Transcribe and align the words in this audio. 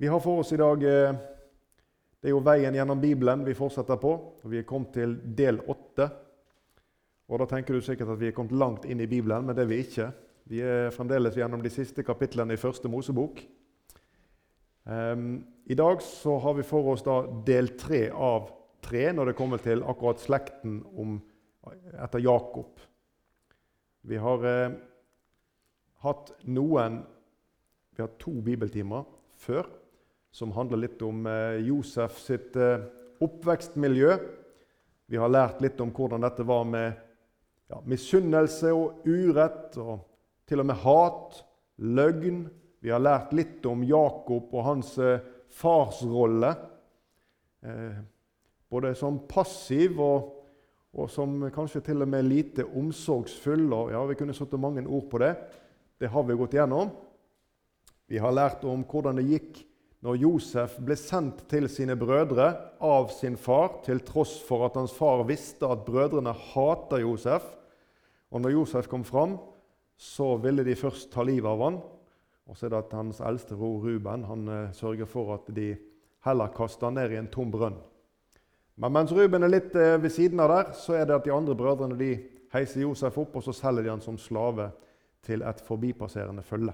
Vi 0.00 0.06
har 0.06 0.20
for 0.20 0.38
oss 0.38 0.52
i 0.52 0.56
dag 0.56 0.84
eh, 0.84 1.14
Det 2.20 2.30
er 2.30 2.32
jo 2.32 2.38
veien 2.40 2.72
gjennom 2.72 3.00
Bibelen 3.02 3.42
vi 3.44 3.52
fortsetter 3.52 3.98
på. 4.00 4.10
og 4.40 4.46
Vi 4.48 4.56
er 4.56 4.64
kommet 4.64 4.94
til 4.96 5.10
del 5.36 5.58
åtte. 5.60 6.06
Og 7.28 7.40
Da 7.42 7.46
tenker 7.50 7.76
du 7.76 7.84
sikkert 7.84 8.14
at 8.14 8.20
vi 8.22 8.30
er 8.30 8.32
kommet 8.32 8.56
langt 8.56 8.86
inn 8.88 9.02
i 9.04 9.08
Bibelen, 9.10 9.44
men 9.44 9.52
det 9.52 9.66
er 9.66 9.68
vi 9.68 9.80
ikke. 9.84 10.06
Vi 10.48 10.62
er 10.64 10.88
fremdeles 10.94 11.36
gjennom 11.36 11.60
de 11.60 11.72
siste 11.74 12.00
kapitlene 12.02 12.56
i 12.56 12.60
første 12.62 12.88
Mosebok. 12.88 13.42
Um, 14.88 15.44
I 15.68 15.76
dag 15.76 16.00
så 16.00 16.38
har 16.40 16.56
vi 16.56 16.64
for 16.64 16.88
oss 16.94 17.04
da 17.04 17.18
del 17.44 17.68
tre 17.76 18.06
av 18.08 18.48
tre 18.80 19.02
når 19.12 19.28
det 19.28 19.34
kommer 19.36 19.60
til 19.60 19.84
akkurat 19.84 20.22
slekten 20.24 20.78
om, 20.96 21.18
etter 21.92 22.24
Jakob. 22.24 22.80
Vi 24.08 24.16
har 24.16 24.48
eh, 24.48 24.78
hatt 26.06 26.32
noen 26.48 27.02
Vi 27.92 28.00
har 28.00 28.16
to 28.16 28.32
bibeltimer 28.40 29.04
før 29.36 29.68
som 30.30 30.52
handler 30.52 30.84
litt 30.84 31.02
om 31.02 31.26
eh, 31.26 31.60
Josef 31.66 32.18
sitt 32.22 32.56
eh, 32.56 32.82
oppvekstmiljø. 33.20 34.16
Vi 35.10 35.18
har 35.18 35.32
lært 35.32 35.62
litt 35.62 35.80
om 35.82 35.90
hvordan 35.94 36.22
dette 36.22 36.46
var 36.46 36.66
med 36.70 36.92
ja, 37.70 37.80
misunnelse 37.84 38.70
og 38.74 39.06
urett, 39.06 39.74
og 39.82 40.06
til 40.46 40.62
og 40.62 40.68
med 40.70 40.82
hat, 40.84 41.40
løgn. 41.82 42.44
Vi 42.80 42.92
har 42.94 43.02
lært 43.02 43.34
litt 43.36 43.66
om 43.66 43.82
Jakob 43.84 44.54
og 44.54 44.66
hans 44.68 44.96
eh, 45.02 45.22
farsrolle. 45.50 46.54
Både 48.70 48.94
som 48.96 49.18
passiv 49.28 49.98
og, 50.00 50.28
og, 50.94 51.10
som 51.12 51.34
kanskje 51.52 51.82
til 51.90 52.06
og 52.06 52.08
med 52.08 52.24
lite 52.24 52.64
omsorgsfull. 52.64 53.66
Og, 53.66 53.90
ja, 53.92 54.00
Vi 54.08 54.16
kunne 54.16 54.36
satt 54.36 54.54
mange 54.56 54.86
ord 54.86 55.10
på 55.10 55.20
det. 55.20 55.34
Det 56.00 56.08
har 56.08 56.24
vi 56.24 56.38
gått 56.38 56.54
gjennom. 56.56 56.94
Vi 58.08 58.22
har 58.22 58.32
lært 58.32 58.64
om 58.64 58.86
hvordan 58.88 59.20
det 59.20 59.26
gikk 59.28 59.60
når 60.00 60.16
Josef 60.22 60.78
ble 60.80 60.96
sendt 60.96 61.42
til 61.50 61.68
sine 61.68 61.96
brødre 62.00 62.48
av 62.80 63.10
sin 63.12 63.36
far, 63.36 63.82
til 63.84 64.00
tross 64.06 64.38
for 64.46 64.64
at 64.64 64.78
hans 64.80 64.94
far 64.96 65.26
visste 65.28 65.68
at 65.68 65.84
brødrene 65.84 66.32
hata 66.32 67.02
Josef. 67.02 67.44
Og 68.32 68.40
når 68.40 68.54
Josef 68.54 68.88
kom 68.88 69.04
fram, 69.04 69.36
så 70.00 70.38
ville 70.40 70.64
de 70.64 70.78
først 70.78 71.10
ta 71.12 71.24
livet 71.26 71.50
av 71.50 71.64
han. 71.66 71.78
Og 72.48 72.56
så 72.56 72.66
er 72.66 72.72
det 72.72 72.80
at 72.80 72.96
hans 72.96 73.20
eldste 73.20 73.58
bror 73.58 73.84
Ruben 73.84 74.24
han 74.24 74.48
eh, 74.48 74.72
sørger 74.74 75.06
for 75.06 75.34
at 75.36 75.52
de 75.54 75.74
heller 76.24 76.52
kaster 76.56 76.88
han 76.88 76.96
ned 76.96 77.12
i 77.12 77.20
en 77.20 77.28
tom 77.30 77.52
brønn. 77.52 77.76
Men 78.80 78.94
mens 78.96 79.12
Ruben 79.12 79.44
er 79.44 79.52
litt 79.52 79.76
eh, 79.76 79.98
ved 80.00 80.14
siden 80.14 80.40
av 80.40 80.48
der, 80.54 80.72
så 80.80 80.96
er 80.96 81.04
det 81.04 81.18
at 81.18 81.28
de 81.28 81.34
andre 81.36 81.54
brødrene 81.54 81.98
de 82.00 82.14
heiser 82.54 82.86
Josef 82.86 83.20
opp, 83.20 83.36
og 83.36 83.44
så 83.44 83.54
selger 83.54 83.84
de 83.84 83.92
han 83.92 84.02
som 84.02 84.16
slave 84.18 84.70
til 85.26 85.44
et 85.44 85.60
forbipasserende 85.66 86.42
følge. 86.42 86.72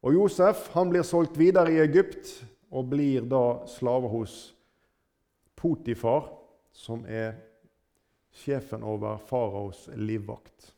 Og 0.00 0.14
Josef 0.16 0.70
han 0.72 0.90
blir 0.92 1.04
solgt 1.04 1.36
videre 1.38 1.74
i 1.74 1.80
Egypt 1.82 2.32
og 2.72 2.88
blir 2.92 3.26
da 3.28 3.66
slave 3.68 4.08
hos 4.08 4.54
Potifar, 5.60 6.30
som 6.72 7.02
er 7.04 7.34
sjefen 8.32 8.84
over 8.86 9.18
faraos 9.28 9.88
livvakt. 9.92 10.70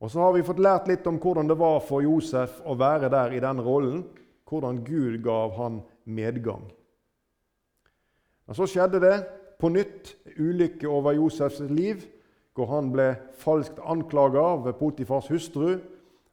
Og 0.00 0.10
Så 0.10 0.20
har 0.20 0.32
vi 0.36 0.44
fått 0.44 0.60
lært 0.60 0.88
litt 0.90 1.06
om 1.08 1.18
hvordan 1.18 1.48
det 1.48 1.56
var 1.58 1.80
for 1.82 2.04
Josef 2.04 2.60
å 2.68 2.76
være 2.78 3.08
der 3.10 3.32
i 3.32 3.40
den 3.40 3.62
rollen. 3.64 4.04
Hvordan 4.46 4.84
Gud 4.84 5.18
gav 5.24 5.56
han 5.56 5.80
medgang. 6.04 6.68
Men 8.46 8.54
så 8.54 8.68
skjedde 8.70 9.00
det 9.02 9.16
på 9.58 9.72
nytt 9.72 10.12
ulykke 10.36 10.86
over 10.86 11.16
Josefs 11.16 11.58
liv, 11.66 12.04
hvor 12.54 12.70
han 12.70 12.92
ble 12.92 13.08
falskt 13.40 13.80
anklaga 13.82 14.44
ved 14.62 14.78
Potifars 14.78 15.32
hustru, 15.32 15.80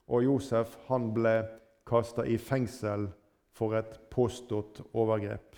og 0.07 0.23
Josef 0.27 0.75
han 0.91 1.09
ble 1.16 1.39
kasta 1.86 2.26
i 2.26 2.38
fengsel 2.38 3.09
for 3.53 3.76
et 3.78 4.00
påstått 4.12 4.81
overgrep 4.94 5.53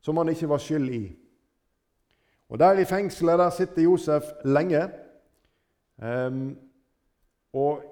som 0.00 0.16
han 0.16 0.30
ikke 0.32 0.48
var 0.48 0.62
skyld 0.62 0.88
i. 0.94 1.02
Og 2.48 2.58
Der 2.58 2.80
i 2.80 2.84
fengselet 2.84 3.38
der 3.38 3.50
sitter 3.50 3.82
Josef 3.82 4.22
lenge. 4.44 4.88
Um, 6.02 6.56
og 7.52 7.82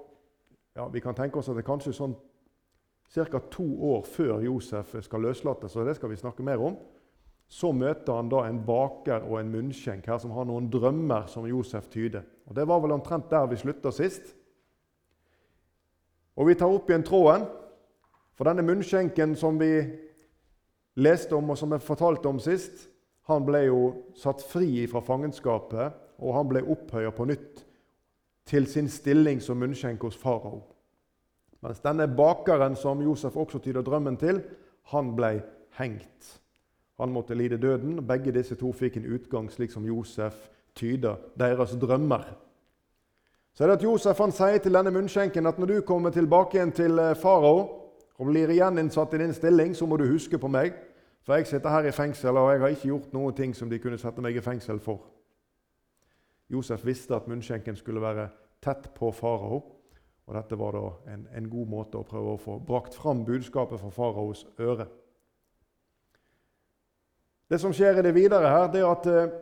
ja, 0.75 0.87
Vi 0.87 0.99
kan 0.99 1.15
tenke 1.15 1.37
oss 1.37 1.49
at 1.49 1.55
det 1.55 1.63
er 1.63 1.71
kanskje 1.71 1.93
sånn 1.93 2.15
ca. 3.13 3.39
to 3.51 3.65
år 3.91 4.03
før 4.05 4.39
Josef 4.39 4.95
skal 5.01 5.21
løslates, 5.21 5.75
og 5.75 5.85
det 5.85 5.95
skal 5.95 6.09
vi 6.09 6.15
snakke 6.15 6.43
mer 6.43 6.57
om. 6.57 6.77
Så 7.47 7.71
møter 7.71 8.13
han 8.13 8.29
da 8.29 8.43
en 8.47 8.65
baker 8.65 9.23
og 9.23 9.39
en 9.39 9.51
munnskjenk 9.51 10.05
her 10.05 10.17
som 10.17 10.31
har 10.31 10.45
noen 10.45 10.69
drømmer 10.69 11.27
som 11.27 11.47
Josef 11.47 11.87
tyder. 11.89 12.23
Og 12.45 12.55
Det 12.55 12.67
var 12.67 12.79
vel 12.79 12.91
omtrent 12.91 13.29
der 13.29 13.45
vi 13.45 13.55
slutta 13.55 13.91
sist. 13.91 14.35
Og 16.37 16.47
vi 16.47 16.55
tar 16.57 16.69
opp 16.69 16.89
igjen 16.89 17.05
tråden. 17.05 17.47
For 18.37 18.45
denne 18.45 18.65
munnskjenken 18.65 19.33
som 19.37 19.57
vi 19.57 19.71
leste 21.01 21.35
om, 21.35 21.49
og 21.49 21.57
som 21.57 21.73
jeg 21.73 21.85
fortalte 21.85 22.29
om 22.29 22.39
sist, 22.41 22.85
han 23.27 23.45
ble 23.45 23.65
jo 23.65 23.81
satt 24.15 24.43
fri 24.45 24.85
fra 24.87 25.01
fangenskapet, 25.03 25.95
og 26.21 26.35
han 26.37 26.49
ble 26.49 26.63
opphøya 26.63 27.11
på 27.13 27.25
nytt 27.29 27.63
til 28.47 28.67
sin 28.69 28.87
stilling 28.89 29.41
som 29.43 29.59
munnskjenk 29.59 30.05
hos 30.05 30.17
farao. 30.17 30.61
Mens 31.65 31.81
denne 31.83 32.07
bakeren 32.07 32.77
som 32.77 33.01
Josef 33.03 33.35
også 33.35 33.59
tyder 33.59 33.83
drømmen 33.83 34.17
til, 34.21 34.39
han 34.93 35.15
ble 35.17 35.41
hengt. 35.79 36.37
Han 37.01 37.11
måtte 37.13 37.35
lide 37.35 37.57
døden. 37.61 37.99
Begge 38.07 38.31
disse 38.33 38.55
to 38.57 38.71
fikk 38.73 38.97
en 38.97 39.09
utgang 39.17 39.49
slik 39.51 39.73
som 39.73 39.85
Josef 39.85 40.47
tyder 40.77 41.17
deres 41.37 41.73
drømmer 41.81 42.29
så 43.57 43.63
er 43.63 43.71
det 43.71 43.79
at 43.79 43.83
Josef 43.87 44.19
han 44.21 44.31
sier 44.37 44.59
til 44.61 44.75
denne 44.77 44.91
munnskjenken 44.93 45.49
at 45.49 45.57
når 45.57 45.71
du 45.71 45.77
kommer 45.81 46.11
tilbake 46.13 46.59
igjen 46.59 46.71
til 46.77 46.99
eh, 47.01 47.15
farao 47.17 47.61
og 48.21 48.27
blir 48.29 48.51
gjeninnsatt 48.53 49.15
i 49.17 49.19
din 49.23 49.33
stilling, 49.33 49.71
så 49.73 49.87
må 49.89 49.97
du 49.97 50.03
huske 50.05 50.37
på 50.37 50.49
meg. 50.49 50.75
For 51.25 51.33
jeg 51.33 51.47
sitter 51.49 51.73
her 51.73 51.87
i 51.89 51.91
fengsel, 51.91 52.37
og 52.37 52.51
jeg 52.51 52.61
har 52.61 52.75
ikke 52.75 52.89
gjort 52.91 53.15
noen 53.17 53.33
ting 53.33 53.55
som 53.57 53.69
de 53.69 53.79
kunne 53.81 53.97
sette 53.97 54.21
meg 54.21 54.37
i 54.37 54.43
fengsel 54.45 54.77
for. 54.79 55.07
Josef 56.53 56.85
visste 56.85 57.17
at 57.17 57.25
munnskjenken 57.25 57.75
skulle 57.75 58.01
være 58.01 58.27
tett 58.61 58.91
på 58.93 59.09
farao. 59.11 59.57
Og 60.27 60.37
dette 60.37 60.59
var 60.61 60.77
da 60.77 61.15
en, 61.15 61.25
en, 61.33 61.49
god 61.49 61.73
måte 61.73 61.97
å 61.97 62.05
prøve 62.05 62.35
å 62.35 62.43
få 62.43 62.59
brakt 62.61 62.93
fram 62.93 63.25
budskapet 63.25 63.81
for 63.81 63.95
faraos 63.95 64.45
øre. 64.61 64.85
Det 67.49 67.57
som 67.57 67.73
skjer 67.73 67.97
i 67.97 68.05
det 68.05 68.13
videre 68.13 68.53
her, 68.53 68.69
det 68.69 68.85
er 68.85 68.93
at 68.93 69.09
eh, 69.09 69.35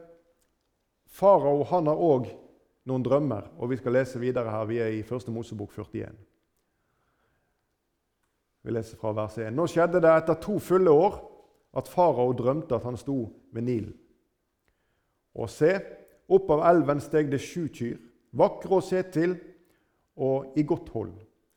farao 1.19 1.67
han 1.67 1.91
har 1.91 2.07
òg 2.13 2.31
noen 2.85 3.03
drømmer, 3.03 3.49
og 3.57 3.69
vi 3.71 3.77
skal 3.79 3.97
lese 3.97 4.21
videre 4.21 4.51
her. 4.51 4.65
Vi 4.69 4.79
er 4.81 4.93
i 4.93 5.01
1. 5.01 5.29
Mosebok 5.33 5.73
41. 5.73 6.15
Vi 8.65 8.73
leser 8.73 8.97
fra 8.97 9.13
vers 9.13 9.37
1. 9.37 9.53
Nå 9.53 9.67
skjedde 9.69 10.01
det 10.01 10.11
etter 10.11 10.39
to 10.41 10.57
fulle 10.61 10.93
år 10.93 11.19
at 11.77 11.89
farao 11.91 12.31
drømte 12.33 12.77
at 12.77 12.85
han 12.87 12.97
sto 12.97 13.17
ved 13.53 13.61
Nilen. 13.61 13.93
Og 15.35 15.49
se, 15.51 15.73
opp 16.31 16.49
av 16.55 16.63
elven 16.71 17.01
steg 17.03 17.29
det 17.29 17.41
sju 17.43 17.67
kyr, 17.73 17.97
vakre 18.33 18.79
å 18.79 18.83
se 18.85 19.01
til 19.13 19.35
og 20.15 20.55
i 20.57 20.63
godt 20.63 20.89
hold, 20.95 21.11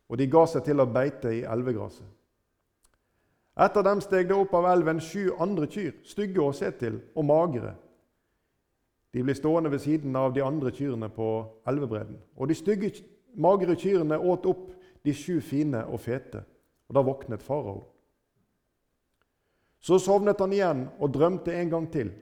og 0.09 0.19
de 0.19 0.27
ga 0.27 0.45
seg 0.51 0.65
til 0.67 0.83
å 0.83 0.89
beite 0.91 1.31
i 1.37 1.45
elvegraset. 1.47 2.07
Etter 3.59 3.83
dem 3.87 4.03
steg 4.03 4.29
det 4.29 4.37
opp 4.37 4.53
av 4.55 4.69
elven 4.71 5.01
sju 5.03 5.33
andre 5.39 5.67
kyr, 5.71 5.95
stygge 6.07 6.43
å 6.43 6.53
se 6.55 6.71
til 6.79 7.01
og 7.15 7.27
magre, 7.27 7.73
de 9.15 9.23
ble 9.25 9.35
stående 9.35 9.71
ved 9.73 9.81
siden 9.83 10.17
av 10.17 10.35
de 10.35 10.43
andre 10.45 10.71
kyrne 10.75 11.09
på 11.09 11.29
elvebredden. 11.69 12.19
Og 12.37 12.49
de 12.49 12.55
stygge, 12.55 12.93
magre 13.35 13.77
kyrne 13.77 14.19
åt 14.19 14.47
opp 14.47 14.69
de 15.05 15.15
sju 15.15 15.41
fine 15.41 15.85
og 15.87 16.01
fete. 16.01 16.43
Og 16.89 16.95
da 16.95 17.05
våknet 17.05 17.43
farao. 17.43 17.87
Så 19.81 19.99
sovnet 20.03 20.41
han 20.41 20.53
igjen 20.53 20.87
og 20.99 21.13
drømte 21.15 21.55
en 21.55 21.71
gang 21.71 21.89
til. 21.93 22.13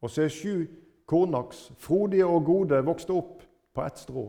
Og 0.00 0.10
se, 0.10 0.28
sju 0.30 0.66
kornaks, 1.06 1.72
frodige 1.78 2.26
og 2.26 2.44
gode, 2.44 2.80
vokste 2.84 3.12
opp 3.12 3.42
på 3.74 3.84
ett 3.84 3.98
strå. 3.98 4.28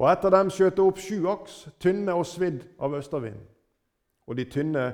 Og 0.00 0.08
etter 0.08 0.32
dem 0.32 0.50
skjøt 0.52 0.78
det 0.78 0.84
opp 0.84 1.00
sju 1.02 1.26
aks, 1.28 1.66
tynne 1.82 2.14
og 2.16 2.24
svidd 2.26 2.62
av 2.80 2.94
østavinden. 2.96 3.44
Og 4.26 4.38
de 4.38 4.46
tynne 4.48 4.84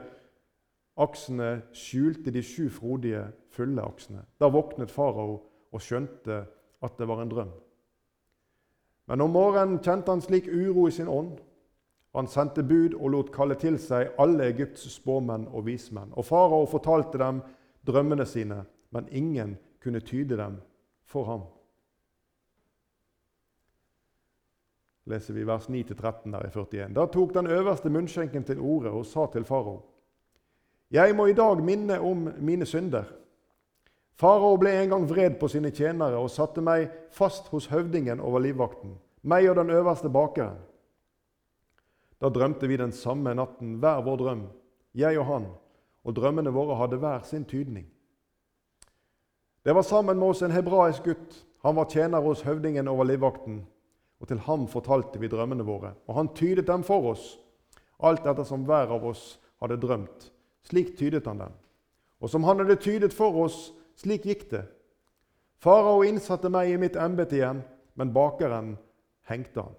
aksene 0.96 1.60
skjulte 1.76 2.32
de 2.32 2.42
sju 2.42 2.70
frodige 2.72 3.26
fulle 3.56 3.82
aksene. 3.82 4.22
Da 4.38 4.50
våknet 4.52 4.92
farao 4.92 5.40
og 5.72 5.82
skjønte 5.82 6.44
at 6.84 6.98
det 6.98 7.08
var 7.08 7.22
en 7.22 7.32
drøm. 7.32 7.52
Men 9.06 9.22
om 9.22 9.34
morgenen 9.34 9.82
kjente 9.82 10.12
han 10.12 10.22
slik 10.22 10.48
uro 10.50 10.86
i 10.88 10.94
sin 10.94 11.08
ånd. 11.08 11.40
Han 12.16 12.28
sendte 12.32 12.64
bud 12.64 12.94
og 12.96 13.10
lot 13.12 13.32
kalle 13.34 13.58
til 13.60 13.76
seg 13.80 14.14
alle 14.20 14.48
Egypts 14.50 14.86
spåmenn 14.94 15.48
og 15.52 15.66
vismenn. 15.66 16.14
Og 16.16 16.24
farao 16.24 16.64
fortalte 16.70 17.20
dem 17.20 17.42
drømmene 17.86 18.26
sine, 18.26 18.62
men 18.90 19.08
ingen 19.10 19.58
kunne 19.82 20.00
tyde 20.00 20.38
dem 20.38 20.60
for 21.06 21.28
ham. 21.28 21.44
leser 25.06 25.34
vi 25.34 25.44
vers 25.46 25.68
9-13 25.68 26.32
der 26.32 26.46
i 26.46 26.50
41. 26.50 26.94
Da 26.94 27.06
tok 27.06 27.34
den 27.34 27.46
øverste 27.46 27.90
munnskjenken 27.90 28.44
til 28.44 28.60
orde 28.60 28.90
og 28.90 29.06
sa 29.06 29.26
til 29.32 29.44
farao.: 29.44 29.82
Jeg 30.90 31.16
må 31.16 31.26
i 31.26 31.32
dag 31.32 31.62
minne 31.62 32.00
om 32.00 32.28
mine 32.38 32.66
synder. 32.66 33.04
Farao 34.16 34.56
ble 34.56 34.72
en 34.72 34.94
gang 34.94 35.04
vred 35.08 35.36
på 35.40 35.48
sine 35.52 35.70
tjenere 35.74 36.16
og 36.16 36.32
satte 36.32 36.62
meg 36.64 36.88
fast 37.12 37.50
hos 37.52 37.68
høvdingen 37.68 38.22
over 38.24 38.40
livvakten, 38.40 38.94
meg 39.22 39.48
og 39.50 39.58
den 39.60 39.74
øverste 39.76 40.08
bakeren. 40.12 40.56
Da 42.16 42.30
drømte 42.32 42.68
vi 42.68 42.78
den 42.80 42.94
samme 42.96 43.34
natten 43.36 43.76
hver 43.82 44.00
vår 44.06 44.16
drøm, 44.22 44.46
jeg 44.96 45.20
og 45.20 45.28
han, 45.28 45.50
og 46.06 46.16
drømmene 46.16 46.52
våre 46.54 46.78
hadde 46.80 46.96
hver 47.02 47.26
sin 47.28 47.44
tydning. 47.44 47.84
Det 49.66 49.74
var 49.74 49.82
sammen 49.82 50.16
med 50.16 50.28
oss 50.28 50.42
en 50.46 50.54
hebraisk 50.54 51.04
gutt. 51.04 51.42
Han 51.66 51.74
var 51.76 51.88
tjener 51.90 52.22
hos 52.22 52.44
høvdingen 52.46 52.88
over 52.88 53.04
livvakten. 53.04 53.64
Og 54.20 54.28
til 54.30 54.38
ham 54.46 54.68
fortalte 54.70 55.18
vi 55.20 55.28
drømmene 55.28 55.64
våre, 55.66 55.90
og 56.06 56.14
han 56.16 56.30
tydet 56.32 56.66
dem 56.66 56.84
for 56.86 57.10
oss, 57.10 57.24
alt 58.00 58.24
etter 58.24 58.46
som 58.48 58.62
hver 58.64 58.94
av 58.94 59.04
oss 59.04 59.34
hadde 59.60 59.76
drømt. 59.82 60.30
Slik 60.64 60.94
tydet 60.96 61.26
han 61.26 61.42
dem. 61.42 61.56
Og 62.22 62.30
som 62.30 62.46
han 62.46 62.62
hadde 62.62 62.78
tydet 62.80 63.12
for 63.12 63.36
oss, 63.42 63.74
slik 63.96 64.26
gikk 64.28 64.46
det. 64.50 64.64
Farao 65.58 66.04
innsatte 66.04 66.50
meg 66.52 66.70
i 66.70 66.78
mitt 66.80 66.96
embete 67.00 67.38
igjen, 67.38 67.62
men 67.96 68.12
bakeren 68.12 68.74
hengte 69.28 69.64
han. 69.64 69.74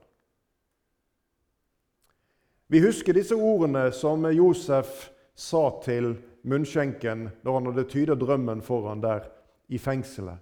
Vi 2.67 2.81
husker 2.83 3.15
disse 3.15 3.35
ordene 3.37 3.85
som 3.95 4.25
Josef 4.33 5.07
sa 5.37 5.69
til 5.85 6.17
munnskjenken 6.47 7.29
når 7.45 7.59
han 7.59 7.69
hadde 7.69 7.87
tyda 7.91 8.17
drømmen 8.19 8.63
foran 8.65 9.03
der 9.03 9.29
i 9.71 9.79
fengselet. 9.79 10.41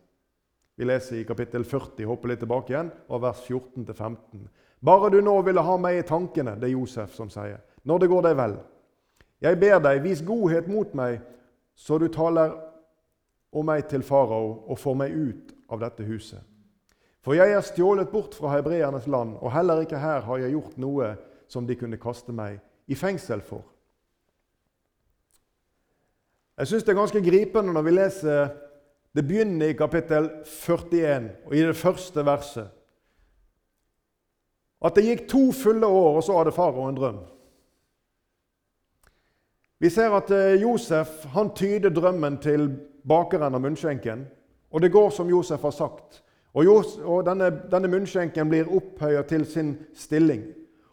Vi 0.75 0.87
leser 0.87 1.19
i 1.21 1.27
kapittel 1.27 1.63
40, 1.63 2.03
hopper 2.09 2.31
litt 2.31 2.41
tilbake 2.43 2.73
igjen, 2.73 2.89
og 3.07 3.21
vers 3.23 3.43
14-15. 3.47 4.47
Bare 4.83 5.11
du 5.13 5.21
nå 5.23 5.35
ville 5.45 5.63
ha 5.63 5.75
meg 5.79 6.01
i 6.01 6.07
tankene, 6.07 6.57
det 6.59 6.67
er 6.67 6.73
Josef 6.73 7.13
som 7.15 7.29
sier, 7.31 7.61
når 7.87 8.01
det 8.01 8.09
går 8.11 8.25
deg 8.25 8.35
vel. 8.41 8.57
Jeg 9.45 9.59
ber 9.61 9.79
deg, 9.85 10.01
vis 10.03 10.23
godhet 10.25 10.67
mot 10.67 10.91
meg, 10.97 11.21
så 11.75 11.99
du 12.01 12.09
taler 12.11 12.57
om 13.55 13.65
meg 13.65 13.87
til 13.89 14.03
farao 14.03 14.65
og 14.67 14.79
får 14.79 14.97
meg 14.99 15.15
ut 15.15 15.53
av 15.71 15.81
dette 15.81 16.05
huset. 16.07 16.41
For 17.25 17.33
jeg 17.33 17.55
er 17.55 17.63
stjålet 17.65 18.11
bort 18.11 18.35
fra 18.37 18.51
hebreernes 18.53 19.07
land, 19.09 19.37
og 19.41 19.53
heller 19.55 19.81
ikke 19.81 20.01
her 20.01 20.21
har 20.27 20.41
jeg 20.43 20.53
gjort 20.53 20.75
noe 20.77 21.15
som 21.49 21.65
de 21.65 21.77
kunne 21.79 21.97
kaste 22.01 22.35
meg 22.35 22.59
i 22.85 22.97
fengsel 22.97 23.41
for. 23.41 23.63
Jeg 26.59 26.69
syns 26.69 26.85
det 26.85 26.93
er 26.93 27.01
ganske 27.01 27.23
gripende 27.25 27.73
når 27.73 27.87
vi 27.87 27.95
leser 27.95 28.53
det 29.15 29.23
begynner 29.23 29.71
i 29.71 29.77
kapittel 29.79 30.27
41 30.43 31.29
og 31.47 31.53
i 31.55 31.63
det 31.63 31.75
første 31.79 32.23
verset. 32.27 32.67
At 34.83 34.97
det 34.97 35.05
gikk 35.05 35.23
to 35.31 35.45
fulle 35.55 35.87
år, 35.87 36.17
og 36.19 36.23
så 36.23 36.35
hadde 36.35 36.53
farao 36.53 36.89
en 36.89 36.97
drøm. 36.97 37.21
Vi 39.79 39.89
ser 39.89 40.11
at 40.15 40.31
eh, 40.35 40.59
Josef 40.61 41.23
han 41.31 41.53
tyder 41.55 41.93
drømmen 41.95 42.37
til 42.43 42.67
bakeren 43.07 43.55
av 43.55 43.61
munnskjenken. 43.61 44.25
Og 44.71 44.81
det 44.81 44.91
går 44.91 45.09
som 45.09 45.29
Josef 45.29 45.61
har 45.61 45.71
sagt. 45.71 46.21
Og, 46.53 46.65
Josef, 46.65 47.01
og 47.05 47.25
denne, 47.27 47.49
denne 47.71 47.91
munnskjenken 47.91 48.49
blir 48.49 48.71
opphøyet 48.71 49.27
til 49.31 49.45
sin 49.45 49.75
stilling. 49.95 50.43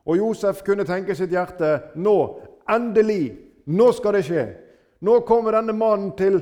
Og 0.06 0.18
Josef 0.18 0.62
kunne 0.66 0.86
tenke 0.86 1.14
sitt 1.14 1.30
hjerte 1.30 1.78
nå, 1.94 2.16
endelig, 2.70 3.36
nå 3.70 3.92
skal 3.94 4.18
det 4.18 4.24
skje. 4.26 4.46
Nå 5.02 5.20
kommer 5.26 5.58
denne 5.58 5.74
mannen 5.74 6.12
til 6.18 6.40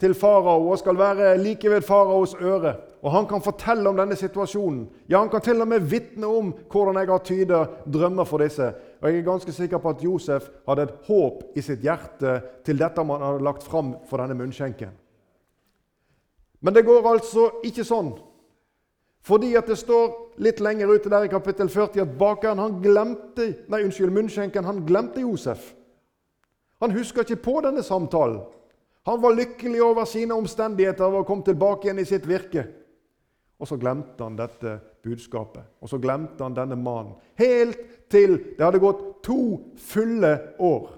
til 0.00 0.14
farao 0.16 0.70
og 0.70 0.78
skal 0.80 0.98
være 0.98 1.34
like 1.38 1.70
ved 1.70 1.84
faraos 1.84 2.34
øre. 2.40 2.74
Og 3.02 3.12
han 3.12 3.26
kan 3.26 3.42
fortelle 3.42 3.88
om 3.88 3.96
denne 3.96 4.16
situasjonen. 4.16 4.88
Ja, 5.08 5.18
Han 5.18 5.28
kan 5.28 5.40
til 5.40 5.60
og 5.60 5.68
med 5.68 5.80
vitne 5.80 6.26
om 6.26 6.54
hvordan 6.72 6.96
jeg 6.96 7.06
har 7.06 7.18
tyda 7.18 7.64
drømmer 7.92 8.24
for 8.24 8.38
disse. 8.38 8.72
Og 9.00 9.08
Jeg 9.08 9.18
er 9.18 9.24
ganske 9.24 9.52
sikker 9.52 9.78
på 9.80 9.90
at 9.94 10.02
Josef 10.04 10.48
hadde 10.68 10.82
et 10.82 10.96
håp 11.06 11.56
i 11.56 11.62
sitt 11.64 11.80
hjerte 11.84 12.40
til 12.64 12.78
dette 12.78 13.04
man 13.04 13.22
hadde 13.24 13.44
lagt 13.44 13.64
fram 13.64 13.94
for 14.08 14.20
denne 14.20 14.36
munnskjenken. 14.36 14.92
Men 16.60 16.74
det 16.76 16.84
går 16.84 17.08
altså 17.08 17.46
ikke 17.64 17.86
sånn. 17.88 18.12
Fordi 19.24 19.54
at 19.56 19.68
det 19.68 19.78
står 19.80 20.36
litt 20.44 20.60
lenger 20.64 20.92
ute 20.92 21.12
der 21.12 21.24
i 21.24 21.32
kapittel 21.32 21.68
40 21.68 22.04
at 22.04 22.16
bakeren 22.20 22.60
han 22.60 22.78
glemte, 22.84 23.50
nei, 23.68 23.82
unnskyld, 23.84 24.12
munnskjenken 24.12 24.68
han 24.68 24.84
glemte 24.88 25.24
Josef. 25.24 25.74
Han 26.80 26.92
husker 26.96 27.24
ikke 27.24 27.42
på 27.44 27.60
denne 27.64 27.84
samtalen. 27.84 28.40
Han 29.08 29.20
var 29.20 29.36
lykkelig 29.36 29.80
over 29.84 30.04
sine 30.08 30.36
omstendigheter 30.36 31.16
og 31.20 31.26
kom 31.28 31.42
tilbake 31.44 31.88
igjen 31.88 32.00
i 32.00 32.08
sitt 32.08 32.28
virke. 32.28 32.66
Og 33.60 33.68
så 33.68 33.76
glemte 33.80 34.24
han 34.24 34.36
dette 34.36 34.76
budskapet, 35.02 35.62
og 35.80 35.88
så 35.88 35.98
glemte 35.98 36.44
han 36.44 36.56
denne 36.56 36.76
mannen. 36.76 37.14
Helt 37.38 37.78
til 38.10 38.36
det 38.56 38.64
hadde 38.64 38.82
gått 38.82 39.22
to 39.24 39.60
fulle 39.78 40.32
år. 40.58 40.90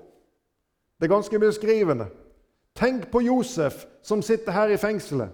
Det 0.99 1.07
er 1.09 1.15
ganske 1.15 1.39
beskrivende. 1.39 2.09
Tenk 2.75 3.11
på 3.13 3.21
Josef 3.27 3.85
som 4.03 4.23
sitter 4.23 4.53
her 4.53 4.73
i 4.73 4.81
fengselet 4.81 5.31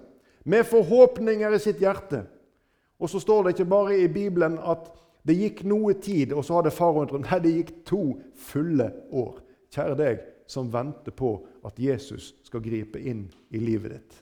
med 0.48 0.66
forhåpninger 0.66 1.54
i 1.54 1.60
sitt 1.60 1.80
hjerte. 1.82 2.22
Og 2.98 3.10
så 3.10 3.20
står 3.20 3.42
det 3.42 3.54
ikke 3.54 3.70
bare 3.70 3.98
i 3.98 4.08
Bibelen 4.08 4.58
at 4.58 4.88
det 5.28 5.36
gikk 5.36 5.62
noe 5.68 5.92
tid, 6.00 6.32
og 6.32 6.44
så 6.44 6.58
hadde 6.58 6.72
faraoen 6.72 7.10
trodd. 7.10 7.26
Nei, 7.26 7.38
det 7.44 7.52
gikk 7.52 7.72
to 7.86 8.02
fulle 8.48 8.88
år. 9.12 9.42
Kjære 9.74 9.98
deg, 9.98 10.22
som 10.48 10.70
venter 10.72 11.12
på 11.12 11.34
at 11.68 11.78
Jesus 11.78 12.32
skal 12.46 12.64
gripe 12.64 13.00
inn 13.00 13.26
i 13.52 13.60
livet 13.60 13.92
ditt. 13.92 14.18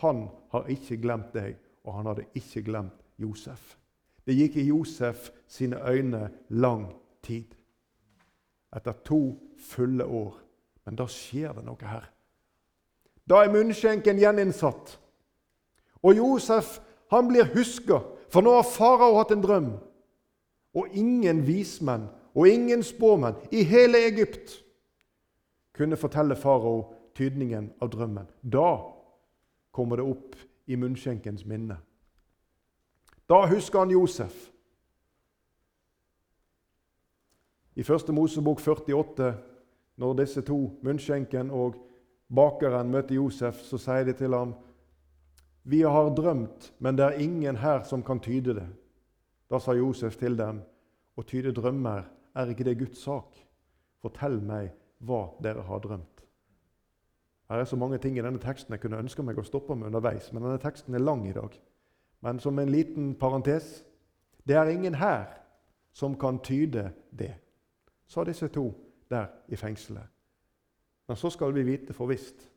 Han 0.00 0.28
har 0.54 0.70
ikke 0.72 0.96
glemt 1.02 1.34
deg, 1.36 1.58
og 1.84 1.94
han 1.94 2.06
hadde 2.06 2.26
ikke 2.34 2.62
glemt 2.66 3.04
Josef. 3.18 3.76
Det 4.26 4.36
gikk 4.36 4.56
i 4.56 4.68
Josef 4.68 5.30
sine 5.48 5.80
øyne 5.88 6.28
lang 6.48 6.90
tid. 7.22 7.54
Etter 8.76 8.92
to 9.04 9.38
fulle 9.58 10.04
år. 10.04 10.34
Men 10.84 10.96
da 10.96 11.06
skjer 11.08 11.52
det 11.56 11.64
noe 11.64 11.88
her. 11.88 12.04
Da 13.28 13.42
er 13.44 13.52
munnskjenken 13.52 14.20
gjeninnsatt. 14.20 14.98
Og 16.02 16.16
Josef 16.16 16.78
han 17.10 17.28
blir 17.28 17.48
huska, 17.54 18.02
for 18.28 18.44
nå 18.44 18.52
har 18.52 18.68
farao 18.68 19.16
hatt 19.16 19.32
en 19.32 19.44
drøm. 19.44 19.70
Og 20.76 20.92
ingen 20.92 21.40
vismenn 21.46 22.06
og 22.36 22.48
ingen 22.48 22.84
spåmenn 22.84 23.38
i 23.50 23.64
hele 23.64 24.04
Egypt 24.10 24.58
kunne 25.76 25.96
fortelle 25.96 26.36
farao 26.36 26.92
tydningen 27.16 27.72
av 27.80 27.90
drømmen. 27.92 28.28
Da 28.42 28.76
kommer 29.72 29.96
det 30.00 30.06
opp 30.06 30.36
i 30.68 30.76
munnskjenkens 30.76 31.46
minne. 31.48 31.78
Da 33.28 33.42
husker 33.48 33.78
han 33.78 33.90
Josef. 33.92 34.36
I 37.76 37.82
første 37.82 38.12
Mosebok 38.12 38.60
48, 38.60 39.34
når 39.96 40.14
disse 40.22 40.42
to, 40.42 40.58
munnskjenken 40.82 41.50
og 41.50 41.76
bakeren, 42.34 42.90
møter 42.90 43.14
Josef, 43.14 43.60
så 43.64 43.78
sier 43.78 44.08
de 44.08 44.16
til 44.18 44.34
ham 44.34 44.56
vi 45.68 45.82
har 45.84 46.14
drømt, 46.16 46.72
men 46.78 46.96
det 46.96 47.04
er 47.04 47.20
ingen 47.20 47.56
her 47.60 47.82
som 47.84 48.02
kan 48.02 48.20
tyde 48.24 48.54
det. 48.56 48.68
Da 49.50 49.58
sa 49.60 49.74
Josef 49.76 50.16
til 50.16 50.38
dem, 50.38 50.62
å 51.16 51.24
tyde 51.28 51.52
drømmer, 51.52 52.06
er 52.32 52.52
ikke 52.52 52.64
det 52.64 52.78
Guds 52.80 53.02
sak? 53.04 53.36
Fortell 54.00 54.38
meg 54.40 54.70
hva 55.04 55.26
dere 55.44 55.66
har 55.68 55.82
drømt. 55.84 56.17
Her 57.48 57.56
er 57.56 57.64
så 57.64 57.76
mange 57.76 57.98
ting 57.98 58.18
i 58.18 58.22
denne 58.22 58.38
teksten 58.38 58.72
jeg 58.72 58.80
kunne 58.80 59.00
ønske 59.00 59.24
meg 59.24 59.38
å 59.38 59.46
stoppe 59.46 59.76
med 59.76 59.88
underveis, 59.88 60.32
men 60.32 60.44
denne 60.44 60.60
teksten 60.60 60.94
er 60.94 61.04
lang 61.04 61.24
i 61.28 61.32
dag. 61.32 61.54
Men 62.20 62.40
som 62.40 62.58
en 62.58 62.68
liten 62.68 63.14
parentes 63.14 63.84
det 64.48 64.56
er 64.56 64.70
ingen 64.72 64.94
her 64.94 65.26
som 65.92 66.14
kan 66.18 66.38
tyde 66.44 66.90
det, 67.18 67.34
sa 68.06 68.24
disse 68.24 68.48
to 68.48 68.70
der 69.10 69.26
i 69.48 69.56
fengselet. 69.56 70.06
Men 71.08 71.16
så 71.16 71.30
skal 71.30 71.52
vi 71.54 71.62
vite 71.62 71.92
for 71.92 72.08
visst 72.08 72.48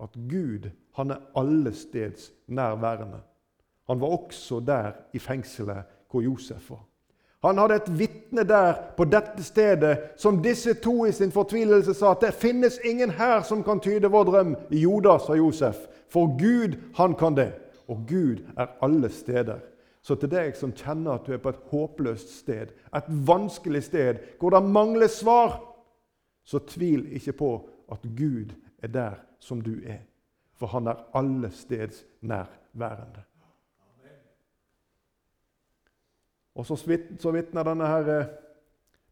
at 0.00 0.16
Gud 0.28 0.70
han 0.96 1.10
er 1.10 1.20
allesteds 1.36 2.32
nærværende. 2.46 3.20
Han 3.88 4.00
var 4.00 4.06
også 4.06 4.60
der 4.60 4.92
i 5.12 5.18
fengselet 5.18 5.84
hvor 6.10 6.20
Josef 6.20 6.70
var. 6.70 6.84
Han 7.44 7.58
hadde 7.60 7.76
et 7.76 7.90
vitne 7.98 8.44
der 8.48 8.78
på 8.96 9.04
dette 9.04 9.44
stedet 9.44 9.98
som 10.16 10.40
disse 10.42 10.72
to 10.80 11.04
i 11.04 11.12
sin 11.12 11.32
fortvilelse 11.32 11.92
sa 11.94 12.14
at 12.14 12.22
det 12.24 12.38
finnes 12.40 12.78
ingen 12.84 13.10
her 13.18 13.42
som 13.44 13.60
kan 13.64 13.82
tyde 13.84 14.08
vår 14.08 14.24
drøm. 14.30 14.54
Jo 14.72 14.96
da, 15.04 15.18
sa 15.20 15.36
Josef, 15.36 15.82
for 16.08 16.32
Gud, 16.40 16.78
han 16.96 17.14
kan 17.20 17.36
det. 17.36 17.52
Og 17.88 18.06
Gud 18.08 18.40
er 18.56 18.72
alle 18.80 19.10
steder. 19.12 19.60
Så 20.04 20.16
til 20.20 20.32
deg 20.32 20.56
som 20.56 20.72
kjenner 20.76 21.18
at 21.18 21.28
du 21.28 21.32
er 21.32 21.40
på 21.40 21.52
et 21.52 21.60
håpløst 21.70 22.32
sted, 22.38 22.72
et 22.96 23.12
vanskelig 23.28 23.82
sted, 23.86 24.20
hvor 24.40 24.52
det 24.52 24.64
mangler 24.64 25.08
svar, 25.08 25.60
så 26.44 26.60
tvil 26.68 27.06
ikke 27.16 27.32
på 27.32 27.52
at 27.92 28.04
Gud 28.16 28.52
er 28.82 28.88
der 28.88 29.20
som 29.40 29.60
du 29.60 29.78
er. 29.84 30.00
For 30.56 30.66
han 30.72 30.88
er 30.88 31.04
alle 31.16 31.50
steds 31.52 32.04
nærværende. 32.20 33.24
Og 36.54 36.66
Så, 36.66 36.76
så 36.76 37.30
vitner 37.34 37.66
denne 37.66 37.86
her 37.90 38.10
eh, 38.14 38.32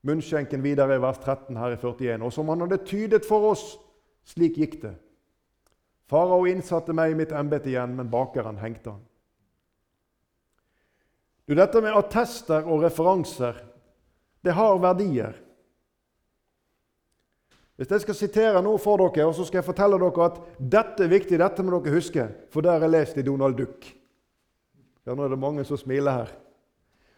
munnskjenken 0.07 0.63
videre 0.63 0.97
i 0.97 1.03
vers 1.03 1.19
13 1.19 1.57
her 1.59 1.75
i 1.75 1.79
41. 1.81 2.23
Og 2.23 2.33
som 2.33 2.49
han 2.49 2.63
hadde 2.65 2.83
tydet 2.87 3.27
for 3.27 3.51
oss, 3.51 3.65
slik 4.27 4.59
gikk 4.59 4.81
det. 4.83 4.95
Farao 6.11 6.45
innsatte 6.47 6.95
meg 6.95 7.13
i 7.13 7.19
mitt 7.19 7.33
embete 7.35 7.71
igjen, 7.73 7.97
men 7.97 8.11
bakeren 8.13 8.61
hengte 8.61 8.95
han. 8.95 9.03
Du, 11.49 11.55
Dette 11.59 11.81
med 11.83 11.97
attester 11.97 12.69
og 12.69 12.85
referanser, 12.85 13.59
det 14.43 14.55
har 14.55 14.79
verdier. 14.83 15.35
Hvis 17.77 17.91
jeg 17.91 18.05
skal 18.05 18.15
sitere 18.15 18.63
noe 18.63 18.79
for 18.79 19.01
dere, 19.01 19.27
og 19.27 19.35
så 19.35 19.47
skal 19.49 19.63
jeg 19.63 19.67
fortelle 19.67 19.99
dere 19.99 20.29
at 20.29 20.39
dette 20.61 21.07
er 21.07 21.11
viktig, 21.11 21.41
dette 21.41 21.65
må 21.65 21.81
dere 21.81 21.97
huske, 21.97 22.29
for 22.53 22.63
det 22.63 22.71
har 22.71 22.85
jeg 22.85 22.95
lest 22.95 23.19
i 23.19 23.27
Donald 23.27 23.59
Duck. 23.59 23.89
Ja, 25.03 25.17
nå 25.17 25.25
er 25.25 25.33
det 25.33 25.41
mange 25.43 25.65
som 25.67 25.81
smiler 25.81 26.23
her. 26.23 26.35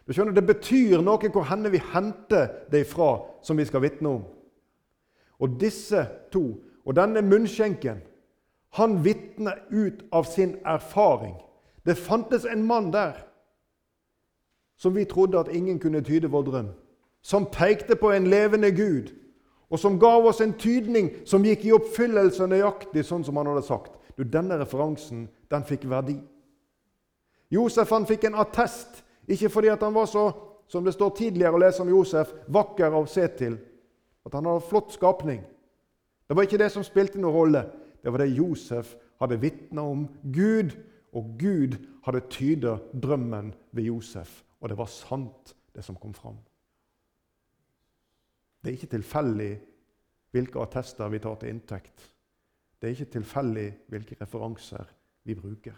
Du 0.07 0.13
skjønner, 0.13 0.33
Det 0.33 0.47
betyr 0.47 1.01
noe 1.01 1.29
hvor 1.29 1.47
henne 1.49 1.71
vi 1.73 1.81
henter 1.93 2.47
det 2.71 2.85
ifra, 2.85 3.25
som 3.41 3.57
vi 3.57 3.65
skal 3.65 3.81
vitne 3.81 4.09
om. 4.09 4.25
Og 5.39 5.59
disse 5.59 6.07
to, 6.31 6.61
og 6.85 6.95
denne 6.95 7.21
munnskjenken, 7.21 8.01
han 8.75 9.03
vitner 9.03 9.57
ut 9.71 10.03
av 10.11 10.23
sin 10.23 10.57
erfaring. 10.65 11.35
Det 11.85 11.97
fantes 11.97 12.45
en 12.45 12.63
mann 12.67 12.91
der 12.93 13.25
som 14.77 14.95
vi 14.95 15.05
trodde 15.05 15.39
at 15.39 15.47
ingen 15.47 15.79
kunne 15.79 16.01
tyde 16.03 16.27
vår 16.27 16.41
drøm, 16.41 16.67
som 17.21 17.45
pekte 17.45 17.95
på 17.95 18.11
en 18.11 18.27
levende 18.27 18.71
Gud, 18.71 19.13
og 19.69 19.79
som 19.79 19.99
ga 19.99 20.17
oss 20.19 20.41
en 20.41 20.53
tydning 20.53 21.09
som 21.25 21.45
gikk 21.45 21.65
i 21.65 21.73
oppfyllelse 21.73 22.47
nøyaktig 22.47 23.05
sånn 23.07 23.23
som 23.25 23.39
han 23.39 23.47
hadde 23.49 23.63
sagt. 23.65 23.95
Du, 24.17 24.23
Denne 24.23 24.59
referansen 24.59 25.29
den 25.51 25.63
fikk 25.63 25.87
verdi. 25.89 26.19
Josef 27.51 27.89
han 27.89 28.05
fikk 28.05 28.27
en 28.27 28.37
attest, 28.43 29.04
ikke 29.27 29.49
fordi 29.49 29.71
at 29.73 29.83
han 29.83 29.95
var 29.95 30.09
så 30.09 30.25
som 30.67 30.85
det 30.85 30.95
står 30.95 31.13
tidligere 31.17 31.53
å 31.53 31.61
lese 31.61 31.83
om 31.83 31.89
Josef, 31.89 32.31
vakker 32.49 32.93
å 32.93 33.05
se 33.09 33.27
til, 33.37 33.57
at 34.25 34.33
han 34.33 34.47
hadde 34.49 34.65
flott 34.65 34.93
skapning. 34.95 35.43
Det 36.25 36.33
var 36.37 36.47
ikke 36.47 36.57
det 36.57 36.71
som 36.73 36.85
spilte 36.85 37.21
noen 37.21 37.35
rolle. 37.35 37.61
Det 38.01 38.13
var 38.13 38.23
det 38.23 38.33
Josef 38.33 38.95
hadde 39.21 39.37
vitna 39.41 39.85
om 39.85 40.07
Gud, 40.33 40.73
og 41.15 41.35
Gud 41.39 41.77
hadde 42.07 42.25
tyda 42.33 42.79
drømmen 42.91 43.53
ved 43.71 43.87
Josef. 43.91 44.41
Og 44.59 44.69
det 44.69 44.77
var 44.77 44.89
sant, 44.89 45.53
det 45.75 45.85
som 45.85 45.97
kom 46.01 46.13
fram. 46.17 46.37
Det 48.61 48.71
er 48.71 48.77
ikke 48.79 48.95
tilfeldig 48.95 49.51
hvilke 50.33 50.61
attester 50.63 51.11
vi 51.13 51.21
tar 51.21 51.37
til 51.39 51.53
inntekt. 51.53 52.09
Det 52.81 52.89
er 52.89 52.95
ikke 52.95 53.13
tilfeldig 53.19 53.67
hvilke 53.93 54.17
referanser 54.19 54.89
vi 55.23 55.35
bruker. 55.37 55.77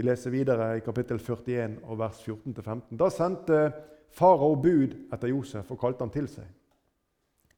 Vi 0.00 0.04
leser 0.06 0.32
videre 0.32 0.78
i 0.78 0.80
kapittel 0.80 1.18
41 1.20 1.74
og 1.84 1.98
vers 2.00 2.22
14-15. 2.24 2.94
Da 2.96 3.10
sendte 3.12 3.56
farao 4.16 4.54
bud 4.56 4.94
etter 5.12 5.28
Josef 5.28 5.68
og 5.74 5.76
kalte 5.82 6.00
han 6.00 6.12
til 6.14 6.24
seg. 6.24 6.46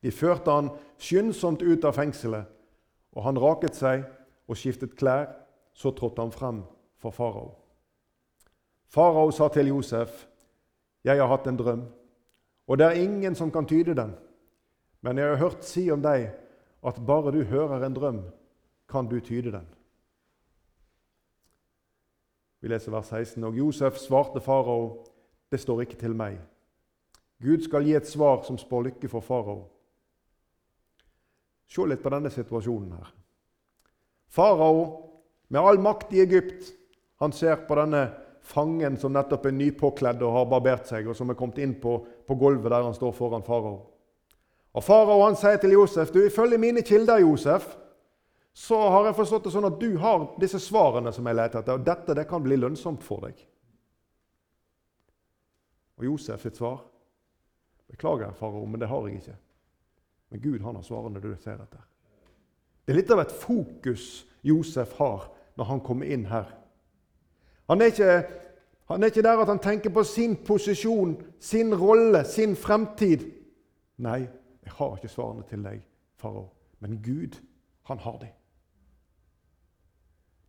De 0.03 0.11
førte 0.11 0.51
han 0.51 0.73
skyndsomt 0.99 1.61
ut 1.63 1.85
av 1.87 1.95
fengselet, 1.95 2.49
og 3.15 3.23
han 3.29 3.39
raket 3.39 3.79
seg 3.79 4.03
og 4.51 4.59
skiftet 4.59 4.97
klær. 4.99 5.29
Så 5.73 5.93
trådte 5.95 6.21
han 6.21 6.35
frem 6.35 6.59
for 6.99 7.15
farao. 7.15 7.53
Farao 8.91 9.31
sa 9.31 9.47
til 9.49 9.71
Josef, 9.71 10.27
'Jeg 11.05 11.19
har 11.19 11.29
hatt 11.29 11.47
en 11.47 11.57
drøm, 11.57 11.87
og 12.67 12.79
det 12.79 12.87
er 12.87 13.03
ingen 13.05 13.35
som 13.35 13.51
kan 13.51 13.67
tyde 13.67 13.95
den.' 13.95 14.19
'Men 15.03 15.19
jeg 15.19 15.29
har 15.29 15.37
hørt 15.37 15.65
si 15.65 15.91
om 15.91 16.03
deg 16.03 16.35
at 16.83 17.07
bare 17.07 17.33
du 17.33 17.45
hører 17.45 17.87
en 17.87 17.95
drøm, 17.95 18.21
kan 18.89 19.07
du 19.07 19.21
tyde 19.21 19.53
den.' 19.53 19.82
Vi 22.63 22.71
leser 22.71 22.95
vers 22.95 23.11
16. 23.11 23.45
Og 23.45 23.59
Josef 23.59 23.99
svarte 23.99 24.41
farao, 24.41 25.05
'Det 25.51 25.61
står 25.61 25.81
ikke 25.81 25.99
til 25.99 26.15
meg.' 26.15 26.41
Gud 27.43 27.65
skal 27.65 27.85
gi 27.85 27.95
et 27.95 28.07
svar 28.07 28.45
som 28.47 28.59
spår 28.59 28.83
lykke 28.83 29.09
for 29.09 29.21
farao. 29.21 29.69
Se 31.67 31.83
litt 31.87 32.03
på 32.03 32.11
denne 32.11 32.31
situasjonen 32.31 32.93
her. 32.93 33.15
Farao, 34.29 35.11
med 35.49 35.61
all 35.61 35.81
makt 35.81 36.13
i 36.13 36.21
Egypt, 36.21 36.73
han 37.21 37.33
ser 37.33 37.57
på 37.67 37.75
denne 37.75 38.11
fangen 38.43 38.97
som 38.97 39.13
nettopp 39.13 39.47
er 39.47 39.51
nypåkledd 39.51 40.23
og 40.23 40.33
har 40.33 40.47
barbert 40.51 40.87
seg, 40.87 41.09
og 41.09 41.17
som 41.17 41.31
er 41.31 41.35
kommet 41.35 41.59
inn 41.59 41.75
på, 41.81 42.07
på 42.27 42.35
gulvet 42.35 42.71
der 42.71 42.83
han 42.83 42.95
står 42.95 43.13
foran 43.13 43.43
farao. 43.43 43.89
Og 44.73 44.85
Farao 44.85 45.35
sier 45.37 45.59
til 45.61 45.75
Josef 45.77 46.13
du, 46.15 46.23
ifølge 46.25 46.59
mine 46.59 46.83
kilder, 46.83 47.21
Josef, 47.21 47.77
så 48.53 48.79
har 48.89 49.07
jeg 49.09 49.17
forstått 49.17 49.47
det 49.47 49.53
sånn 49.55 49.69
at 49.71 49.79
du 49.81 49.97
har 50.01 50.27
disse 50.41 50.61
svarene 50.61 51.13
som 51.15 51.27
jeg 51.29 51.39
leter 51.39 51.63
etter, 51.63 51.79
og 51.79 51.87
dette 51.87 52.17
det 52.17 52.27
kan 52.29 52.43
bli 52.45 52.59
lønnsomt 52.61 53.05
for 53.05 53.25
deg. 53.25 53.39
Og 56.01 56.09
Josef 56.11 56.43
sitt 56.43 56.59
svar 56.61 56.83
Beklager, 57.93 58.31
farao, 58.33 58.65
men 58.65 58.81
det 58.81 58.89
har 58.89 59.05
jeg 59.05 59.19
ikke. 59.19 59.35
Men 60.31 60.41
Gud 60.41 60.63
han 60.65 60.77
har 60.79 60.85
svarene 60.87 61.21
du 61.21 61.35
ser 61.37 61.61
etter. 61.61 61.83
Det 62.87 62.95
er 62.95 62.97
litt 62.97 63.11
av 63.13 63.21
et 63.21 63.35
fokus 63.37 64.07
Josef 64.41 64.95
har 64.97 65.27
når 65.61 65.69
han 65.69 65.83
kommer 65.85 66.09
inn 66.09 66.25
her. 66.31 66.49
Han 67.69 67.85
er, 67.85 67.93
ikke, 67.93 68.15
han 68.89 69.05
er 69.05 69.13
ikke 69.13 69.27
der 69.27 69.43
at 69.45 69.53
han 69.53 69.61
tenker 69.61 69.93
på 69.93 70.07
sin 70.09 70.39
posisjon, 70.41 71.19
sin 71.37 71.75
rolle, 71.77 72.25
sin 72.25 72.57
fremtid. 72.57 73.29
Nei, 74.01 74.23
jeg 74.65 74.77
har 74.79 74.97
ikke 74.97 75.13
svarene 75.13 75.45
til 75.53 75.69
deg, 75.69 75.85
farao. 76.17 76.49
Men 76.81 76.97
Gud, 77.05 77.37
han 77.93 78.01
har 78.01 78.17
dem. 78.25 78.33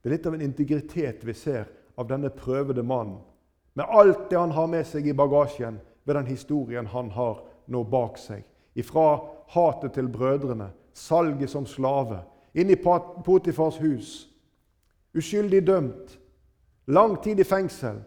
Det 0.04 0.10
er 0.10 0.18
litt 0.18 0.26
av 0.28 0.36
en 0.36 0.44
integritet 0.44 1.24
vi 1.24 1.34
ser 1.34 1.70
av 1.96 2.10
denne 2.10 2.28
prøvede 2.30 2.84
mannen. 2.84 3.22
Med 3.74 3.88
alt 3.88 4.28
det 4.30 4.38
han 4.38 4.52
har 4.52 4.68
med 4.68 4.84
seg 4.86 5.08
i 5.08 5.16
bagasjen 5.16 5.80
ved 6.04 6.18
den 6.20 6.28
historien 6.28 6.90
han 6.92 7.10
har 7.16 7.40
nå 7.72 7.84
bak 7.88 8.20
seg. 8.20 8.44
Ifra 8.76 9.24
hatet 9.54 9.96
til 9.96 10.10
brødrene, 10.12 10.74
salget 10.94 11.50
som 11.50 11.66
slave, 11.66 12.20
inn 12.54 12.70
i 12.70 12.76
Potifars 12.76 13.80
hus. 13.80 14.12
Uskyldig 15.16 15.64
dømt, 15.68 16.20
lang 16.86 17.16
tid 17.24 17.40
i 17.40 17.48
fengsel. 17.48 18.04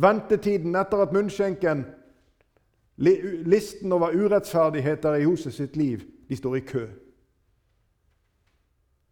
Ventetiden 0.00 0.74
etter 0.78 1.04
at 1.04 1.12
munnskjenken 1.12 1.84
Listen 3.00 3.92
over 3.96 4.12
urettferdigheter 4.12 5.14
i 5.16 5.22
Josef 5.22 5.54
sitt 5.56 5.76
liv 5.76 6.02
de 6.28 6.36
står 6.36 6.56
i 6.56 6.60
kø. 6.60 6.82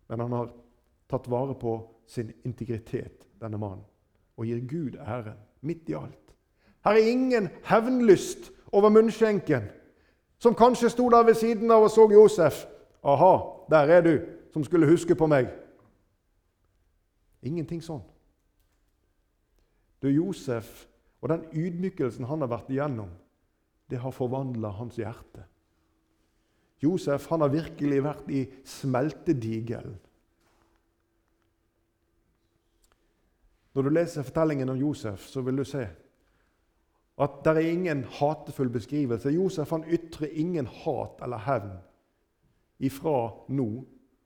Men 0.08 0.20
han 0.20 0.32
har 0.32 0.50
tatt 1.08 1.30
vare 1.30 1.54
på 1.54 1.78
sin 2.06 2.32
integritet, 2.44 3.26
denne 3.40 3.58
mannen, 3.58 3.84
og 4.36 4.46
gir 4.46 4.60
Gud 4.68 4.96
æren 5.00 5.38
midt 5.60 5.88
i 5.88 5.96
alt. 5.98 6.34
Her 6.84 6.92
er 6.92 7.10
ingen 7.10 7.48
hevnlyst 7.64 8.52
over 8.72 8.92
munnskjenken 8.92 9.68
som 10.38 10.54
kanskje 10.54 10.90
sto 10.92 11.08
der 11.10 11.26
ved 11.26 11.34
siden 11.34 11.70
av 11.70 11.82
og 11.82 11.90
så 11.90 12.08
Josef. 12.12 12.66
'Aha, 13.02 13.64
der 13.70 13.78
er 13.96 14.00
du, 14.00 14.20
som 14.52 14.64
skulle 14.64 14.86
huske 14.86 15.14
på 15.14 15.26
meg.' 15.26 15.50
Ingenting 17.42 17.82
sånn. 17.82 18.02
Du, 20.02 20.08
Josef 20.08 20.86
og 21.20 21.28
den 21.28 21.44
ydmykelsen 21.52 22.24
han 22.24 22.40
har 22.40 22.50
vært 22.50 22.70
igjennom, 22.70 23.10
det 23.90 23.98
har 23.98 24.14
forvandla 24.14 24.70
hans 24.78 24.98
hjerte. 24.98 25.44
Josef 26.82 27.26
han 27.30 27.40
har 27.40 27.48
virkelig 27.48 28.02
vært 28.04 28.28
i 28.30 28.44
smeltedigelen. 28.64 29.96
Når 33.78 33.82
du 33.82 33.94
leser 33.94 34.22
fortellingen 34.26 34.68
om 34.68 34.76
Josef, 34.76 35.28
så 35.30 35.40
vil 35.40 35.60
du 35.60 35.64
se 35.64 35.84
at 37.18 37.34
det 37.44 37.52
er 37.52 37.68
ingen 37.70 38.00
hatefull 38.04 38.72
beskrivelse. 38.74 39.30
Josef 39.30 39.70
han 39.70 39.84
ytrer 39.86 40.32
ingen 40.34 40.66
hat 40.66 41.22
eller 41.22 41.38
hevn 41.46 41.76
ifra 42.82 43.30
nå 43.54 43.68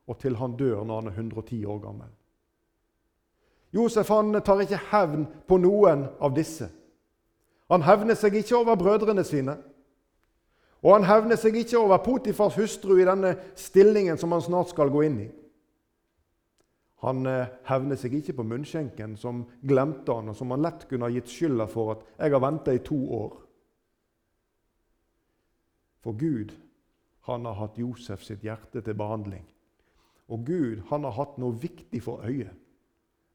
og 0.09 0.19
til 0.21 0.39
han 0.41 0.57
dør 0.57 0.87
når 0.89 1.03
han 1.03 1.11
er 1.11 1.19
110 1.21 1.65
år 1.69 1.83
gammel. 1.85 2.09
Josef 3.77 4.09
han 4.09 4.41
tar 4.41 4.65
ikke 4.65 4.81
hevn 4.89 5.29
på 5.49 5.61
noen 5.61 6.07
av 6.17 6.33
disse. 6.33 6.71
Han 7.69 7.85
hevner 7.85 8.17
seg 8.17 8.41
ikke 8.41 8.57
over 8.57 8.81
brødrene 8.81 9.25
sine. 9.25 9.59
Og 10.81 10.97
han 10.97 11.05
hevner 11.13 11.37
seg 11.37 11.61
ikke 11.61 11.77
over 11.77 12.01
Potifars 12.01 12.57
hustru 12.57 12.97
i 12.97 13.05
denne 13.05 13.37
stillingen 13.53 14.17
som 14.17 14.33
han 14.33 14.49
snart 14.49 14.73
skal 14.73 14.89
gå 14.89 15.05
inn 15.11 15.21
i. 15.29 15.31
Han 17.03 17.27
eh, 17.27 17.51
hevner 17.67 17.99
seg 17.99 18.15
ikke 18.15 18.37
på 18.39 18.47
munnskjenken, 18.47 19.17
som 19.19 19.43
glemte 19.67 20.15
han, 20.15 20.31
og 20.31 20.39
som 20.39 20.55
han 20.55 20.63
lett 20.63 20.87
kunne 20.91 21.09
ha 21.09 21.15
gitt 21.15 21.31
skylda 21.31 21.67
for 21.71 21.97
at 21.97 22.05
'jeg 22.19 22.33
har 22.33 22.41
venta 22.41 22.73
i 22.73 22.79
to 22.79 22.95
år'. 22.95 23.39
For 26.03 26.13
Gud 26.13 26.53
han 27.27 27.45
har 27.45 27.55
hatt 27.55 27.79
Josef 27.79 28.23
sitt 28.23 28.43
hjerte 28.43 28.81
til 28.81 28.95
behandling. 28.95 29.45
Og 30.29 30.47
Gud 30.47 30.83
han 30.91 31.05
har 31.05 31.13
hatt 31.13 31.39
noe 31.39 31.55
viktig 31.55 32.03
for 32.03 32.23
øyet. 32.27 32.55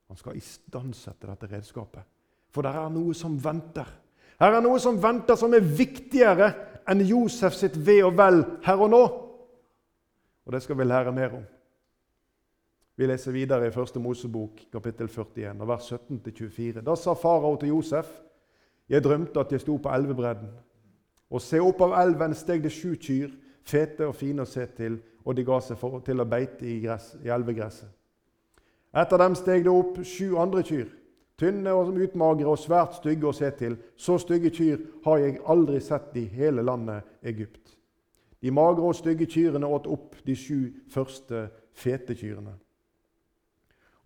Han 0.07 0.17
skal 0.17 0.37
istandsette 0.39 1.27
dette 1.27 1.47
redskapet. 1.51 2.03
For 2.51 2.61
det 2.61 2.71
er 2.75 2.89
noe 2.89 3.13
som 3.13 3.35
venter. 3.43 3.87
Her 4.39 4.57
er 4.57 4.61
noe 4.61 4.79
som 4.79 4.99
venter, 5.03 5.35
som 5.35 5.53
er 5.53 5.59
viktigere 5.59 6.53
enn 6.87 7.03
Josef 7.07 7.53
sitt 7.53 7.75
ve 7.75 8.03
og 8.05 8.17
vel 8.17 8.43
her 8.63 8.79
og 8.79 8.91
nå. 8.93 9.03
Og 10.45 10.53
det 10.53 10.61
skal 10.63 10.77
vi 10.77 10.87
lære 10.87 11.11
mer 11.11 11.35
om. 11.35 11.45
Vi 12.97 13.05
leser 13.05 13.31
videre 13.31 13.67
i 13.67 13.69
1. 13.69 13.99
Mosebok, 14.01 14.63
kapittel 14.73 15.07
41, 15.07 15.67
vers 15.69 15.91
17-24. 15.93 16.81
Da 16.81 16.95
sa 16.95 17.13
farao 17.13 17.55
til 17.55 17.69
Josef.: 17.69 18.07
Jeg 18.89 19.03
drømte 19.03 19.39
at 19.39 19.51
jeg 19.51 19.61
sto 19.61 19.77
på 19.77 19.89
elvebredden. 19.89 20.49
Og 21.29 21.41
se, 21.41 21.59
opp 21.61 21.81
av 21.81 21.93
elven 22.01 22.33
steg 22.33 22.63
det 22.63 22.71
sju 22.71 22.95
kyr, 22.95 23.29
fete 23.61 24.07
og 24.07 24.15
fine 24.15 24.41
å 24.41 24.49
se 24.49 24.65
til, 24.65 24.97
og 25.25 25.35
de 25.35 25.43
ga 25.45 25.59
seg 25.61 25.77
for, 25.77 25.99
til 25.99 26.23
å 26.23 26.25
beite 26.25 26.65
i, 26.65 26.79
gress, 26.81 27.13
i 27.21 27.29
elvegresset. 27.29 27.89
Etter 28.97 29.21
dem 29.21 29.35
steg 29.35 29.67
det 29.67 29.73
opp 29.73 29.99
sju 30.01 30.37
andre 30.39 30.63
kyr, 30.65 30.87
tynne 31.37 31.73
og 31.77 31.93
utmagre 31.93 32.49
og 32.49 32.57
svært 32.57 32.97
stygge 32.97 33.27
å 33.29 33.35
se 33.35 33.51
til. 33.59 33.77
Så 33.95 34.17
stygge 34.23 34.49
kyr 34.49 34.79
har 35.05 35.21
jeg 35.21 35.41
aldri 35.45 35.81
sett 35.85 36.15
i 36.17 36.25
hele 36.33 36.65
landet 36.65 37.05
Egypt. 37.21 37.77
De 38.41 38.49
magre 38.51 38.89
og 38.89 38.95
stygge 38.95 39.27
kyrne 39.29 39.67
åt 39.67 39.85
opp 39.85 40.15
de 40.25 40.33
sju 40.35 40.71
første 40.89 41.49
fete 41.77 42.15
kyrne. 42.17 42.55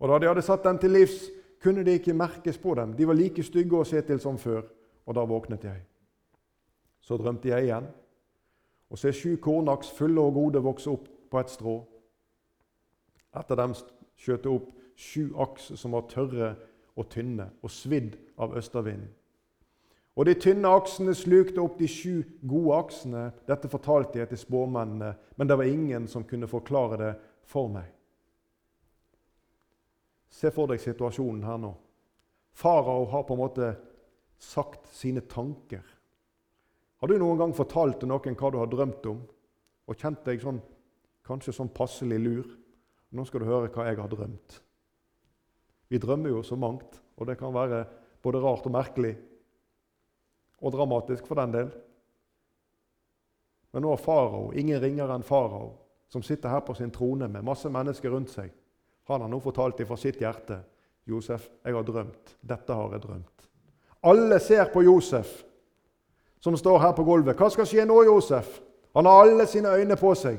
Og 0.02 0.10
da 0.10 0.18
de 0.18 0.26
hadde 0.26 0.42
satt 0.42 0.64
dem 0.66 0.80
til 0.82 0.90
livs, 0.96 1.28
kunne 1.62 1.84
det 1.86 2.00
ikke 2.00 2.14
merkes 2.18 2.58
på 2.58 2.74
dem. 2.74 2.96
De 2.98 3.06
var 3.06 3.14
like 3.14 3.42
stygge 3.46 3.78
å 3.78 3.86
se 3.86 4.00
til 4.02 4.18
som 4.20 4.38
før. 4.38 4.64
Og 5.06 5.14
da 5.14 5.22
våknet 5.26 5.62
jeg. 5.64 5.84
Så 7.02 7.16
drømte 7.18 7.48
jeg 7.48 7.66
igjen, 7.66 7.86
og 8.90 8.98
se 8.98 9.10
sju 9.14 9.36
kornaks 9.42 9.90
fulle 9.94 10.22
og 10.22 10.34
gode 10.36 10.62
vokse 10.62 10.90
opp 10.90 11.08
på 11.30 11.40
et 11.40 11.50
strå. 11.50 11.76
Etter 13.38 13.58
dem 13.58 13.74
skjøt 13.74 14.44
det 14.44 14.52
opp 14.52 14.68
sju 14.98 15.32
aks 15.42 15.72
som 15.80 15.96
var 15.96 16.06
tørre 16.10 16.52
og 16.98 17.08
tynne 17.10 17.48
og 17.62 17.72
svidd 17.72 18.18
av 18.38 18.54
østervinden. 18.58 19.08
Og 20.12 20.28
de 20.28 20.34
tynne 20.36 20.68
aksene 20.68 21.14
slukte 21.16 21.62
opp 21.62 21.78
de 21.78 21.88
sju 21.88 22.20
gode 22.44 22.76
aksene. 22.76 23.24
Dette 23.48 23.70
fortalte 23.72 24.20
jeg 24.20 24.28
til 24.28 24.42
spåmennene, 24.42 25.14
men 25.36 25.48
det 25.48 25.56
var 25.56 25.70
ingen 25.70 26.06
som 26.10 26.26
kunne 26.28 26.50
forklare 26.50 26.98
det 27.00 27.12
for 27.48 27.70
meg. 27.72 27.88
Se 30.32 30.50
for 30.50 30.70
deg 30.70 30.80
situasjonen 30.80 31.44
her 31.44 31.58
nå. 31.60 31.72
Farao 32.56 33.04
har 33.12 33.24
på 33.28 33.36
en 33.36 33.42
måte 33.42 33.72
sagt 34.40 34.88
sine 34.92 35.22
tanker. 35.28 35.84
Har 37.02 37.10
du 37.10 37.18
noen 37.18 37.38
gang 37.40 37.54
fortalt 37.56 38.00
til 38.00 38.10
noen 38.10 38.36
hva 38.38 38.50
du 38.52 38.58
har 38.60 38.70
drømt 38.70 39.06
om, 39.10 39.22
og 39.90 39.98
kjent 39.98 40.22
deg 40.26 40.42
sånn, 40.42 40.60
kanskje 41.26 41.54
sånn 41.56 41.72
passelig 41.74 42.20
lur? 42.22 42.46
Nå 43.12 43.24
skal 43.28 43.42
du 43.42 43.48
høre 43.50 43.70
hva 43.74 43.88
jeg 43.88 43.98
har 44.00 44.10
drømt. 44.10 44.60
Vi 45.92 46.00
drømmer 46.00 46.32
jo 46.32 46.44
så 46.46 46.56
mangt, 46.56 46.96
og 47.18 47.28
det 47.28 47.36
kan 47.40 47.52
være 47.52 47.84
både 48.24 48.40
rart 48.40 48.68
og 48.68 48.72
merkelig. 48.72 49.12
Og 50.62 50.72
dramatisk, 50.72 51.26
for 51.26 51.42
den 51.42 51.52
del. 51.52 51.72
Men 53.72 53.84
nå 53.84 53.92
har 53.92 54.00
farao, 54.00 54.52
ingen 54.56 54.80
ringere 54.80 55.18
enn 55.18 55.26
farao, 55.26 55.74
som 56.08 56.24
sitter 56.24 56.52
her 56.52 56.62
på 56.64 56.76
sin 56.78 56.92
trone 56.94 57.28
med 57.28 57.44
masse 57.44 57.68
mennesker 57.72 58.12
rundt 58.14 58.32
seg, 58.32 58.52
han 59.08 59.20
har 59.20 59.28
nå 59.28 59.40
fortalt 59.40 59.78
det 59.78 59.86
fra 59.86 59.96
sitt 59.96 60.20
hjerte. 60.20 60.62
'Josef, 61.04 61.48
jeg 61.64 61.74
har 61.74 61.82
drømt. 61.82 62.36
Dette 62.40 62.72
har 62.72 62.92
jeg 62.92 63.02
drømt.' 63.02 63.48
Alle 64.02 64.38
ser 64.40 64.70
på 64.72 64.82
Josef, 64.82 65.42
som 66.40 66.56
står 66.56 66.78
her 66.78 66.92
på 66.92 67.04
gulvet. 67.04 67.36
'Hva 67.36 67.50
skal 67.50 67.66
skje 67.66 67.86
nå, 67.86 68.02
Josef?' 68.04 68.60
Han 68.94 69.06
har 69.06 69.22
alle 69.22 69.46
sine 69.46 69.68
øyne 69.72 69.96
på 69.96 70.14
seg. 70.14 70.38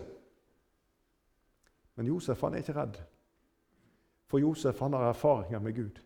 Men 1.96 2.06
Josef 2.06 2.42
han 2.42 2.54
er 2.54 2.58
ikke 2.58 2.76
redd. 2.76 2.98
For 4.30 4.38
Josef 4.38 4.80
han 4.80 4.94
har 4.94 5.10
erfaringer 5.10 5.60
med 5.60 5.76
Gud. 5.76 6.00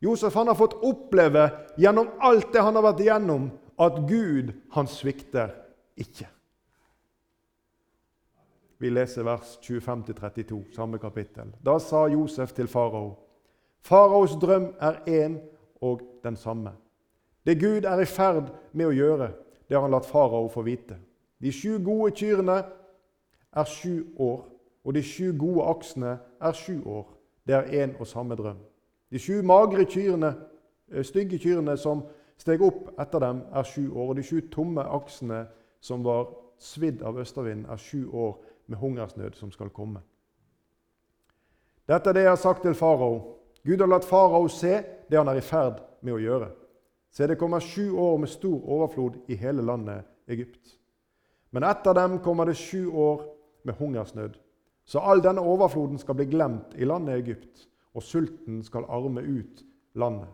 Josef 0.00 0.34
han 0.34 0.46
har 0.46 0.56
fått 0.56 0.78
oppleve 0.82 1.50
gjennom 1.76 2.08
alt 2.20 2.52
det 2.52 2.62
han 2.64 2.74
har 2.74 2.82
vært 2.82 3.00
igjennom, 3.04 3.50
at 3.80 4.00
Gud 4.08 4.52
han 4.72 4.88
svikter 4.88 5.52
ikke. 5.96 6.28
Vi 8.80 8.88
leser 8.88 9.22
vers 9.22 9.58
25-32, 9.62 10.74
samme 10.74 10.98
kapittel. 10.98 11.52
Da 11.66 11.78
sa 11.78 12.06
Josef 12.08 12.52
til 12.52 12.68
farao.: 12.68 13.18
Faraos 13.80 14.36
drøm 14.40 14.74
er 14.80 14.92
én 15.08 15.38
og 15.80 16.00
den 16.24 16.36
samme. 16.36 16.70
Det 17.46 17.60
Gud 17.60 17.84
er 17.84 18.00
i 18.00 18.04
ferd 18.04 18.48
med 18.72 18.86
å 18.86 18.96
gjøre, 18.96 19.30
det 19.68 19.76
har 19.76 19.84
han 19.84 19.92
latt 19.92 20.08
farao 20.08 20.48
få 20.48 20.62
vite. 20.62 20.96
De 21.40 21.52
sju 21.52 21.78
gode 21.84 22.14
kyrne 22.16 22.62
er 23.52 23.64
sju 23.64 24.06
år, 24.18 24.44
og 24.84 24.94
de 24.94 25.02
sju 25.02 25.32
gode 25.38 25.64
aksene 25.68 26.18
er 26.40 26.52
sju 26.52 26.80
år. 26.84 27.06
Det 27.46 27.54
er 27.54 27.84
én 27.84 27.96
og 28.00 28.06
samme 28.06 28.36
drøm. 28.36 28.58
De 29.12 29.18
sju 29.18 29.42
magre 29.42 29.84
kyrne, 29.84 30.34
eh, 30.92 31.04
stygge 31.04 31.38
kyrne 31.38 31.76
som 31.76 32.04
steg 32.38 32.62
opp 32.62 33.00
etter 33.00 33.18
dem, 33.18 33.42
er 33.52 33.62
sju 33.62 33.92
år, 33.92 34.08
og 34.08 34.16
de 34.16 34.22
sju 34.22 34.40
tomme 34.50 34.80
aksene 34.80 35.46
som 35.80 36.04
var 36.04 36.28
svidd 36.58 37.02
av 37.02 37.18
østavinden, 37.18 37.66
er 37.70 37.76
sju 37.76 38.08
år 38.12 38.38
med 38.70 38.78
hungersnød 38.78 39.34
som 39.36 39.50
skal 39.50 39.72
komme. 39.74 40.00
Dette 41.90 42.10
er 42.10 42.14
det 42.14 42.22
jeg 42.22 42.30
har 42.30 42.40
sagt 42.40 42.62
til 42.62 42.74
farao. 42.78 43.36
Gud 43.66 43.82
har 43.82 43.90
latt 43.90 44.06
farao 44.06 44.48
se 44.48 44.76
det 45.10 45.18
han 45.18 45.28
er 45.28 45.40
i 45.40 45.44
ferd 45.44 45.80
med 46.06 46.14
å 46.14 46.22
gjøre. 46.22 46.50
Se, 47.10 47.26
det 47.26 47.38
kommer 47.38 47.60
sju 47.60 47.90
år 47.98 48.20
med 48.22 48.30
stor 48.30 48.60
overflod 48.70 49.16
i 49.28 49.34
hele 49.34 49.64
landet 49.66 50.06
Egypt. 50.30 50.76
Men 51.50 51.66
etter 51.66 51.96
dem 51.98 52.20
kommer 52.22 52.46
det 52.46 52.54
sju 52.54 52.86
år 52.94 53.24
med 53.66 53.74
hungersnød. 53.74 54.36
Så 54.86 55.02
all 55.02 55.22
denne 55.22 55.42
overfloden 55.42 55.98
skal 55.98 56.14
bli 56.18 56.28
glemt 56.30 56.76
i 56.78 56.86
landet 56.86 57.18
Egypt, 57.18 57.66
og 57.94 58.02
sulten 58.06 58.62
skal 58.62 58.86
arme 58.88 59.22
ut 59.26 59.64
landet. 59.98 60.30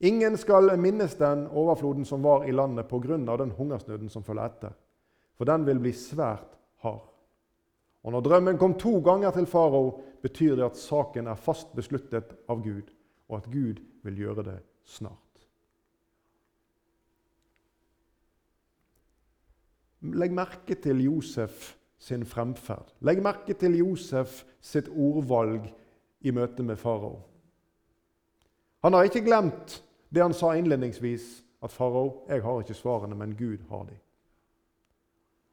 Ingen 0.00 0.36
skal 0.36 0.72
minnes 0.80 1.14
den 1.16 1.46
overfloden 1.46 2.04
som 2.04 2.24
var 2.24 2.44
i 2.44 2.52
landet 2.52 2.88
pga. 2.88 3.16
den 3.36 3.50
hungersnøden 3.50 4.08
som 4.08 4.24
følger 4.24 4.44
etter, 4.44 4.72
for 5.36 5.44
den 5.44 5.66
vil 5.66 5.78
bli 5.78 5.92
svært 5.92 6.56
hard. 6.80 7.15
Og 8.06 8.12
Når 8.12 8.20
drømmen 8.20 8.58
kom 8.58 8.74
to 8.78 9.00
ganger 9.02 9.30
til 9.34 9.46
farao, 9.50 10.00
betyr 10.22 10.54
det 10.54 10.64
at 10.64 10.78
saken 10.78 11.26
er 11.26 11.34
fast 11.34 11.72
besluttet 11.74 12.36
av 12.48 12.62
Gud, 12.62 12.92
og 13.28 13.40
at 13.40 13.48
Gud 13.50 13.80
vil 14.06 14.20
gjøre 14.20 14.44
det 14.46 14.60
snart. 14.86 15.42
Legg 20.06 20.30
merke 20.30 20.78
til 20.78 21.02
Josef 21.02 21.74
sin 21.98 22.22
fremferd. 22.22 22.94
Legg 23.02 23.24
merke 23.24 23.58
til 23.58 23.74
Josef 23.80 24.44
sitt 24.62 24.86
ordvalg 24.86 25.66
i 26.22 26.30
møte 26.30 26.62
med 26.62 26.78
farao. 26.78 27.18
Han 28.86 28.94
har 28.94 29.10
ikke 29.10 29.26
glemt 29.26 29.80
det 30.14 30.22
han 30.22 30.34
sa 30.36 30.54
innledningsvis, 30.54 31.42
at 31.62 31.74
farao, 31.74 32.22
jeg 32.28 32.42
har 32.42 32.62
ikke 32.62 32.74
svarene, 32.78 33.18
men 33.18 33.34
Gud 33.34 33.66
har 33.68 33.82
de. 33.90 33.98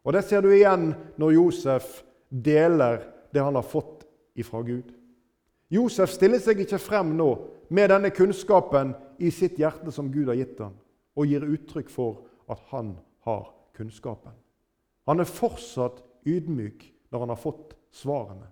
Og 0.03 0.13
Det 0.13 0.23
ser 0.23 0.41
du 0.41 0.51
igjen 0.51 0.91
når 1.17 1.39
Josef 1.41 2.03
deler 2.33 3.03
det 3.33 3.41
han 3.41 3.55
har 3.55 3.65
fått 3.65 4.05
ifra 4.33 4.61
Gud. 4.65 4.89
Josef 5.73 6.11
stiller 6.13 6.41
seg 6.41 6.63
ikke 6.63 6.81
frem 6.81 7.13
nå 7.17 7.29
med 7.73 7.89
denne 7.89 8.11
kunnskapen 8.13 8.93
i 9.21 9.31
sitt 9.33 9.57
hjerte 9.61 9.93
som 9.93 10.11
Gud 10.13 10.29
har 10.29 10.37
gitt 10.37 10.59
ham, 10.61 10.75
og 11.17 11.29
gir 11.29 11.45
uttrykk 11.45 11.89
for 11.93 12.25
at 12.51 12.61
han 12.73 12.95
har 13.25 13.47
kunnskapen. 13.77 14.33
Han 15.09 15.19
er 15.19 15.29
fortsatt 15.29 16.01
ydmyk 16.29 16.85
når 17.11 17.25
han 17.25 17.33
har 17.33 17.41
fått 17.41 17.73
svarene. 17.93 18.49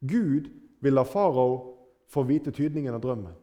Gud 0.00 0.50
vil 0.82 0.96
la 0.98 1.04
farao 1.06 1.76
få 2.10 2.24
vite 2.28 2.52
tydningen 2.52 2.94
av 2.94 3.00
drømmen. 3.00 3.34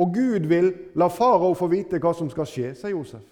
Og 0.00 0.14
Gud 0.14 0.46
vil 0.48 0.72
la 0.98 1.08
farao 1.12 1.54
få 1.54 1.68
vite 1.70 2.00
hva 2.02 2.12
som 2.16 2.30
skal 2.32 2.48
skje, 2.48 2.72
sier 2.74 2.94
Josef. 2.94 3.26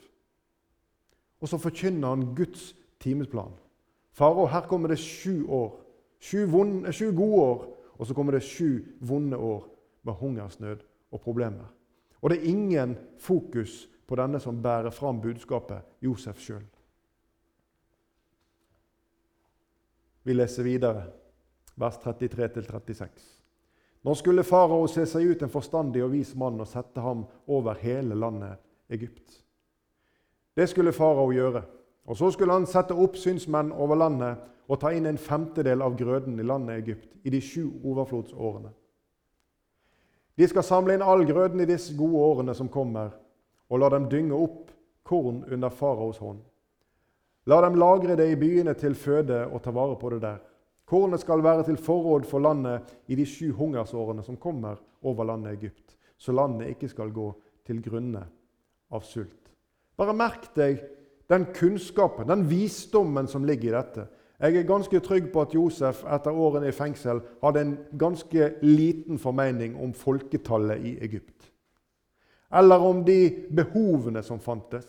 Og 1.40 1.50
så 1.50 1.58
forkynner 1.60 2.14
han 2.14 2.30
Guds 2.36 2.72
timesplan. 3.02 3.54
Farao, 4.18 4.46
her 4.50 4.66
kommer 4.66 4.88
det 4.88 4.96
sju 4.96 5.46
år. 5.46 5.76
Sju, 6.20 6.46
vonde, 6.50 6.92
sju, 6.92 7.12
gode 7.14 7.42
år, 7.42 7.60
og 7.98 8.06
så 8.06 8.14
kommer 8.14 8.34
det 8.34 8.42
sju 8.42 8.82
vonde 9.00 9.36
år 9.36 9.68
med 10.02 10.14
hungersnød 10.18 10.82
og 11.12 11.20
problemer. 11.20 11.68
Og 12.20 12.30
det 12.30 12.40
er 12.40 12.50
ingen 12.50 12.96
fokus 13.18 13.86
på 14.06 14.18
denne 14.18 14.40
som 14.42 14.58
bærer 14.62 14.90
fram 14.90 15.20
budskapet, 15.22 15.86
Josef 16.02 16.40
sjøl. 16.42 16.64
Vi 20.26 20.34
leser 20.34 20.66
videre, 20.66 21.06
vers 21.78 22.02
33-36. 22.02 23.08
Nå 24.02 24.14
skulle 24.18 24.42
farao 24.42 24.86
se 24.90 25.06
seg 25.06 25.30
ut 25.30 25.42
en 25.42 25.52
forstandig 25.52 26.02
og 26.02 26.10
vis 26.16 26.34
mann 26.34 26.58
og 26.58 26.66
sette 26.66 27.00
ham 27.00 27.22
over 27.46 27.78
hele 27.78 28.18
landet 28.18 28.58
Egypt. 28.90 29.44
Det 30.58 30.66
skulle 30.68 30.92
farao 30.92 31.30
gjøre. 31.32 31.62
Og 32.08 32.16
Så 32.16 32.30
skulle 32.32 32.52
han 32.52 32.66
sette 32.66 32.96
opp 32.96 33.16
synsmenn 33.20 33.72
over 33.72 33.98
landet 34.00 34.40
og 34.68 34.80
ta 34.80 34.92
inn 34.96 35.06
en 35.06 35.20
femtedel 35.20 35.82
av 35.84 35.96
grøden 35.96 36.40
i 36.40 36.46
landet 36.46 36.80
Egypt 36.80 37.16
i 37.24 37.30
de 37.30 37.40
sju 37.40 37.68
overflodsårene. 37.84 38.70
De 40.38 40.48
skal 40.48 40.64
samle 40.64 40.94
inn 40.94 41.04
all 41.04 41.24
grøden 41.28 41.60
i 41.60 41.68
disse 41.68 41.96
gode 41.98 42.20
årene 42.22 42.54
som 42.54 42.70
kommer, 42.72 43.10
og 43.68 43.80
la 43.80 43.88
dem 43.92 44.08
dynge 44.08 44.36
opp 44.36 44.70
korn 45.04 45.42
under 45.50 45.68
faraos 45.68 46.20
hånd. 46.22 46.40
La 47.48 47.60
dem 47.64 47.78
lagre 47.80 48.16
det 48.16 48.28
i 48.30 48.36
byene 48.40 48.74
til 48.76 48.96
føde 48.96 49.46
og 49.46 49.62
ta 49.64 49.72
vare 49.72 49.96
på 50.00 50.12
det 50.14 50.20
der. 50.22 50.38
Kornet 50.88 51.20
skal 51.20 51.42
være 51.44 51.66
til 51.66 51.76
forråd 51.76 52.24
for 52.28 52.40
landet 52.40 52.94
i 53.08 53.16
de 53.16 53.24
sju 53.28 53.52
hungersårene 53.56 54.24
som 54.24 54.36
kommer 54.40 54.80
over 55.02 55.28
landet 55.28 55.58
Egypt, 55.58 55.96
så 56.16 56.32
landet 56.32 56.72
ikke 56.72 56.88
skal 56.88 57.12
gå 57.12 57.32
til 57.66 57.82
grunne 57.84 58.24
av 58.92 59.04
sult. 59.04 59.52
Bare 59.96 60.16
merk 60.16 60.48
deg 60.56 60.80
den 61.28 61.46
kunnskapen, 61.54 62.28
den 62.28 62.50
visdommen 62.50 63.28
som 63.28 63.44
ligger 63.44 63.68
i 63.68 63.76
dette. 63.76 64.06
Jeg 64.38 64.56
er 64.56 64.68
ganske 64.68 65.00
trygg 65.02 65.32
på 65.32 65.42
at 65.42 65.54
Josef 65.54 66.04
etter 66.06 66.30
årene 66.30 66.70
i 66.70 66.74
fengsel 66.74 67.20
hadde 67.42 67.60
en 67.64 67.72
ganske 67.98 68.52
liten 68.62 69.18
formening 69.18 69.74
om 69.82 69.92
folketallet 69.94 70.84
i 70.86 70.94
Egypt. 71.02 71.50
Eller 72.54 72.78
om 72.80 73.02
de 73.04 73.48
behovene 73.50 74.22
som 74.22 74.40
fantes. 74.40 74.86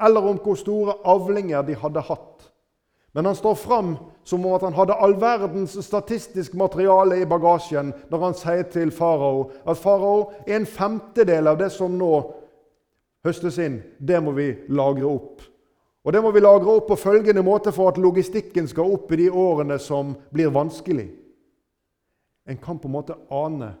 Eller 0.00 0.20
om 0.20 0.38
hvor 0.38 0.54
store 0.54 0.98
avlinger 1.08 1.62
de 1.62 1.74
hadde 1.80 2.04
hatt. 2.06 2.50
Men 3.12 3.26
han 3.26 3.34
står 3.34 3.54
fram 3.54 3.96
som 4.24 4.44
om 4.46 4.54
at 4.54 4.62
han 4.62 4.76
hadde 4.76 4.94
all 4.94 5.16
verdens 5.20 5.74
statistisk 5.84 6.54
materiale 6.54 7.22
i 7.22 7.26
bagasjen 7.26 7.90
når 8.10 8.24
han 8.24 8.36
sier 8.38 8.68
til 8.70 8.92
farao 8.94 9.48
at 9.66 9.80
farao, 9.80 10.30
en 10.46 10.66
femtedel 10.66 11.50
av 11.50 11.58
det 11.58 11.72
som 11.74 11.96
nå 11.98 12.12
høstes 13.26 13.58
inn, 13.58 13.80
det 13.98 14.20
må 14.22 14.36
vi 14.36 14.52
lagre 14.68 15.08
opp. 15.08 15.42
Og 16.04 16.12
Det 16.12 16.22
må 16.22 16.30
vi 16.32 16.40
lagre 16.40 16.78
opp 16.78 16.86
på 16.88 16.96
følgende 16.96 17.42
måte 17.44 17.72
for 17.76 17.90
at 17.90 17.98
logistikken 18.00 18.68
skal 18.68 18.92
opp 18.94 19.10
i 19.12 19.18
de 19.20 19.28
årene 19.30 19.76
som 19.78 20.14
blir 20.32 20.52
vanskelig. 20.52 21.10
En 22.48 22.58
kan 22.58 22.78
på 22.80 22.88
en 22.88 22.96
måte 22.96 23.18
ane 23.30 23.74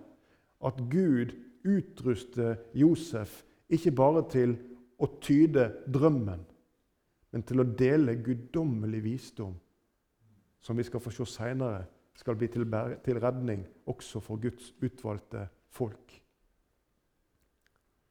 at 0.60 0.82
Gud 0.92 1.32
utruster 1.64 2.58
Josef 2.76 3.40
ikke 3.72 3.94
bare 3.96 4.24
til 4.28 4.52
å 5.00 5.08
tyde 5.22 5.70
drømmen, 5.88 6.42
men 7.32 7.46
til 7.46 7.62
å 7.62 7.68
dele 7.78 8.18
guddommelig 8.20 9.00
visdom, 9.04 9.54
som 10.60 10.76
vi 10.76 10.84
skal 10.84 11.00
få 11.00 11.12
se 11.14 11.24
seinere 11.24 11.86
skal 12.20 12.36
bli 12.36 12.50
til, 12.52 12.66
redning 13.22 13.64
også 13.88 14.20
for 14.20 14.36
Guds 14.42 14.74
utvalgte 14.82 15.46
folk. 15.72 16.20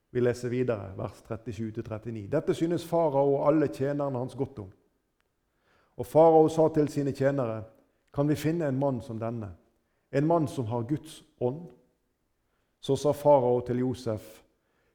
Vi 0.10 0.22
leser 0.22 0.50
videre, 0.50 0.93
vers 0.98 1.24
37-39. 1.28 2.28
Dette 2.32 2.54
synes 2.58 2.86
farao 2.86 3.36
og 3.36 3.48
alle 3.48 3.67
tjenerne 3.67 4.17
hans 4.17 4.36
godt 4.36 4.60
om. 4.60 4.72
Og 6.00 6.06
farao 6.06 6.48
sa 6.50 6.69
til 6.74 6.89
sine 6.89 7.13
tjenere, 7.13 7.62
kan 8.13 8.28
vi 8.30 8.36
finne 8.36 8.67
en 8.67 8.80
mann 8.80 9.02
som 9.06 9.19
denne, 9.22 9.52
en 10.12 10.28
mann 10.28 10.48
som 10.48 10.65
har 10.65 10.88
Guds 10.89 11.22
ånd? 11.39 11.67
Så 12.82 12.95
sa 12.95 13.12
farao 13.13 13.62
til 13.67 13.84
Josef, 13.84 14.41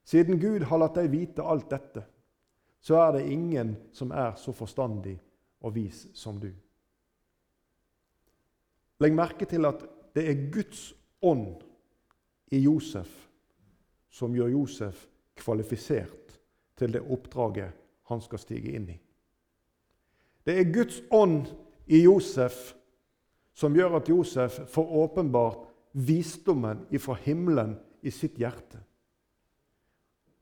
siden 0.05 0.40
Gud 0.40 0.64
har 0.66 0.81
latt 0.81 0.98
deg 0.98 1.12
vite 1.12 1.44
alt 1.44 1.70
dette, 1.70 2.03
så 2.81 2.98
er 3.00 3.12
det 3.16 3.29
ingen 3.33 3.77
som 3.92 4.11
er 4.12 4.35
så 4.37 4.53
forstandig 4.53 5.14
og 5.64 5.74
vis 5.77 6.07
som 6.16 6.40
du. 6.40 6.50
Legg 9.00 9.14
merke 9.14 9.46
til 9.48 9.64
at 9.68 9.85
det 10.14 10.27
er 10.31 10.42
Guds 10.53 10.92
ånd 11.22 11.62
i 12.53 12.61
Josef 12.64 13.23
som 14.14 14.35
gjør 14.35 14.53
Josef 14.55 15.07
kvalifisert 15.38 16.37
til 16.79 16.94
det 16.94 17.03
oppdraget 17.03 17.74
han 18.11 18.22
skal 18.22 18.38
stige 18.38 18.74
inn 18.77 18.88
i. 18.92 18.96
Det 20.44 20.59
er 20.61 20.72
Guds 20.72 21.00
ånd 21.11 21.48
i 21.87 22.05
Josef 22.05 22.74
som 23.57 23.74
gjør 23.74 23.98
at 23.98 24.11
Josef 24.11 24.61
får 24.70 24.92
åpenbart 25.03 25.70
visdommen 25.94 26.85
ifra 26.94 27.16
himmelen 27.24 27.77
i 28.03 28.12
sitt 28.12 28.38
hjerte. 28.38 28.83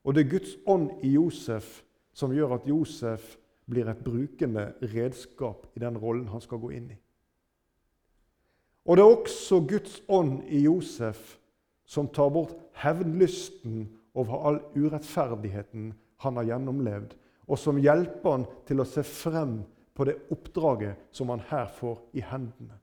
Og 0.03 0.15
det 0.15 0.25
er 0.25 0.33
Guds 0.33 0.57
ånd 0.67 1.05
i 1.05 1.13
Josef 1.15 1.83
som 2.13 2.33
gjør 2.35 2.57
at 2.57 2.67
Josef 2.69 3.37
blir 3.71 3.89
et 3.89 4.03
brukende 4.05 4.73
redskap 4.93 5.69
i 5.77 5.81
den 5.81 5.97
rollen 6.01 6.29
han 6.33 6.43
skal 6.43 6.61
gå 6.61 6.73
inn 6.77 6.91
i. 6.93 6.99
Og 8.83 8.99
det 8.99 9.05
er 9.05 9.15
også 9.15 9.61
Guds 9.69 10.01
ånd 10.11 10.43
i 10.51 10.65
Josef 10.65 11.37
som 11.87 12.09
tar 12.11 12.33
bort 12.35 12.59
hevnlysten 12.81 13.87
over 14.15 14.47
all 14.47 14.61
urettferdigheten 14.77 15.93
han 16.23 16.39
har 16.39 16.49
gjennomlevd, 16.53 17.15
og 17.49 17.59
som 17.59 17.81
hjelper 17.81 18.37
han 18.37 18.45
til 18.69 18.83
å 18.83 18.87
se 18.89 19.05
frem 19.07 19.61
på 19.93 20.07
det 20.09 20.17
oppdraget 20.33 21.11
som 21.13 21.33
han 21.33 21.43
her 21.51 21.69
får 21.77 21.99
i 22.17 22.23
hendene. 22.25 22.79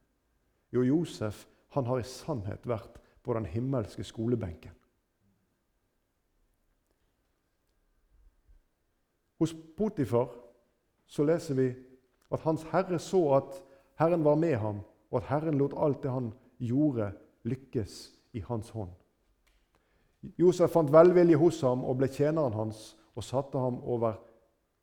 Jo, 0.73 0.83
Josef 0.85 1.45
han 1.73 1.87
har 1.89 2.01
i 2.01 2.07
sannhet 2.07 2.67
vært 2.67 2.99
på 3.23 3.33
den 3.37 3.47
himmelske 3.49 4.03
skolebenken. 4.05 4.73
Hos 9.39 9.53
Potifar 9.77 10.33
så 11.07 11.23
leser 11.23 11.55
vi 11.55 11.69
at 12.29 12.43
Hans 12.43 12.65
Herre 12.73 12.99
så 12.99 13.21
at 13.37 13.61
Herren 13.99 14.23
var 14.23 14.35
med 14.35 14.57
ham, 14.59 14.81
og 15.11 15.21
at 15.21 15.29
Herren 15.29 15.57
lot 15.57 15.73
alt 15.77 16.03
det 16.03 16.11
han 16.11 16.33
gjorde, 16.59 17.11
lykkes 17.47 18.11
i 18.35 18.43
hans 18.45 18.69
hånd. 18.75 18.91
Josef 20.39 20.71
fant 20.71 20.91
velvilje 20.91 21.37
hos 21.39 21.61
ham 21.63 21.83
og 21.87 21.99
ble 21.99 22.09
tjeneren 22.11 22.53
hans, 22.53 22.95
og, 23.15 23.55
over, 23.83 24.13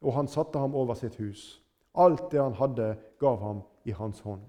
og 0.03 0.13
han 0.13 0.29
satte 0.29 0.59
ham 0.59 0.75
over 0.75 0.95
sitt 0.95 1.17
hus. 1.17 1.63
Alt 1.97 2.31
det 2.33 2.43
han 2.43 2.55
hadde, 2.55 2.97
gav 3.21 3.41
ham 3.41 3.63
i 3.85 3.95
hans 3.97 4.21
hånd. 4.21 4.45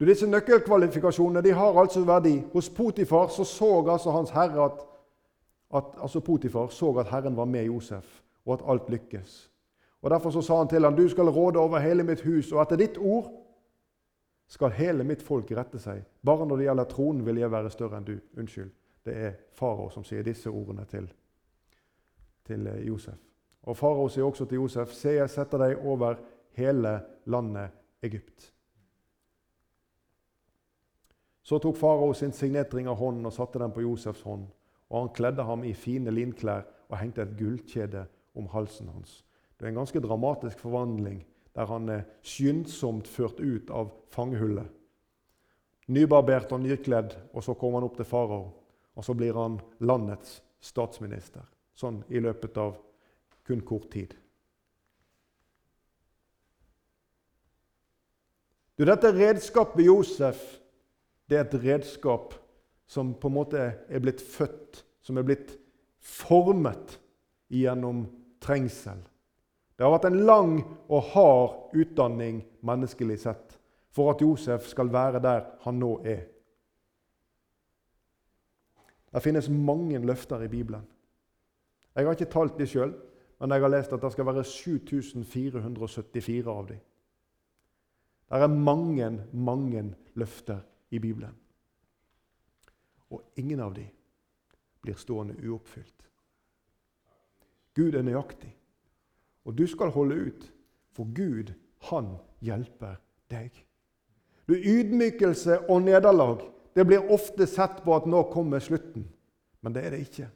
Du, 0.00 0.06
disse 0.06 0.26
nøkkelkvalifikasjonene 0.26 1.44
de 1.46 1.52
har 1.54 1.78
altså 1.78 2.02
verdi. 2.02 2.40
Hos 2.52 2.70
Potifar 2.70 3.28
så, 3.30 3.44
så 3.44 3.84
altså 3.86 4.10
hans 4.10 4.30
herre 4.34 4.64
at, 4.64 4.80
at, 5.74 5.94
altså 6.02 6.20
Potifar 6.20 6.72
så 6.74 6.90
at 6.98 7.10
Herren 7.10 7.36
var 7.36 7.44
med 7.44 7.64
Josef, 7.64 8.22
og 8.46 8.54
at 8.54 8.64
alt 8.68 8.90
lykkes. 8.90 9.50
Og 10.02 10.10
Derfor 10.10 10.30
så 10.30 10.42
sa 10.42 10.58
han 10.58 10.68
til 10.68 10.84
ham, 10.84 10.96
du 10.96 11.08
skal 11.08 11.30
råde 11.30 11.58
over 11.58 11.78
hele 11.78 12.02
mitt 12.02 12.20
hus, 12.20 12.52
og 12.52 12.62
etter 12.62 12.76
ditt 12.76 12.98
ord 12.98 13.30
skal 14.52 14.74
hele 14.76 15.04
mitt 15.04 15.22
folk 15.24 15.48
rette 15.56 15.80
seg. 15.80 16.02
Bare 16.20 16.44
når 16.44 16.60
det 16.60 16.64
gjelder 16.66 16.88
tronen, 16.90 17.24
vil 17.24 17.38
jeg 17.40 17.52
være 17.52 17.70
større 17.72 17.98
enn 17.98 18.08
du. 18.08 18.16
Unnskyld. 18.36 18.72
Det 19.02 19.14
er 19.16 19.38
farao 19.56 19.88
som 19.90 20.04
sier 20.04 20.24
disse 20.26 20.50
ordene 20.52 20.84
til, 20.90 21.08
til 22.46 22.66
eh, 22.68 22.82
Josef. 22.86 23.16
Og 23.62 23.78
Farao 23.78 24.08
sier 24.10 24.26
også 24.26 24.44
til 24.50 24.60
Josef.: 24.60 24.92
Se, 24.94 25.14
jeg 25.16 25.30
setter 25.30 25.62
deg 25.62 25.84
over 25.86 26.18
hele 26.58 26.92
landet 27.30 27.70
Egypt. 28.02 28.50
Så 31.42 31.58
tok 31.58 31.76
farao 31.78 32.12
sin 32.14 32.34
signetring 32.34 32.88
av 32.90 32.98
hånden 33.00 33.26
og 33.26 33.34
satte 33.34 33.58
den 33.58 33.72
på 33.72 33.86
Josefs 33.86 34.22
hånd. 34.26 34.46
Og 34.90 34.98
han 34.98 35.14
kledde 35.14 35.46
ham 35.46 35.64
i 35.64 35.72
fine 35.72 36.10
linklær 36.10 36.66
og 36.88 36.98
hengte 36.98 37.22
et 37.22 37.36
gullkjede 37.38 38.04
om 38.34 38.46
halsen 38.52 38.88
hans. 38.92 39.22
Det 39.56 39.64
er 39.64 39.72
en 39.72 39.80
ganske 39.80 40.00
dramatisk 40.00 40.58
forvandling 40.58 41.22
der 41.56 41.68
han 41.68 41.88
er 41.92 42.06
skyndsomt 42.24 43.08
ført 43.08 43.40
ut 43.40 43.70
av 43.70 43.92
fangehullet. 44.12 44.68
Nybarbert 45.92 46.52
og 46.54 46.62
nykledd, 46.62 47.16
og 47.32 47.44
så 47.44 47.54
kommer 47.58 47.80
han 47.80 47.88
opp 47.90 47.98
til 47.98 48.08
farao. 48.08 48.52
Og 48.96 49.04
så 49.04 49.14
blir 49.16 49.36
han 49.36 49.58
landets 49.80 50.40
statsminister. 50.62 51.44
Sånn 51.74 52.02
i 52.12 52.20
løpet 52.20 52.56
av 52.60 52.76
kun 53.46 53.62
kort 53.66 53.90
tid. 53.92 54.14
Du, 58.76 58.84
dette 58.88 59.12
redskapet 59.12 59.84
Josef 59.84 60.40
det 61.28 61.38
er 61.38 61.44
et 61.46 61.60
redskap 61.64 62.34
som 62.88 63.14
på 63.16 63.30
en 63.30 63.36
måte 63.36 63.60
er 63.88 64.02
blitt 64.04 64.20
født, 64.20 64.82
som 65.00 65.16
er 65.16 65.24
blitt 65.24 65.54
formet 66.02 66.98
gjennom 67.52 68.04
trengsel. 68.42 68.98
Det 69.76 69.84
har 69.84 69.94
vært 69.94 70.10
en 70.10 70.20
lang 70.26 70.52
og 70.88 71.08
hard 71.14 71.76
utdanning 71.76 72.42
menneskelig 72.62 73.18
sett 73.24 73.56
for 73.92 74.12
at 74.12 74.22
Josef 74.22 74.68
skal 74.70 74.92
være 74.92 75.20
der 75.22 75.46
han 75.64 75.80
nå 75.80 75.94
er. 76.04 76.26
Det 79.12 79.22
finnes 79.22 79.48
mange 79.52 79.98
løfter 80.00 80.44
i 80.44 80.48
Bibelen. 80.48 80.84
Jeg 81.94 82.06
har 82.06 82.16
ikke 82.16 82.32
talt 82.32 82.58
de 82.58 82.66
sjøl, 82.66 82.94
men 83.40 83.52
jeg 83.52 83.60
har 83.60 83.72
lest 83.72 83.92
at 83.92 84.00
det 84.00 84.12
skal 84.14 84.26
være 84.26 84.44
7474 84.48 86.48
av 86.48 86.68
dem. 86.68 86.80
Det 88.32 88.40
er 88.40 88.48
mange, 88.48 89.10
mange 89.32 89.82
løfter 90.14 90.62
i 90.90 90.98
Bibelen. 90.98 91.36
Og 93.10 93.20
ingen 93.36 93.60
av 93.60 93.74
dem 93.76 93.90
blir 94.80 94.96
stående 94.96 95.36
uoppfylt. 95.36 96.08
Gud 97.76 97.94
er 97.94 98.04
nøyaktig, 98.04 98.54
og 99.44 99.58
du 99.58 99.66
skal 99.66 99.90
holde 99.90 100.16
ut, 100.26 100.48
for 100.92 101.08
Gud, 101.14 101.52
han 101.88 102.16
hjelper 102.44 102.98
deg. 103.32 103.54
Du, 104.48 104.54
Ydmykelse 104.54 105.58
og 105.70 105.82
nederlag 105.82 106.42
det 106.74 106.84
blir 106.88 107.10
ofte 107.12 107.46
sett 107.46 107.82
på 107.84 107.94
at 107.96 108.06
nå 108.08 108.22
kommer 108.32 108.62
slutten, 108.62 109.04
men 109.60 109.74
det 109.74 109.84
er 109.84 109.94
det 109.94 110.04
ikke. 110.06 110.28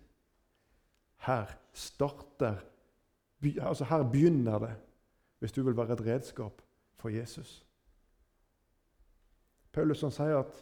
Her 1.27 1.53
starter 1.73 2.65
altså 3.61 3.85
Her 3.85 4.03
begynner 4.03 4.59
det, 4.59 4.75
hvis 5.39 5.53
du 5.53 5.63
vil 5.63 5.77
være 5.77 5.93
et 5.93 6.07
redskap 6.07 6.63
for 6.99 7.09
Jesus. 7.09 7.65
Paulus 9.73 10.01
han 10.03 10.11
sier 10.11 10.41
at, 10.41 10.55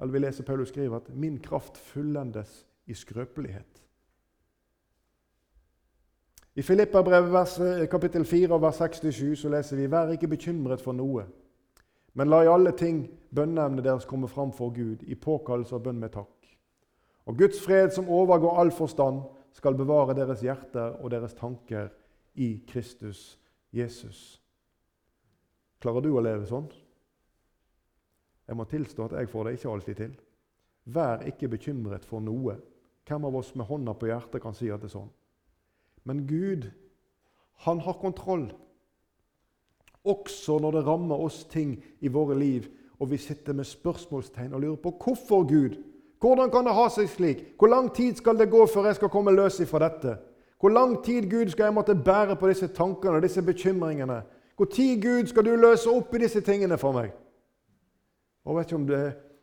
eller 0.00 0.12
Vi 0.12 0.18
leser 0.18 0.44
Paulus 0.44 0.68
skriver 0.68 0.96
at 0.96 1.08
'min 1.14 1.38
kraft 1.38 1.76
fullendes 1.76 2.66
i 2.86 2.92
skrøpelighet'. 2.92 3.81
I 6.54 6.62
Filipperbrevet 6.62 7.90
kapittel 7.90 8.24
4 8.24 8.58
vers 8.60 8.76
67 8.76 9.38
så 9.40 9.48
leser 9.48 9.76
vi 9.76 9.86
'Vær 9.86 10.10
ikke 10.12 10.28
bekymret 10.28 10.80
for 10.80 10.92
noe', 10.92 11.24
men 12.14 12.28
la 12.28 12.42
i 12.42 12.50
alle 12.52 12.72
ting 12.76 13.08
bønneemnet 13.34 13.84
deres 13.84 14.04
komme 14.04 14.28
fram 14.28 14.52
for 14.52 14.68
Gud, 14.68 15.02
i 15.02 15.14
påkallelse 15.14 15.74
og 15.74 15.82
bønn 15.82 16.00
med 16.00 16.12
takk. 16.12 16.58
Og 17.26 17.38
Guds 17.38 17.60
fred, 17.60 17.90
som 17.90 18.08
overgår 18.08 18.58
all 18.60 18.70
forstand, 18.70 19.22
skal 19.52 19.74
bevare 19.74 20.14
deres 20.14 20.40
hjerter 20.40 21.00
og 21.00 21.10
deres 21.10 21.34
tanker 21.34 21.88
i 22.34 22.60
Kristus 22.68 23.38
Jesus. 23.72 24.42
Klarer 25.80 26.00
du 26.00 26.12
å 26.16 26.20
leve 26.20 26.46
sånn? 26.46 26.68
Jeg 28.48 28.56
må 28.56 28.64
tilstå 28.64 29.04
at 29.04 29.12
jeg 29.12 29.28
får 29.28 29.44
det 29.44 29.52
ikke 29.52 29.70
alltid 29.70 29.96
til. 29.96 30.14
Vær 30.84 31.24
ikke 31.26 31.48
bekymret 31.48 32.04
for 32.04 32.20
noe. 32.20 32.56
Hvem 33.08 33.24
av 33.24 33.36
oss 33.36 33.54
med 33.54 33.66
hånda 33.66 33.94
på 33.94 34.06
hjertet 34.06 34.42
kan 34.42 34.54
si 34.54 34.70
at 34.70 34.80
det 34.80 34.90
er 34.90 34.98
sånn? 34.98 35.10
Men 36.04 36.26
Gud, 36.26 36.70
han 37.66 37.80
har 37.80 37.92
kontroll. 37.92 38.52
Også 40.04 40.58
når 40.58 40.70
det 40.70 40.86
rammer 40.86 41.16
oss 41.16 41.44
ting 41.44 41.76
i 42.00 42.08
våre 42.08 42.38
liv, 42.38 42.66
og 42.98 43.10
vi 43.10 43.16
sitter 43.16 43.52
med 43.52 43.64
spørsmålstegn 43.64 44.54
og 44.54 44.60
lurer 44.60 44.82
på 44.82 44.96
hvorfor 45.04 45.46
Gud 45.48 45.78
hvordan 46.22 46.50
kan 46.50 46.66
det 46.66 46.74
ha 46.76 46.84
seg 46.86 47.08
slik? 47.10 47.40
Hvor 47.58 47.66
lang 47.66 47.88
tid 47.94 48.14
skal 48.14 48.38
det 48.38 48.50
gå 48.50 48.60
før 48.70 48.86
jeg 48.86 48.94
skal 49.00 49.10
komme 49.10 49.34
løs 49.34 49.58
ifra 49.60 49.80
dette? 49.82 50.14
Hvor 50.60 50.70
lang 50.70 50.94
tid 51.02 51.26
Gud 51.30 51.50
skal 51.50 51.66
jeg 51.66 51.74
måtte 51.74 51.98
bære 51.98 52.36
på 52.38 52.46
disse 52.46 52.68
tankene 52.70 53.18
og 53.18 53.24
disse 53.24 53.42
bekymringene? 53.42 54.20
Hvor 54.56 54.70
tid 54.70 55.02
Gud 55.02 55.26
skal 55.26 55.44
du 55.44 55.56
løse 55.56 55.90
opp 55.90 56.14
i 56.14 56.20
disse 56.22 56.40
tingene 56.46 56.78
for 56.78 56.94
meg? 56.94 57.10
Jeg 58.46 58.54
vet 58.54 58.70
ikke 58.70 58.78
om, 58.78 58.86
det, 58.86 59.00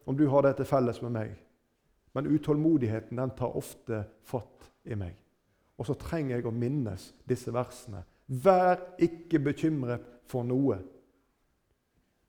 om 0.08 0.16
du 0.18 0.30
har 0.32 0.48
det 0.48 0.56
til 0.56 0.70
felles 0.72 1.02
med 1.02 1.12
meg, 1.18 1.36
men 2.16 2.32
utålmodigheten 2.32 3.20
den 3.20 3.36
tar 3.36 3.60
ofte 3.60 4.06
fatt 4.24 4.72
i 4.88 4.96
meg. 4.96 5.19
Og 5.80 5.88
så 5.88 5.96
trenger 5.96 6.36
jeg 6.36 6.48
å 6.48 6.54
minnes 6.54 7.10
disse 7.28 7.54
versene. 7.56 8.04
Vær 8.28 8.82
ikke 9.02 9.40
bekymret 9.42 10.04
for 10.30 10.46
noe, 10.46 10.78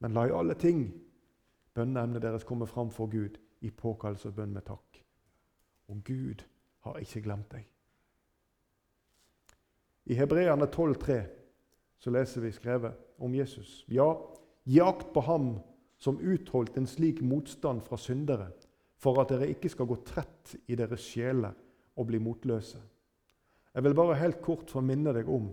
men 0.01 0.15
la 0.17 0.25
i 0.29 0.33
alle 0.33 0.55
ting 0.57 0.87
bønneemnet 1.77 2.23
deres 2.23 2.47
komme 2.49 2.69
fram 2.71 2.89
for 2.95 3.11
Gud 3.13 3.37
i 3.61 3.73
påkallelse 3.75 4.31
og 4.31 4.39
bønn 4.39 4.55
med 4.55 4.65
takk. 4.65 5.03
Og 5.93 6.01
Gud 6.07 6.47
har 6.87 6.97
ikke 7.03 7.21
glemt 7.27 7.51
deg. 7.53 7.67
I 10.11 10.17
Hebreerne 10.17 10.67
12,3 10.67 11.19
så 12.01 12.11
leser 12.15 12.47
vi 12.47 12.53
skrevet 12.57 12.97
om 13.21 13.35
Jesus. 13.37 13.85
Ja, 13.93 14.09
jakt 14.65 15.13
på 15.13 15.21
ham 15.27 15.51
som 16.01 16.23
utholdt 16.25 16.79
en 16.81 16.89
slik 16.89 17.21
motstand 17.21 17.85
fra 17.85 17.99
syndere, 18.01 18.49
for 18.97 19.21
at 19.21 19.29
dere 19.33 19.51
ikke 19.53 19.69
skal 19.73 19.89
gå 19.89 20.01
trett 20.05 20.55
i 20.69 20.77
deres 20.77 21.05
sjeler 21.05 21.53
og 21.97 22.09
bli 22.09 22.21
motløse. 22.23 22.81
Jeg 23.75 23.85
vil 23.85 23.95
bare 23.95 24.19
helt 24.19 24.41
kort 24.43 24.71
få 24.71 24.83
minne 24.83 25.13
deg 25.15 25.29
om 25.31 25.51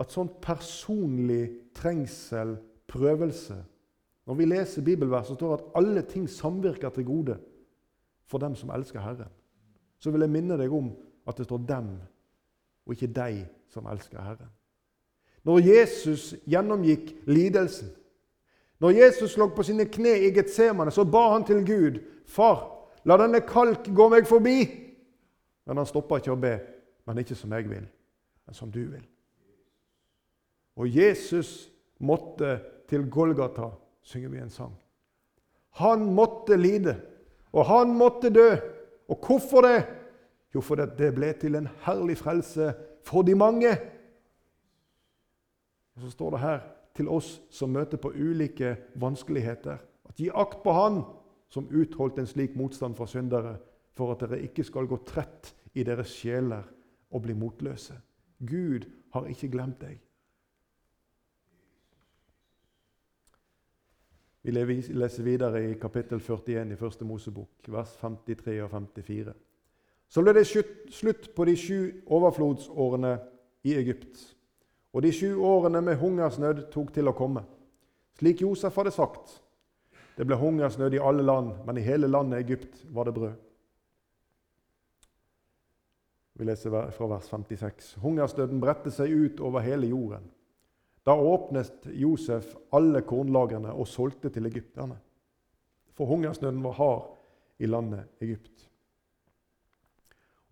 at 0.00 0.12
sånn 0.12 0.30
personlig 0.42 1.72
trengsel, 1.76 2.56
prøvelse 2.88 3.58
Når 4.26 4.36
vi 4.38 4.44
leser 4.46 4.84
bibelvers, 4.86 5.26
så 5.26 5.34
står 5.34 5.48
det 5.50 5.56
at 5.56 5.78
alle 5.80 6.02
ting 6.06 6.28
samvirker 6.30 6.92
til 6.94 7.04
gode 7.04 7.34
for 8.30 8.38
dem 8.38 8.54
som 8.54 8.70
elsker 8.70 9.00
Herren. 9.02 9.32
Så 9.98 10.12
vil 10.14 10.22
jeg 10.22 10.30
minne 10.30 10.54
deg 10.60 10.70
om 10.72 10.92
at 11.26 11.38
det 11.38 11.48
står 11.48 11.58
'dem' 11.58 11.98
og 12.86 12.92
ikke 12.94 13.10
'deg' 13.12 13.48
som 13.68 13.86
elsker 13.86 14.22
Herren. 14.22 14.50
Når 15.44 15.58
Jesus 15.58 16.36
gjennomgikk 16.46 17.26
lidelsen, 17.26 17.88
når 18.78 18.90
Jesus 18.90 19.36
lå 19.36 19.48
på 19.48 19.62
sine 19.62 19.84
kne 19.84 20.18
i 20.18 20.30
Getsemane, 20.30 20.90
så 20.90 21.04
ba 21.04 21.32
han 21.32 21.44
til 21.44 21.66
Gud, 21.66 21.98
'Far, 22.26 22.88
la 23.04 23.16
denne 23.16 23.40
kalk 23.40 23.94
gå 23.94 24.08
meg 24.08 24.26
forbi.' 24.26 24.91
Men 25.66 25.78
han 25.78 25.86
stoppa 25.86 26.18
ikke 26.18 26.34
å 26.34 26.40
be, 26.40 26.56
men 27.06 27.22
ikke 27.22 27.36
som 27.38 27.52
jeg 27.54 27.68
vil, 27.70 27.86
men 28.46 28.56
som 28.56 28.70
du 28.72 28.80
vil. 28.84 29.04
Og 30.76 30.88
Jesus 30.88 31.70
måtte 32.02 32.56
til 32.88 33.06
Golgata, 33.10 33.70
synger 34.02 34.32
vi 34.32 34.40
en 34.42 34.50
sang. 34.50 34.74
Han 35.78 36.04
måtte 36.14 36.56
lide, 36.56 36.96
og 37.52 37.66
han 37.68 37.94
måtte 37.96 38.32
dø. 38.32 38.48
Og 39.08 39.26
hvorfor 39.26 39.64
det? 39.66 39.78
Jo, 40.54 40.60
fordi 40.60 40.86
det 40.98 41.14
ble 41.16 41.32
til 41.40 41.56
en 41.56 41.68
herlig 41.86 42.18
frelse 42.20 42.72
for 43.06 43.22
de 43.22 43.34
mange. 43.34 43.72
Og 45.94 46.02
Så 46.02 46.10
står 46.10 46.30
det 46.30 46.40
her 46.40 46.60
til 46.96 47.08
oss 47.08 47.40
som 47.50 47.72
møter 47.72 47.96
på 47.96 48.12
ulike 48.12 48.76
vanskeligheter, 48.94 49.78
at 50.08 50.16
gi 50.16 50.28
akt 50.34 50.62
på 50.64 50.72
Han 50.72 51.02
som 51.48 51.68
utholdt 51.68 52.18
en 52.18 52.26
slik 52.26 52.56
motstand 52.56 52.96
fra 52.96 53.06
syndere, 53.06 53.56
for 53.96 54.12
at 54.12 54.24
dere 54.24 54.42
ikke 54.46 54.64
skal 54.64 54.88
gå 54.88 54.98
trett 55.06 55.52
i 55.74 55.84
deres 55.84 56.12
sjeler 56.16 56.64
og 57.12 57.22
bli 57.24 57.36
motløse. 57.36 57.94
Gud 58.38 58.88
har 59.12 59.28
ikke 59.30 59.50
glemt 59.52 59.80
deg. 59.82 60.00
Vi 64.42 64.50
leser 64.50 65.22
videre 65.22 65.60
i 65.70 65.74
kapittel 65.78 66.18
41 66.20 66.72
i 66.72 66.76
Første 66.76 67.06
Mosebok, 67.06 67.68
vers 67.68 67.92
53 68.00 68.56
og 68.64 68.70
54. 68.70 69.34
Så 70.08 70.22
ble 70.22 70.34
det 70.34 70.48
slutt 70.48 71.28
på 71.36 71.44
de 71.46 71.54
sju 71.56 71.76
overflodsårene 72.10 73.12
i 73.64 73.76
Egypt. 73.78 74.18
Og 74.92 75.06
de 75.06 75.12
sju 75.14 75.38
årene 75.38 75.80
med 75.80 76.00
hungersnød 76.02 76.66
tok 76.72 76.90
til 76.92 77.08
å 77.08 77.14
komme, 77.16 77.44
slik 78.18 78.42
Josef 78.42 78.76
hadde 78.76 78.92
sagt. 78.92 79.38
Det 80.18 80.26
ble 80.26 80.36
hungersnød 80.36 80.98
i 80.98 81.00
alle 81.00 81.22
land, 81.24 81.62
men 81.64 81.78
i 81.78 81.86
hele 81.86 82.10
landet 82.10 82.42
Egypt 82.42 82.82
var 82.90 83.08
det 83.08 83.14
brød. 83.16 83.38
Vi 86.32 86.44
leser 86.44 86.90
fra 86.90 87.06
vers 87.06 87.28
56. 87.28 87.94
Hungersdøden 88.02 88.60
bredte 88.60 88.90
seg 88.90 89.12
ut 89.12 89.40
over 89.44 89.64
hele 89.64 89.90
jorden. 89.90 90.30
Da 91.04 91.14
åpnet 91.18 91.88
Josef 91.98 92.54
alle 92.72 93.02
kornlagrene 93.02 93.72
og 93.74 93.88
solgte 93.90 94.30
til 94.30 94.46
egypterne. 94.46 94.96
For 95.92 96.08
hungersnøden 96.08 96.62
var 96.64 96.78
hard 96.78 97.08
i 97.58 97.66
landet 97.66 98.06
Egypt. 98.22 98.68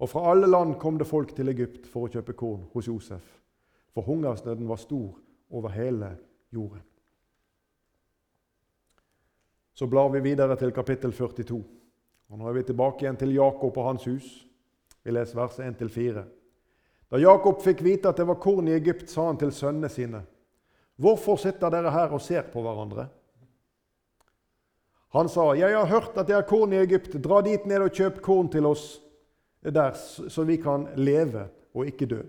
Og 0.01 0.09
fra 0.09 0.31
alle 0.31 0.49
land 0.49 0.75
kom 0.81 0.99
det 0.99 1.07
folk 1.07 1.35
til 1.37 1.53
Egypt 1.53 1.87
for 1.89 2.07
å 2.07 2.13
kjøpe 2.13 2.37
korn 2.37 2.65
hos 2.73 2.89
Josef, 2.89 3.25
for 3.93 4.07
hungersnøden 4.07 4.69
var 4.69 4.81
stor 4.81 5.19
over 5.51 5.73
hele 5.75 6.15
jorden. 6.53 6.85
Så 9.75 9.87
blar 9.87 10.09
vi 10.13 10.21
videre 10.21 10.57
til 10.57 10.73
kapittel 10.73 11.13
42. 11.13 11.61
Og 12.29 12.39
Nå 12.39 12.49
er 12.49 12.57
vi 12.59 12.63
tilbake 12.69 13.05
igjen 13.05 13.17
til 13.17 13.35
Jakob 13.35 13.77
og 13.77 13.87
hans 13.87 14.05
hus. 14.09 14.29
Vi 15.03 15.13
leser 15.13 15.37
vers 15.37 15.59
1-4. 15.59 16.25
Da 17.11 17.19
Jakob 17.19 17.63
fikk 17.63 17.83
vite 17.83 18.11
at 18.11 18.19
det 18.21 18.27
var 18.29 18.39
korn 18.43 18.69
i 18.69 18.77
Egypt, 18.77 19.09
sa 19.11 19.27
han 19.27 19.39
til 19.41 19.53
sønnene 19.53 19.89
sine.: 19.89 20.23
Hvorfor 21.01 21.37
sitter 21.41 21.73
dere 21.73 21.91
her 21.91 22.13
og 22.13 22.21
ser 22.21 22.43
på 22.53 22.63
hverandre? 22.63 23.09
Han 25.11 25.29
sa, 25.29 25.55
'Jeg 25.55 25.77
har 25.77 25.87
hørt 25.87 26.19
at 26.19 26.27
det 26.27 26.37
er 26.37 26.43
korn 26.43 26.73
i 26.73 26.77
Egypt. 26.77 27.25
Dra 27.25 27.41
dit 27.41 27.67
ned 27.67 27.83
og 27.83 27.91
kjøp 27.91 28.21
korn 28.23 28.49
til 28.49 28.67
oss 28.67 29.01
der, 29.63 29.93
så 30.29 30.45
vi 30.45 30.57
kan 30.57 30.89
leve 30.97 31.49
og 31.75 31.87
ikke 31.87 32.07
dø.' 32.07 32.27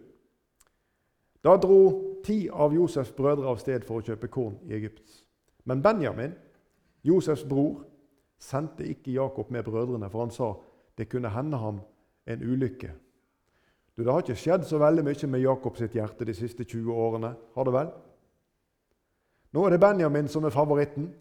Da 1.44 1.58
dro 1.58 2.22
ti 2.24 2.50
av 2.50 2.74
Josefs 2.74 3.12
brødre 3.12 3.50
av 3.50 3.58
sted 3.58 3.86
for 3.86 3.98
å 3.98 4.06
kjøpe 4.06 4.28
korn 4.28 4.58
i 4.70 4.74
Egypt. 4.74 5.24
Men 5.66 5.82
Benjamin, 5.82 6.34
Josefs 7.04 7.44
bror, 7.44 7.84
sendte 8.40 8.86
ikke 8.86 9.12
Jakob 9.12 9.52
med 9.52 9.64
brødrene, 9.64 10.10
for 10.10 10.20
han 10.20 10.32
sa 10.32 10.54
det 10.98 11.10
kunne 11.10 11.30
hende 11.30 11.58
ham 11.58 11.82
en 12.34 12.44
ulykke. 12.44 12.91
Du, 13.98 14.04
Det 14.04 14.12
har 14.12 14.24
ikke 14.24 14.39
skjedd 14.39 14.63
så 14.65 14.80
veldig 14.82 15.04
mye 15.04 15.28
med 15.28 15.44
Jakob 15.44 15.78
sitt 15.78 15.96
hjerte 15.96 16.26
de 16.26 16.34
siste 16.34 16.63
20 16.63 16.94
årene. 16.94 17.36
har 17.56 17.63
det 17.65 17.74
vel? 17.74 17.91
Nå 19.52 19.65
er 19.65 19.70
det 19.70 19.80
Benjamin 19.80 20.28
som 20.28 20.46
er 20.46 20.50
favoritten. 20.56 21.12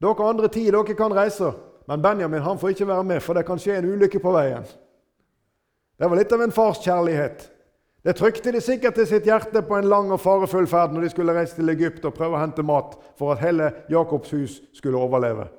Dere 0.00 0.28
andre 0.28 0.48
ti 0.48 0.64
dere 0.70 0.96
kan 0.96 1.12
reise, 1.12 1.52
men 1.86 2.02
Benjamin 2.02 2.42
han 2.42 2.58
får 2.58 2.68
ikke 2.68 2.86
være 2.88 3.04
med, 3.04 3.20
for 3.22 3.34
det 3.34 3.44
kan 3.46 3.58
skje 3.58 3.76
en 3.76 3.90
ulykke 3.92 4.20
på 4.20 4.32
veien. 4.32 4.64
Det 6.00 6.08
var 6.08 6.16
litt 6.16 6.32
av 6.32 6.40
en 6.40 6.52
fars 6.52 6.80
kjærlighet. 6.80 7.50
Det 8.00 8.16
trykte 8.16 8.52
de 8.52 8.60
sikkert 8.64 8.96
til 8.96 9.06
sitt 9.06 9.26
hjerte 9.28 9.60
på 9.60 9.76
en 9.76 9.88
lang 9.88 10.08
og 10.08 10.22
farefull 10.22 10.64
ferd 10.66 10.94
når 10.94 11.04
de 11.04 11.10
skulle 11.12 11.34
reise 11.36 11.58
til 11.58 11.68
Egypt 11.68 12.06
og 12.08 12.14
prøve 12.16 12.38
å 12.38 12.40
hente 12.40 12.64
mat 12.64 12.94
for 13.18 13.34
at 13.34 13.42
hele 13.44 13.66
Jakobs 13.92 14.32
hus 14.32 14.54
skulle 14.72 14.96
overleve. 14.96 15.50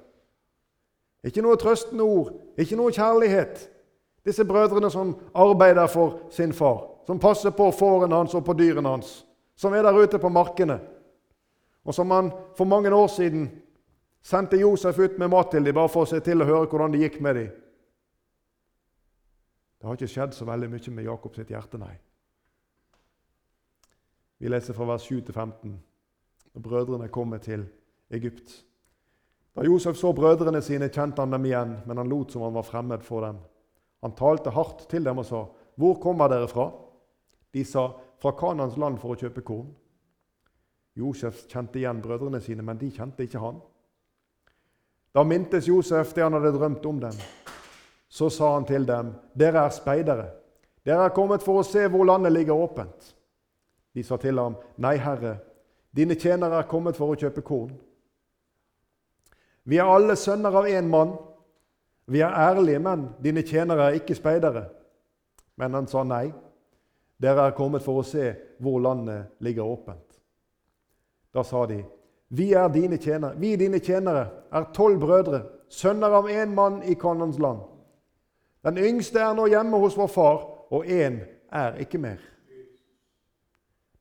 Ikke 1.24 1.42
noe 1.42 1.58
trøstende 1.60 2.04
ord, 2.04 2.32
ikke 2.58 2.78
noe 2.80 2.94
kjærlighet. 2.94 3.68
Disse 4.26 4.46
brødrene 4.46 4.90
som 4.92 5.16
arbeider 5.34 5.88
for 5.88 6.20
sin 6.34 6.54
far, 6.54 6.84
som 7.06 7.20
passer 7.20 7.54
på 7.54 7.72
fårene 7.74 8.16
hans 8.16 8.34
og 8.38 8.46
på 8.46 8.54
dyrene 8.58 8.90
hans 8.90 9.22
som 9.62 9.74
er 9.74 9.84
der 9.86 9.94
ute 9.94 10.18
på 10.20 10.30
markene, 10.30 10.80
og 11.86 11.94
som 11.94 12.12
han 12.12 12.32
for 12.58 12.66
mange 12.66 12.90
år 12.94 13.08
siden 13.08 13.44
sendte 14.22 14.58
Josef 14.58 15.00
ut 15.00 15.20
med 15.20 15.28
mat 15.30 15.52
til 15.52 15.66
dem, 15.66 15.76
bare 15.76 15.90
for 15.90 16.06
å 16.06 16.10
se 16.10 16.18
til 16.26 16.42
og 16.42 16.50
høre 16.50 16.70
hvordan 16.70 16.94
det 16.94 17.02
gikk 17.04 17.20
med 17.22 17.38
dem. 17.38 17.52
Det 19.78 19.88
har 19.90 19.98
ikke 19.98 20.10
skjedd 20.10 20.34
så 20.38 20.46
veldig 20.50 20.70
mye 20.70 20.96
med 20.96 21.06
Jakob 21.06 21.38
sitt 21.38 21.54
hjerte, 21.54 21.78
nei. 21.82 21.94
Vi 24.42 24.50
leser 24.50 24.78
fra 24.78 24.90
vers 24.90 25.06
7 25.06 25.22
til 25.28 25.34
15, 25.34 25.78
når 26.54 26.66
brødrene 26.66 27.10
kommer 27.14 27.42
til 27.42 27.68
Egypt. 28.10 28.64
Da 29.56 29.64
Josef 29.64 29.98
så 29.98 30.14
brødrene 30.14 30.62
sine, 30.62 30.90
kjente 30.90 31.22
han 31.22 31.32
dem 31.32 31.46
igjen, 31.46 31.76
men 31.86 31.98
han 31.98 32.10
lot 32.10 32.32
som 32.32 32.46
han 32.46 32.56
var 32.56 32.64
fremmed 32.64 33.04
for 33.04 33.26
dem. 33.26 33.40
Han 34.02 34.16
talte 34.16 34.54
hardt 34.56 34.88
til 34.90 35.04
dem 35.04 35.18
og 35.18 35.26
sa, 35.26 35.46
'Hvor 35.76 36.02
kommer 36.02 36.28
dere 36.28 36.48
fra?' 36.48 36.72
De 37.54 37.66
sa, 37.66 37.92
fra 38.18 38.32
Kanans 38.32 38.78
land 38.78 38.98
for 38.98 39.10
å 39.12 39.20
kjøpe 39.20 39.42
korn. 39.42 39.76
Josef 40.96 41.48
kjente 41.48 41.80
igjen 41.80 42.02
brødrene 42.02 42.42
sine, 42.42 42.62
men 42.62 42.78
de 42.78 42.92
kjente 42.92 43.24
ikke 43.24 43.40
han. 43.40 43.62
Da 45.16 45.24
mintes 45.24 45.68
Josef 45.68 46.14
det 46.14 46.24
han 46.24 46.34
hadde 46.34 46.58
drømt 46.58 46.86
om 46.86 47.00
dem. 47.00 47.18
Så 48.10 48.30
sa 48.30 48.54
han 48.54 48.66
til 48.66 48.86
dem, 48.86 49.14
'Dere 49.36 49.66
er 49.66 49.70
speidere. 49.70 50.30
Dere 50.86 51.06
er 51.06 51.16
kommet 51.16 51.44
for 51.44 51.60
å 51.60 51.64
se 51.64 51.88
hvor 51.88 52.06
landet 52.06 52.32
ligger 52.32 52.54
åpent.' 52.54 53.16
De 53.94 54.04
sa 54.04 54.18
til 54.18 54.40
ham, 54.40 54.56
'Nei, 54.78 54.96
Herre, 54.98 55.38
dine 55.96 56.16
tjenere 56.16 56.60
er 56.60 56.68
kommet 56.68 56.96
for 56.96 57.12
å 57.12 57.16
kjøpe 57.16 57.42
korn.' 57.42 57.91
Vi 59.64 59.78
er 59.78 59.90
alle 59.90 60.16
sønner 60.16 60.56
av 60.58 60.68
én 60.70 60.88
mann. 60.90 61.16
Vi 62.06 62.22
er 62.22 62.34
ærlige 62.34 62.80
menn. 62.82 63.10
Dine 63.24 63.44
tjenere 63.46 63.90
er 63.90 64.00
ikke 64.00 64.18
speidere. 64.18 64.66
Men 65.56 65.78
han 65.78 65.88
sa 65.88 66.04
nei. 66.04 66.32
Dere 67.22 67.48
er 67.48 67.58
kommet 67.58 67.86
for 67.86 68.02
å 68.02 68.06
se 68.06 68.32
hvor 68.62 68.82
landet 68.82 69.38
ligger 69.46 69.70
åpent. 69.70 70.18
Da 71.32 71.44
sa 71.46 71.68
de, 71.70 71.84
vi, 72.34 72.54
er 72.54 72.70
dine 72.74 72.98
tjenere. 72.98 73.38
vi 73.38 73.56
dine 73.56 73.80
tjenere 73.80 74.26
er 74.52 74.72
tolv 74.74 75.00
brødre, 75.00 75.44
sønner 75.70 76.18
av 76.18 76.30
én 76.30 76.56
mann 76.56 76.82
i 76.84 76.96
Kanans 76.96 77.40
land. 77.40 77.62
Den 78.66 78.78
yngste 78.78 79.22
er 79.22 79.36
nå 79.38 79.48
hjemme 79.52 79.80
hos 79.82 79.98
vår 79.98 80.10
far, 80.12 80.44
og 80.72 80.86
én 80.86 81.22
er 81.52 81.78
ikke 81.84 82.02
mer. 82.02 82.20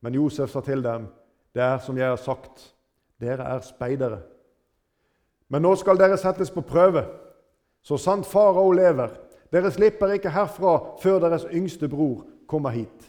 Men 0.00 0.16
Josef 0.16 0.50
sa 0.50 0.62
til 0.64 0.82
dem, 0.82 1.06
det 1.54 1.62
er 1.62 1.78
som 1.84 1.98
jeg 1.98 2.08
har 2.08 2.20
sagt. 2.20 2.70
Dere 3.20 3.44
er 3.44 3.60
speidere. 3.60 4.22
Men 5.50 5.62
nå 5.66 5.74
skal 5.76 5.98
dere 5.98 6.18
settes 6.18 6.52
på 6.54 6.62
prøve, 6.62 7.02
så 7.82 7.98
sant 7.98 8.26
farao 8.26 8.70
lever. 8.72 9.16
Dere 9.50 9.72
slipper 9.74 10.14
ikke 10.14 10.30
herfra 10.30 10.76
før 11.02 11.18
deres 11.24 11.46
yngste 11.50 11.88
bror 11.90 12.22
kommer 12.46 12.70
hit. 12.70 13.08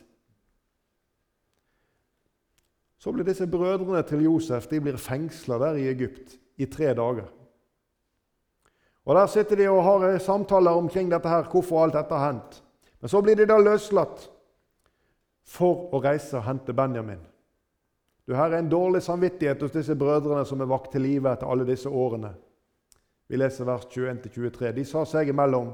Så 3.01 3.12
blir 3.13 3.25
disse 3.25 3.47
brødrene 3.49 4.01
til 4.06 4.23
Josef 4.25 4.67
de 4.69 4.82
blir 4.82 4.97
fengsla 4.97 5.58
der 5.62 5.77
i 5.82 5.88
Egypt 5.89 6.38
i 6.58 6.65
tre 6.65 6.93
dager. 6.93 7.30
Og 9.06 9.15
Der 9.15 9.25
sitter 9.25 9.56
de 9.56 9.69
og 9.69 9.84
har 9.84 10.17
samtaler 10.17 10.71
omkring 10.71 11.12
dette 11.12 11.30
her, 11.30 11.43
hvorfor 11.43 11.84
alt 11.84 11.93
dette 11.93 12.13
har 12.15 12.32
hendt. 12.32 12.63
Men 13.01 13.10
så 13.10 13.21
blir 13.21 13.36
de 13.36 13.45
da 13.45 13.58
løslatt 13.58 14.30
for 15.45 15.89
å 15.93 16.01
reise 16.04 16.38
og 16.38 16.45
hente 16.45 16.73
Benjamin. 16.73 17.30
Du, 18.25 18.36
Her 18.36 18.51
er 18.51 18.60
en 18.60 18.69
dårlig 18.69 19.01
samvittighet 19.03 19.62
hos 19.62 19.73
disse 19.73 19.95
brødrene 19.95 20.45
som 20.45 20.62
er 20.62 20.69
vakt 20.69 20.91
til 20.93 21.05
live 21.05 21.31
etter 21.31 21.49
alle 21.49 21.65
disse 21.67 21.89
årene. 21.89 22.34
Vi 23.27 23.39
leser 23.39 23.65
vers 23.65 23.88
21-23. 23.88 24.71
De 24.75 24.86
sa 24.86 25.05
seg 25.07 25.31
imellom, 25.31 25.71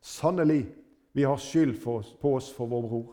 sannelig, 0.00 0.64
vi 1.12 1.24
har 1.24 1.40
skyld 1.40 1.78
på 1.82 2.34
oss 2.34 2.50
for 2.52 2.68
vår 2.68 2.82
bror. 2.88 3.10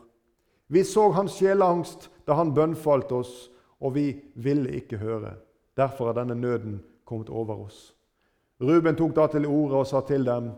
Vi 0.66 0.84
så 0.84 1.10
hans 1.12 1.36
sjeleangst 1.38 2.08
da 2.26 2.36
han 2.38 2.54
bønnfalt 2.56 3.12
oss, 3.12 3.32
og 3.80 3.94
vi 3.94 4.06
ville 4.34 4.72
ikke 4.80 4.98
høre. 5.00 5.34
Derfor 5.76 6.10
er 6.10 6.18
denne 6.20 6.36
nøden 6.38 6.78
kommet 7.04 7.28
over 7.28 7.66
oss. 7.66 7.92
Ruben 8.60 8.96
tok 8.96 9.14
da 9.16 9.26
til 9.28 9.46
orde 9.46 9.82
og 9.82 9.86
sa 9.86 10.00
til 10.06 10.24
dem, 10.26 10.52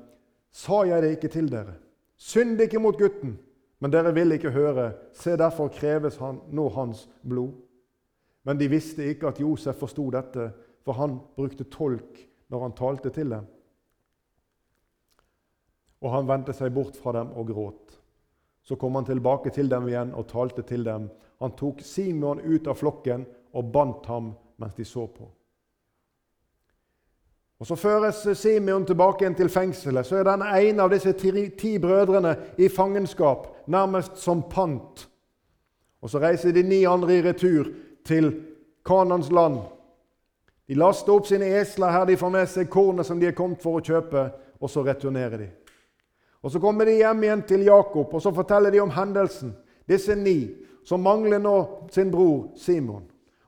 Sa 0.57 0.85
jeg 0.89 1.03
det 1.03 1.11
ikke 1.17 1.29
til 1.29 1.51
dere? 1.53 1.75
Synd 2.17 2.61
ikke 2.65 2.81
mot 2.81 2.97
gutten. 2.97 3.35
Men 3.81 3.93
dere 3.93 4.15
vil 4.15 4.33
ikke 4.33 4.55
høre. 4.55 4.93
Se, 5.13 5.35
derfor 5.37 5.69
kreves 5.69 6.17
han, 6.17 6.39
nå 6.49 6.69
hans 6.73 7.09
blod. 7.23 7.53
Men 8.47 8.59
de 8.59 8.69
visste 8.71 9.05
ikke 9.11 9.33
at 9.33 9.41
Josef 9.43 9.81
forsto 9.81 10.07
dette, 10.15 10.51
for 10.87 10.95
han 11.01 11.19
brukte 11.35 11.67
tolk 11.67 12.21
når 12.53 12.63
han 12.63 12.75
talte 12.79 13.11
til 13.11 13.33
dem. 13.35 13.47
Og 16.07 16.13
han 16.13 16.29
vendte 16.29 16.55
seg 16.55 16.71
bort 16.75 16.95
fra 17.01 17.17
dem 17.17 17.33
og 17.35 17.49
gråt. 17.51 17.97
Så 18.63 18.79
kom 18.79 18.95
han 18.95 19.07
tilbake 19.07 19.51
til 19.55 19.71
dem 19.71 19.89
igjen 19.91 20.13
og 20.15 20.29
talte 20.31 20.63
til 20.67 20.87
dem. 20.87 21.09
Han 21.43 21.57
tok 21.59 21.83
Simon 21.83 22.43
ut 22.45 22.69
av 22.71 22.79
flokken 22.79 23.27
og 23.57 23.73
bandt 23.75 24.07
ham 24.11 24.31
mens 24.63 24.77
de 24.79 24.87
så 24.87 25.09
på. 25.11 25.27
Og 27.59 27.67
Så 27.67 27.75
føres 27.75 28.39
Simeon 28.39 28.85
tilbake 28.87 29.25
igjen 29.25 29.35
til 29.35 29.49
fengselet. 29.49 30.07
Så 30.07 30.17
er 30.21 30.29
den 30.29 30.43
ene 30.45 30.83
av 30.83 30.93
disse 30.93 31.13
ti, 31.17 31.49
ti 31.57 31.79
brødrene 31.81 32.37
i 32.59 32.69
fangenskap, 32.69 33.47
nærmest 33.67 34.19
som 34.21 34.43
pant. 34.43 35.09
Og 36.03 36.11
Så 36.11 36.21
reiser 36.21 36.53
de 36.53 36.63
ni 36.63 36.85
andre 36.85 37.17
i 37.17 37.23
retur 37.25 37.73
til 38.07 38.31
Kanans 38.87 39.31
land. 39.35 39.61
De 40.67 40.75
laster 40.75 41.15
opp 41.15 41.27
sine 41.29 41.49
esler 41.61 41.93
her 41.95 42.07
de 42.07 42.17
får 42.19 42.33
med 42.33 42.49
seg 42.51 42.71
kornet 42.71 43.07
som 43.07 43.21
de 43.21 43.29
er 43.29 43.37
kommet 43.37 43.63
for 43.63 43.79
å 43.79 43.85
kjøpe, 43.85 44.29
og 44.59 44.71
så 44.71 44.83
returnerer 44.87 45.39
de. 45.39 45.49
Og 46.43 46.53
Så 46.53 46.61
kommer 46.63 46.87
de 46.87 46.99
hjem 47.01 47.23
igjen 47.25 47.43
til 47.43 47.67
Jakob, 47.67 48.15
og 48.15 48.23
så 48.23 48.31
forteller 48.35 48.71
de 48.71 48.81
om 48.81 48.91
hendelsen. 48.91 49.55
Disse 49.89 50.15
ni 50.15 50.55
som 50.87 51.03
mangler 51.03 51.39
nå 51.43 51.87
sin 51.91 52.11
bror 52.11 52.53
Simon. 52.57 53.03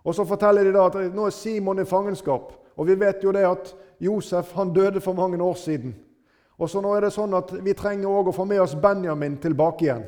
Og 0.04 0.14
Så 0.14 0.24
forteller 0.24 0.64
de 0.64 0.72
da 0.74 0.86
at 0.86 1.14
nå 1.14 1.26
er 1.26 1.34
Simon 1.34 1.78
i 1.78 1.86
fangenskap. 1.86 2.52
Og 2.76 2.86
vi 2.86 2.94
vet 2.98 3.22
jo 3.22 3.32
det 3.32 3.46
at 3.46 3.74
Josef 4.00 4.52
han 4.54 4.72
døde 4.74 5.00
for 5.00 5.12
mange 5.12 5.42
år 5.42 5.54
siden. 5.54 5.94
Og 6.58 6.70
så 6.70 6.80
nå 6.82 6.94
er 6.94 7.06
det 7.06 7.14
sånn 7.14 7.34
at 7.38 7.52
vi 7.62 7.74
trenger 7.74 8.10
også 8.10 8.32
å 8.32 8.34
få 8.34 8.44
med 8.44 8.60
oss 8.62 8.74
Benjamin 8.74 9.36
tilbake 9.38 9.84
igjen. 9.84 10.04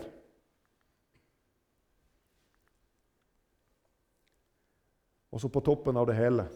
Og 5.31 5.41
så 5.41 5.49
på 5.49 5.63
toppen 5.63 5.97
av 5.97 6.09
det 6.09 6.19
hele, 6.19 6.47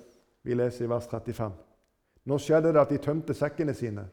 vi 0.42 0.54
leser 0.54 0.84
i 0.84 0.90
vers 0.90 1.06
35. 1.10 1.52
Nå 2.24 2.38
skjedde 2.40 2.72
det 2.72 2.82
at 2.82 2.92
de 2.92 3.00
tømte 3.02 3.36
sekkene 3.36 3.74
sine. 3.76 4.06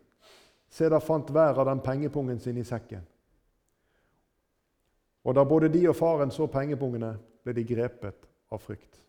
Se, 0.71 0.87
da 0.89 0.99
fant 1.03 1.29
hver 1.31 1.59
av 1.59 1.67
dem 1.67 1.81
pengepungen 1.83 2.39
sin 2.39 2.59
i 2.59 2.65
sekken. 2.67 3.03
Og 5.25 5.35
da 5.35 5.43
både 5.45 5.69
de 5.69 5.83
og 5.89 5.95
faren 5.97 6.31
så 6.33 6.47
pengepungene, 6.47 7.15
ble 7.43 7.55
de 7.57 7.63
grepet 7.65 8.27
av 8.53 8.61
frykt. 8.61 8.99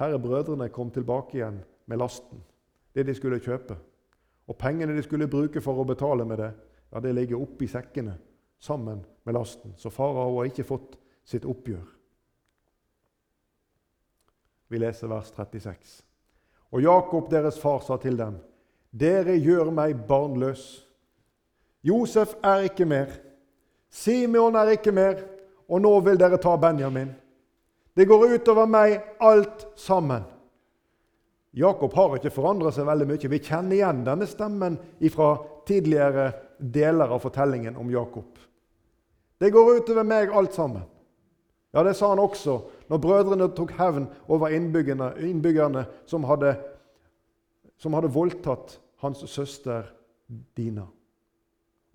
Her 0.00 0.16
er 0.16 0.22
brødrene 0.22 0.72
kom 0.74 0.90
tilbake 0.90 1.38
igjen 1.38 1.60
med 1.86 2.00
lasten 2.00 2.42
det 2.94 3.06
de 3.06 3.14
skulle 3.14 3.40
kjøpe. 3.40 3.76
Og 4.48 4.58
pengene 4.58 4.94
de 4.96 5.02
skulle 5.04 5.30
bruke 5.30 5.62
for 5.64 5.80
å 5.80 5.86
betale 5.88 6.26
med 6.28 6.40
det, 6.42 6.50
ja, 6.92 7.00
det 7.00 7.14
ligger 7.16 7.40
oppi 7.40 7.68
sekkene 7.70 8.18
sammen 8.60 9.00
med 9.24 9.34
lasten. 9.34 9.74
Så 9.76 9.90
farao 9.90 10.36
har 10.36 10.50
ikke 10.50 10.66
fått 10.66 10.98
sitt 11.24 11.46
oppgjør. 11.48 11.84
Vi 14.72 14.78
leser 14.80 15.10
vers 15.10 15.28
36. 15.36 16.00
Og 16.72 16.80
Jakob, 16.80 17.26
deres 17.30 17.58
far, 17.60 17.82
sa 17.84 17.98
til 18.00 18.16
dem, 18.16 18.38
Dere 18.92 19.34
gjør 19.36 19.68
meg 19.72 19.98
barnløs. 20.08 20.62
Josef 21.84 22.32
er 22.44 22.68
ikke 22.70 22.86
mer. 22.88 23.10
Simeon 23.92 24.56
er 24.56 24.72
ikke 24.72 24.94
mer. 24.96 25.20
Og 25.68 25.82
nå 25.84 25.92
vil 26.06 26.20
dere 26.20 26.40
ta 26.40 26.54
Benjamin. 26.60 27.10
Det 27.92 28.06
går 28.08 28.38
utover 28.38 28.68
meg 28.68 28.96
alt 29.20 29.66
sammen. 29.76 30.24
Jakob 31.52 31.92
har 31.92 32.16
ikke 32.16 32.32
forandret 32.32 32.72
seg 32.76 32.88
veldig 32.88 33.10
mye. 33.10 33.28
Vi 33.28 33.42
kjenner 33.44 33.76
igjen 33.76 34.04
denne 34.06 34.28
stemmen 34.28 34.78
fra 35.12 35.34
tidligere 35.68 36.30
deler 36.56 37.12
av 37.12 37.20
fortellingen 37.20 37.76
om 37.76 37.92
Jakob. 37.92 38.40
Det 39.36 39.52
går 39.52 39.82
utover 39.82 40.08
meg 40.08 40.32
alt 40.32 40.56
sammen. 40.56 40.88
Ja, 41.72 41.82
Det 41.82 41.94
sa 41.96 42.08
han 42.08 42.20
også 42.20 42.58
når 42.92 42.98
brødrene 42.98 43.46
tok 43.56 43.70
hevn 43.72 44.04
over 44.28 44.48
innbyggerne, 44.52 45.14
innbyggerne 45.16 45.86
som, 46.06 46.24
hadde, 46.28 46.50
som 47.80 47.94
hadde 47.96 48.10
voldtatt 48.12 48.74
hans 49.00 49.22
søster 49.32 49.86
Dina. 50.56 50.84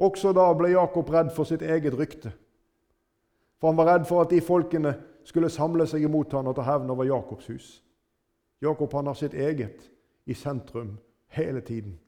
Også 0.02 0.32
da 0.34 0.48
ble 0.58 0.72
Jakob 0.72 1.12
redd 1.14 1.30
for 1.36 1.46
sitt 1.46 1.62
eget 1.62 1.94
rykte. 2.00 2.32
For 3.62 3.70
han 3.70 3.78
var 3.78 3.92
redd 3.92 4.10
for 4.10 4.26
at 4.26 4.34
de 4.34 4.42
folkene 4.42 4.96
skulle 5.22 5.54
samle 5.54 5.86
seg 5.86 6.10
imot 6.10 6.34
han 6.34 6.50
og 6.50 6.58
ta 6.58 6.66
hevn 6.66 6.90
over 6.90 7.06
Jakobs 7.06 7.54
hus. 7.54 7.70
Jakob 8.66 8.98
han 8.98 9.14
har 9.14 9.22
sitt 9.22 9.38
eget 9.38 9.86
i 10.26 10.34
sentrum 10.34 10.98
hele 11.38 11.62
tiden. 11.62 12.00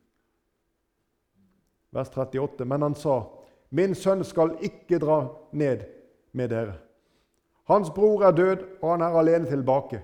Vers 1.94 2.10
38. 2.10 2.66
Men 2.66 2.82
han 2.82 2.96
sa, 2.96 3.22
'Min 3.70 3.96
sønn 3.96 4.24
skal 4.24 4.58
ikke 4.62 4.98
dra 4.98 5.28
ned 5.54 5.86
med 6.34 6.50
dere.' 6.50 6.89
Hans 7.70 7.92
bror 7.94 8.24
er 8.26 8.32
død, 8.32 8.64
og 8.82 8.92
han 8.92 9.02
er 9.06 9.18
alene 9.20 9.46
tilbake. 9.50 10.02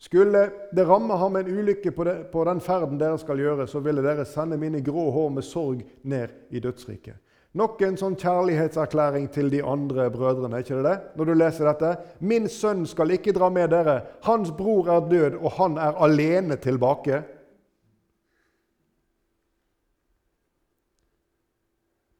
Skulle 0.00 0.46
det 0.76 0.86
ramme 0.88 1.16
ham 1.20 1.36
en 1.36 1.48
ulykke 1.58 1.92
på, 1.92 2.04
det, 2.04 2.14
på 2.32 2.44
den 2.48 2.60
ferden 2.60 3.00
dere 3.00 3.18
skal 3.20 3.38
gjøre, 3.38 3.66
så 3.68 3.82
ville 3.84 4.02
dere 4.02 4.24
sende 4.24 4.56
mine 4.56 4.80
grå 4.80 5.10
hår 5.12 5.28
med 5.34 5.44
sorg 5.44 5.82
ned 6.02 6.32
i 6.50 6.62
dødsriket. 6.64 7.18
Nok 7.52 7.82
en 7.82 7.98
sånn 7.98 8.14
kjærlighetserklæring 8.14 9.26
til 9.34 9.50
de 9.50 9.60
andre 9.66 10.06
brødrene. 10.14 10.62
ikke 10.62 10.78
det? 10.78 10.84
det? 10.86 10.96
Når 11.16 11.24
du 11.24 11.34
leser 11.34 11.66
dette. 11.66 11.96
'Min 12.20 12.48
sønn 12.48 12.86
skal 12.86 13.10
ikke 13.10 13.32
dra 13.32 13.50
med 13.50 13.68
dere. 13.68 14.00
Hans 14.22 14.50
bror 14.50 14.88
er 14.88 15.08
død, 15.10 15.36
og 15.42 15.50
han 15.58 15.76
er 15.78 15.98
alene 15.98 16.56
tilbake.' 16.56 17.22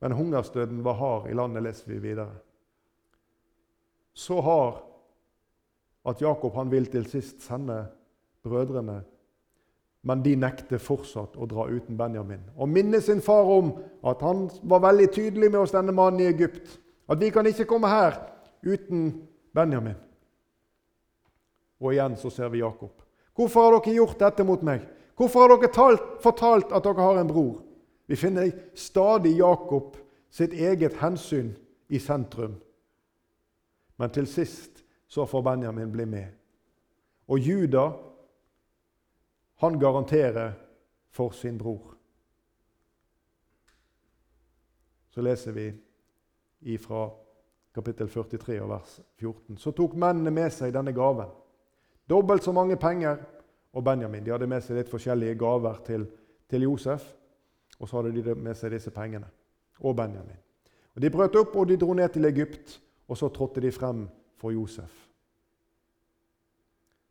Men 0.01 0.13
hungersdøden 0.13 0.85
var 0.85 0.93
hard 0.93 1.31
i 1.31 1.35
landet, 1.35 1.63
leser 1.63 1.93
vi 1.93 1.99
videre. 1.99 2.33
Så 4.15 4.41
hard 4.41 4.83
at 6.09 6.21
Jakob 6.23 6.55
han 6.57 6.71
vil 6.73 6.87
til 6.91 7.07
sist 7.11 7.43
sende 7.45 7.85
brødrene 8.45 9.03
men 10.03 10.23
de 10.25 10.33
nekter 10.39 10.81
fortsatt 10.81 11.37
å 11.37 11.47
dra 11.49 11.67
uten 11.69 11.99
Benjamin. 11.99 12.43
Og 12.57 12.71
minner 12.73 13.03
sin 13.05 13.21
far 13.25 13.49
om 13.53 13.75
at 14.07 14.23
han 14.25 14.47
var 14.63 14.85
veldig 14.87 15.09
tydelig 15.13 15.51
med 15.51 15.61
oss, 15.61 15.75
denne 15.77 15.93
mannen 15.93 16.23
i 16.25 16.31
Egypt. 16.31 16.79
At 17.11 17.21
vi 17.21 17.29
kan 17.35 17.47
ikke 17.47 17.69
komme 17.69 17.91
her 17.91 18.17
uten 18.65 19.11
Benjamin. 19.57 19.99
Og 21.81 21.93
igjen 21.93 22.17
så 22.21 22.33
ser 22.33 22.53
vi 22.53 22.63
Jakob. 22.63 22.95
Hvorfor 23.37 23.67
har 23.67 23.77
dere 23.77 23.99
gjort 23.99 24.21
dette 24.21 24.45
mot 24.45 24.65
meg? 24.65 24.87
Hvorfor 25.17 25.45
har 25.45 25.53
dere 25.53 25.73
talt, 25.75 26.07
fortalt 26.25 26.73
at 26.73 26.85
dere 26.85 27.05
har 27.05 27.21
en 27.21 27.29
bror? 27.29 27.61
Vi 28.09 28.17
finner 28.19 28.49
stadig 28.75 29.37
Jakob 29.39 29.99
sitt 30.33 30.57
eget 30.57 30.97
hensyn 31.01 31.53
i 31.93 32.01
sentrum. 32.01 32.57
Men 34.01 34.11
til 34.11 34.27
sist 34.27 34.81
så 35.11 35.27
får 35.29 35.43
Benjamin 35.45 35.93
bli 35.93 36.07
med. 36.09 36.29
Og 37.29 37.39
Juda 37.39 37.91
han 39.61 39.77
garanterer 39.81 40.53
for 41.13 41.31
sin 41.37 41.59
bror. 41.59 41.95
Så 45.11 45.21
leser 45.21 45.53
vi 45.53 46.79
fra 46.79 47.11
kapittel 47.75 48.09
43 48.09 48.61
og 48.63 48.69
vers 48.71 49.01
14. 49.19 49.59
Så 49.59 49.75
tok 49.77 49.99
mennene 50.01 50.33
med 50.33 50.49
seg 50.55 50.73
denne 50.73 50.97
gaven. 50.97 51.29
Dobbelt 52.09 52.45
så 52.45 52.57
mange 52.57 52.81
penger. 52.81 53.21
Og 53.73 53.85
Benjamin 53.85 54.25
de 54.25 54.33
hadde 54.33 54.49
med 54.51 54.65
seg 54.65 54.81
litt 54.81 54.91
forskjellige 54.91 55.37
gaver 55.39 55.77
til, 55.87 56.09
til 56.49 56.65
Josef. 56.67 57.05
Og 57.79 57.89
så 57.89 58.01
hadde 58.01 58.17
de 58.17 58.35
med 58.35 58.57
seg 58.57 58.73
disse 58.73 58.91
pengene. 58.91 59.29
Og 59.81 59.97
Benjamin. 59.97 60.41
Og 60.97 61.03
De 61.03 61.11
brøt 61.11 61.37
opp 61.37 61.55
og 61.57 61.69
de 61.69 61.77
dro 61.77 61.93
ned 61.95 62.09
til 62.09 62.25
Egypt, 62.25 62.81
og 63.11 63.19
så 63.19 63.29
trådte 63.29 63.61
de 63.61 63.73
frem 63.75 64.05
for 64.39 64.55
Josef. 64.55 64.93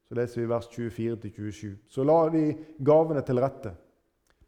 Så 0.07 0.15
leser 0.15 0.41
vi 0.41 0.49
vers 0.49 0.67
24-27. 0.71 1.75
Så 1.89 2.03
la 2.07 2.21
de 2.33 2.43
gavene 2.85 3.21
til 3.21 3.41
rette 3.43 3.75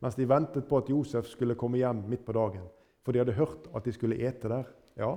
mens 0.01 0.15
de 0.17 0.25
ventet 0.25 0.65
på 0.65 0.79
at 0.81 0.87
Josef 0.89 1.27
skulle 1.29 1.53
komme 1.55 1.77
hjem 1.77 1.99
midt 2.09 2.23
på 2.25 2.33
dagen. 2.33 2.63
For 3.05 3.13
de 3.13 3.19
hadde 3.21 3.35
hørt 3.37 3.67
at 3.75 3.85
de 3.85 3.91
skulle 3.93 4.17
ete 4.17 4.49
der. 4.49 4.63
Ja, 4.97 5.11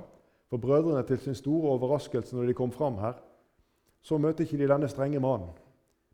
for 0.49 0.61
brødrene 0.61 1.01
til 1.07 1.17
sin 1.17 1.35
store 1.35 1.71
overraskelse 1.71 2.35
når 2.35 2.45
de 2.45 2.53
kom 2.53 2.71
fram 2.71 2.99
her, 3.01 3.13
så 4.01 4.17
møter 4.17 4.45
ikke 4.45 4.57
de 4.57 4.67
denne 4.69 4.87
strenge 4.87 5.19
mannen. 5.19 5.49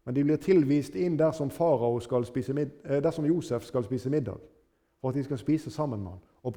Men 0.06 0.16
de 0.16 0.24
blir 0.24 0.40
tilvist 0.42 0.96
inn 0.96 1.20
dersom, 1.20 1.52
skal 1.52 2.24
eh, 2.24 3.28
Josef 3.28 3.64
skal 3.64 3.84
spise 3.84 4.10
middag, 4.10 4.40
for 5.02 5.10
at 5.10 5.16
de 5.16 5.24
skal 5.24 5.38
spise 5.38 5.72
sammen 5.72 6.00
med 6.00 6.12
han. 6.12 6.20
Og 6.44 6.54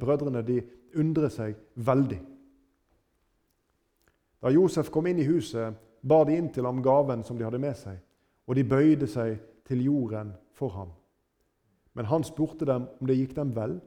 brødrene 0.00 0.42
de 0.42 0.62
undrer 0.96 1.28
seg 1.28 1.56
veldig. 1.74 2.20
Da 4.44 4.50
Josef 4.52 4.90
kom 4.92 5.06
inn 5.08 5.22
i 5.22 5.24
huset, 5.24 5.72
bar 6.04 6.26
de 6.28 6.34
inn 6.36 6.50
til 6.52 6.66
ham 6.68 6.82
gaven 6.84 7.22
som 7.24 7.38
de 7.38 7.46
hadde 7.46 7.62
med 7.62 7.78
seg, 7.80 7.96
og 8.44 8.58
de 8.58 8.64
bøyde 8.68 9.06
seg 9.08 9.38
til 9.64 9.80
jorden 9.86 10.34
for 10.52 10.74
ham. 10.76 10.90
Men 11.96 12.10
han 12.10 12.26
spurte 12.28 12.68
dem 12.68 12.84
om 13.00 13.08
det 13.08 13.16
gikk 13.16 13.32
dem 13.38 13.54
vel, 13.56 13.78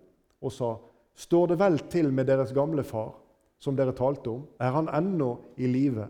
og 0.42 0.52
sa, 0.52 0.78
'Står 1.14 1.48
det 1.48 1.60
vel 1.60 1.80
til 1.90 2.12
med 2.14 2.26
deres 2.26 2.54
gamle 2.54 2.84
far, 2.84 3.14
som 3.60 3.76
dere 3.76 3.94
talte 3.94 4.30
om? 4.30 4.48
Er 4.60 4.72
han 4.72 4.90
ennå 4.90 5.38
i 5.58 5.68
live?' 5.68 6.10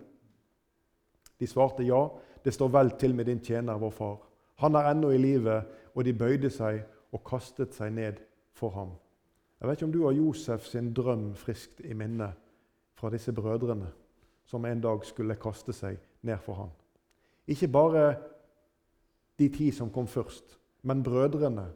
De 1.40 1.48
svarte, 1.48 1.84
'Ja, 1.84 2.08
det 2.44 2.54
står 2.54 2.68
vel 2.68 2.92
til 2.92 3.16
med 3.16 3.26
din 3.26 3.40
tjener, 3.40 3.78
vår 3.78 3.90
far.' 3.90 4.24
Han 4.56 4.76
er 4.76 4.92
ennå 4.92 5.10
i 5.10 5.18
live, 5.18 5.64
og 5.96 6.06
de 6.06 6.14
bøyde 6.14 6.50
seg 6.50 6.86
og 7.12 7.24
kastet 7.24 7.74
seg 7.74 7.94
ned 7.94 8.14
for 8.54 8.70
ham. 8.70 8.92
Jeg 9.60 9.68
vet 9.68 9.78
ikke 9.78 9.86
om 9.86 9.92
du 9.92 10.04
har 10.06 10.12
Josef 10.12 10.66
sin 10.66 10.94
drøm 10.94 11.36
friskt 11.36 11.82
i 11.84 11.94
minne 11.94 12.34
fra 12.94 13.10
disse 13.10 13.34
brødrene 13.34 13.88
som 14.48 14.66
en 14.66 14.82
dag 14.82 15.04
skulle 15.06 15.36
kaste 15.40 15.76
seg 15.76 16.00
ned 16.24 16.40
for 16.44 16.62
ham. 16.62 16.72
Ikke 17.48 17.68
bare 17.68 18.06
de 19.40 19.50
ti 19.54 19.72
som 19.72 19.92
kom 19.94 20.08
først, 20.08 20.58
men 20.88 21.04
brødrene 21.04 21.68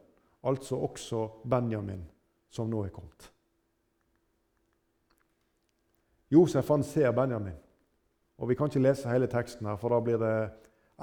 altså 0.47 0.79
også 0.87 1.27
Benjamin, 1.49 2.03
som 2.49 2.69
nå 2.69 2.85
er 2.85 2.93
kommet. 2.95 3.27
Josef 6.31 6.69
han 6.71 6.83
ser 6.83 7.11
Benjamin. 7.11 7.59
Og 8.37 8.49
Vi 8.49 8.55
kan 8.55 8.71
ikke 8.71 8.81
lese 8.81 9.09
hele 9.09 9.27
teksten, 9.27 9.67
her, 9.67 9.75
for 9.75 9.89
da 9.89 9.99
blir 9.99 10.17
det 10.17 10.49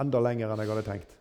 enda 0.01 0.21
lenger 0.21 0.51
enn 0.51 0.63
jeg 0.63 0.71
hadde 0.73 0.87
tenkt. 0.89 1.13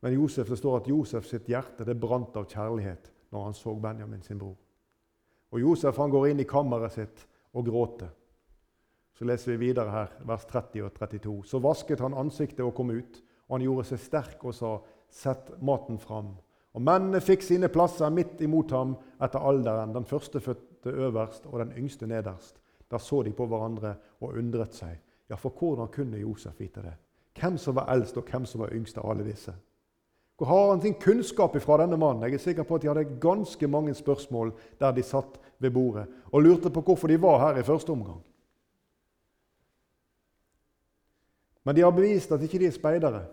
Men 0.00 0.14
Josef, 0.14 0.48
det 0.48 0.58
står 0.58 0.76
at 0.80 0.88
Josef 0.88 1.26
sitt 1.26 1.48
hjerte 1.48 1.84
det 1.84 1.98
brant 2.00 2.36
av 2.36 2.46
kjærlighet 2.48 3.10
når 3.32 3.44
han 3.44 3.56
så 3.56 3.74
Benjamin 3.74 4.22
sin 4.22 4.38
bror. 4.38 4.56
Og 5.50 5.60
Josef 5.60 5.98
han 5.98 6.12
går 6.12 6.30
inn 6.30 6.40
i 6.40 6.48
kammeret 6.48 6.94
sitt 6.94 7.26
og 7.52 7.66
gråter. 7.66 8.12
Så 9.20 9.26
leser 9.28 9.52
vi 9.52 9.66
videre 9.66 9.92
her, 9.92 10.12
vers 10.24 10.46
30 10.48 10.86
og 10.86 10.94
32. 10.96 11.32
Så 11.44 11.58
vasket 11.60 12.00
han 12.00 12.14
ansiktet 12.16 12.62
og 12.64 12.72
kom 12.72 12.88
ut, 12.88 13.18
og 13.50 13.58
han 13.58 13.64
gjorde 13.66 13.90
seg 13.90 14.00
sterk 14.00 14.46
og 14.48 14.54
sa, 14.56 14.78
Sett 15.10 15.50
maten 15.60 15.98
fram. 16.00 16.30
Og 16.72 16.84
Mennene 16.86 17.18
fikk 17.20 17.42
sine 17.42 17.68
plasser 17.68 18.12
midt 18.14 18.40
imot 18.46 18.70
ham 18.72 18.94
etter 19.20 19.42
alderen, 19.42 19.92
den 19.92 20.06
førstefødte 20.08 20.94
øverst 20.94 21.50
og 21.50 21.58
den 21.58 21.74
yngste 21.76 22.06
nederst. 22.08 22.62
Da 22.88 22.96
så 23.02 23.20
de 23.26 23.34
på 23.36 23.44
hverandre 23.50 23.92
og 24.22 24.38
undret 24.38 24.78
seg. 24.78 24.94
Ja, 25.28 25.36
for 25.36 25.52
hvordan 25.52 25.90
kunne 25.92 26.22
Josef 26.22 26.56
vite 26.62 26.86
det? 26.86 26.94
Hvem 27.36 27.58
som 27.58 27.76
var 27.76 27.90
eldst, 27.92 28.16
og 28.16 28.24
hvem 28.30 28.48
som 28.48 28.64
var 28.64 28.72
yngst 28.72 29.02
av 29.02 29.10
alle 29.10 29.26
disse? 29.26 29.52
Hvor 30.38 30.48
har 30.48 30.70
han 30.70 30.80
sin 30.80 30.96
kunnskap 30.96 31.60
fra 31.60 31.82
denne 31.82 32.00
mannen? 32.00 32.24
Jeg 32.24 32.38
er 32.38 32.46
sikker 32.46 32.64
på 32.64 32.78
at 32.78 32.86
De 32.86 32.88
hadde 32.88 33.20
ganske 33.20 33.68
mange 33.68 33.92
spørsmål 33.94 34.54
der 34.80 34.96
de 34.96 35.04
satt 35.04 35.36
ved 35.58 35.74
bordet 35.76 36.06
og 36.32 36.42
lurte 36.42 36.70
på 36.70 36.86
hvorfor 36.86 37.12
de 37.12 37.20
var 37.20 37.42
her 37.44 37.60
i 37.60 37.66
første 37.66 37.92
omgang. 37.92 38.22
Men 41.62 41.76
de 41.76 41.82
har 41.82 41.92
bevist 41.92 42.32
at 42.32 42.42
ikke 42.42 42.58
de 42.58 42.66
er 42.66 42.76
speidere 42.76 43.24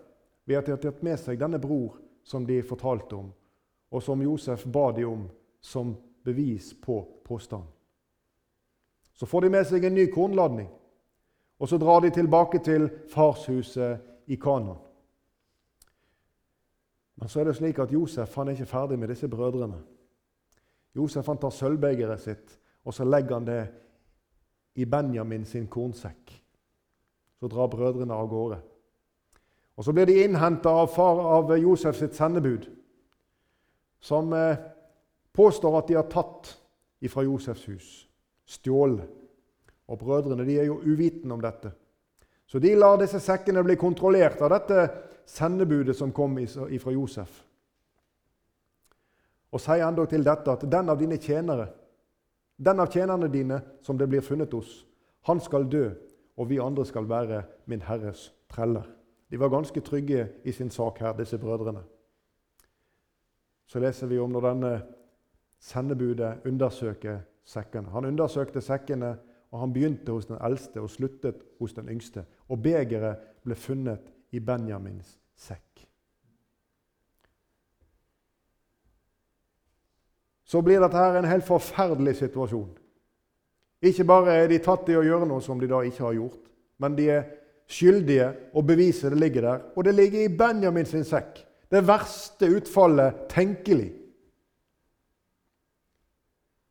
ved 0.46 0.56
at 0.56 0.66
de 0.66 0.74
har 0.74 0.82
tatt 0.82 1.02
med 1.02 1.16
seg 1.20 1.40
denne 1.40 1.60
bror 1.60 1.96
som 2.24 2.46
de 2.46 2.60
fortalte 2.62 3.16
om, 3.16 3.30
og 3.90 4.02
som 4.02 4.22
Josef 4.22 4.66
ba 4.66 4.90
de 4.92 5.04
om 5.08 5.28
som 5.60 5.94
bevis 6.24 6.74
på 6.74 7.00
påstanden. 7.24 7.68
Så 9.14 9.26
får 9.26 9.40
de 9.40 9.50
med 9.50 9.64
seg 9.66 9.84
en 9.84 9.96
ny 9.96 10.06
kornladning, 10.12 10.68
og 11.58 11.68
så 11.68 11.78
drar 11.78 12.04
de 12.04 12.10
tilbake 12.14 12.60
til 12.62 12.86
farshuset 13.10 14.30
i 14.30 14.36
Kanan. 14.36 14.78
Men 17.18 17.28
så 17.28 17.40
er 17.40 17.48
det 17.48 17.56
slik 17.58 17.80
at 17.82 17.92
Josef 17.92 18.36
han 18.36 18.48
er 18.48 18.54
ikke 18.54 18.70
ferdig 18.70 18.98
med 18.98 19.08
disse 19.10 19.28
brødrene. 19.28 19.80
Josef 20.94 21.26
han 21.26 21.40
tar 21.40 21.50
sølvbegeret 21.50 22.22
sitt 22.22 22.58
og 22.88 22.94
så 22.94 23.04
legger 23.04 23.34
han 23.34 23.46
det 23.46 23.62
i 24.80 24.84
Benjamin 24.84 25.44
sin 25.44 25.66
kornsekk. 25.68 26.32
Så 27.38 27.48
drar 27.48 27.70
brødrene 27.70 28.14
av 28.14 28.28
gårde. 28.28 28.58
Og 29.78 29.84
Så 29.84 29.92
blir 29.92 30.06
de 30.06 30.24
innhenta 30.24 30.70
av, 30.70 30.86
far 30.86 31.20
av 31.20 31.52
Josef 31.58 31.96
sitt 31.96 32.14
sendebud, 32.14 32.66
som 34.00 34.32
eh, 34.32 34.58
påstår 35.32 35.78
at 35.78 35.88
de 35.88 35.94
har 35.94 36.08
tatt 36.10 36.50
ifra 37.00 37.22
Josefs 37.22 37.68
hus, 37.68 37.90
stjålet. 38.46 39.06
Og 39.88 39.98
brødrene 39.98 40.44
de 40.44 40.58
er 40.58 40.66
jo 40.66 40.80
uvitende 40.82 41.34
om 41.34 41.42
dette. 41.42 41.70
Så 42.46 42.58
de 42.58 42.74
lar 42.74 42.98
disse 42.98 43.20
sekkene 43.20 43.62
bli 43.62 43.76
kontrollert 43.76 44.42
av 44.42 44.50
dette 44.52 44.88
sendebudet 45.28 45.96
som 45.96 46.12
kom 46.12 46.38
ifra 46.40 46.92
Josef. 46.92 47.44
Og 49.52 49.62
sier 49.62 49.86
endog 49.86 50.10
til 50.10 50.24
dette 50.24 50.52
at 50.52 50.66
den 50.68 50.90
av 50.90 50.98
dine 51.00 51.20
tjenere, 51.20 51.68
den 52.56 52.80
av 52.80 52.90
tjenerne 52.92 53.30
dine 53.32 53.60
som 53.84 53.98
det 53.98 54.08
blir 54.10 54.24
funnet 54.24 54.52
hos, 54.52 54.82
han 55.28 55.40
skal 55.40 55.68
dø, 55.70 55.86
og 56.38 56.48
vi 56.50 56.60
andre 56.62 56.86
skal 56.86 57.08
være 57.08 57.42
min 57.66 57.82
Herres 57.82 58.34
treller. 58.50 58.86
De 59.30 59.40
var 59.40 59.48
ganske 59.48 59.80
trygge 59.80 60.28
i 60.44 60.52
sin 60.52 60.70
sak 60.70 60.98
her, 60.98 61.12
disse 61.12 61.38
brødrene. 61.38 61.82
Så 63.66 63.78
leser 63.78 64.06
vi 64.06 64.18
om 64.18 64.30
når 64.30 64.46
denne 64.46 64.82
sendebudet 65.60 66.46
undersøker 66.46 67.18
sekkene. 67.44 67.90
Han 67.90 68.04
undersøkte 68.04 68.60
sekkene, 68.60 69.16
og 69.50 69.60
han 69.60 69.72
begynte 69.72 70.12
hos 70.12 70.26
den 70.26 70.38
eldste 70.44 70.80
og 70.80 70.90
sluttet 70.90 71.42
hos 71.58 71.72
den 71.72 71.88
yngste. 71.88 72.24
Og 72.48 72.62
begeret 72.62 73.18
ble 73.44 73.54
funnet 73.54 74.12
i 74.32 74.40
Benjamins 74.40 75.18
sekk. 75.36 75.84
Så 80.44 80.62
blir 80.64 80.80
dette 80.80 80.96
her 80.96 81.18
en 81.18 81.28
helt 81.28 81.44
forferdelig 81.44 82.16
situasjon. 82.22 82.70
Ikke 83.82 84.04
bare 84.04 84.34
er 84.34 84.48
de 84.50 84.58
tatt 84.62 84.88
i 84.90 84.96
å 84.98 85.04
gjøre 85.06 85.26
noe 85.28 85.42
som 85.44 85.60
de 85.60 85.68
da 85.70 85.82
ikke 85.86 86.04
har 86.04 86.16
gjort, 86.16 86.40
men 86.82 86.96
de 86.98 87.10
er 87.14 87.26
skyldige, 87.68 88.32
og 88.54 88.66
beviset 88.66 89.12
det 89.12 89.20
ligger 89.20 89.44
der. 89.44 89.64
Og 89.76 89.84
det 89.84 89.94
ligger 89.94 90.24
i 90.24 90.36
Benjamin 90.36 90.86
sin 90.86 91.04
sekk. 91.04 91.44
Det 91.70 91.84
verste 91.86 92.48
utfallet 92.48 93.26
tenkelig. 93.28 93.92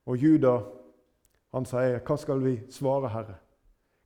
Og 0.07 0.17
Juda, 0.17 0.57
han 1.53 1.65
sier, 1.65 1.99
'Hva 1.99 2.17
skal 2.17 2.43
vi 2.43 2.59
svare, 2.69 3.09
Herre?' 3.09 3.39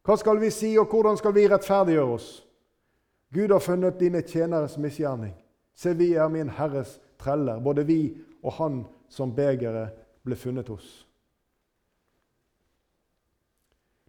Hva 0.03 0.15
skal 0.17 0.39
vi 0.41 0.49
si, 0.49 0.77
og 0.77 0.87
hvordan 0.89 1.17
skal 1.17 1.35
vi 1.35 1.47
rettferdiggjøre 1.47 2.13
oss? 2.13 2.47
Gud 3.33 3.51
har 3.51 3.59
funnet 3.59 3.99
dine 3.99 4.21
tjeneres 4.21 4.77
misgjerning. 4.77 5.33
Se, 5.75 5.93
vi 5.93 6.13
er 6.13 6.27
min 6.27 6.49
Herres 6.49 6.99
treller, 7.19 7.59
både 7.59 7.85
vi 7.85 8.17
og 8.43 8.51
han 8.53 8.85
som 9.09 9.35
begeret 9.35 9.93
ble 10.25 10.35
funnet 10.35 10.67
hos. 10.67 11.07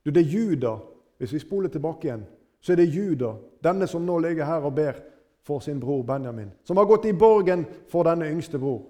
Du, 0.04 0.10
Det 0.10 0.20
er 0.20 0.30
Juda, 0.30 0.76
hvis 1.18 1.32
vi 1.32 1.38
spoler 1.38 1.68
tilbake 1.68 2.06
igjen, 2.08 2.26
så 2.60 2.72
er 2.72 2.76
det 2.76 2.94
Juda, 2.94 3.34
denne 3.64 3.86
som 3.86 4.02
nå 4.06 4.18
ligger 4.18 4.44
her 4.44 4.64
og 4.66 4.74
ber 4.74 5.00
for 5.42 5.60
sin 5.60 5.80
bror 5.80 6.02
Benjamin, 6.02 6.52
som 6.64 6.76
har 6.76 6.84
gått 6.84 7.04
i 7.04 7.12
borgen 7.12 7.66
for 7.90 8.06
denne 8.06 8.30
yngste 8.30 8.58
bror. 8.58 8.82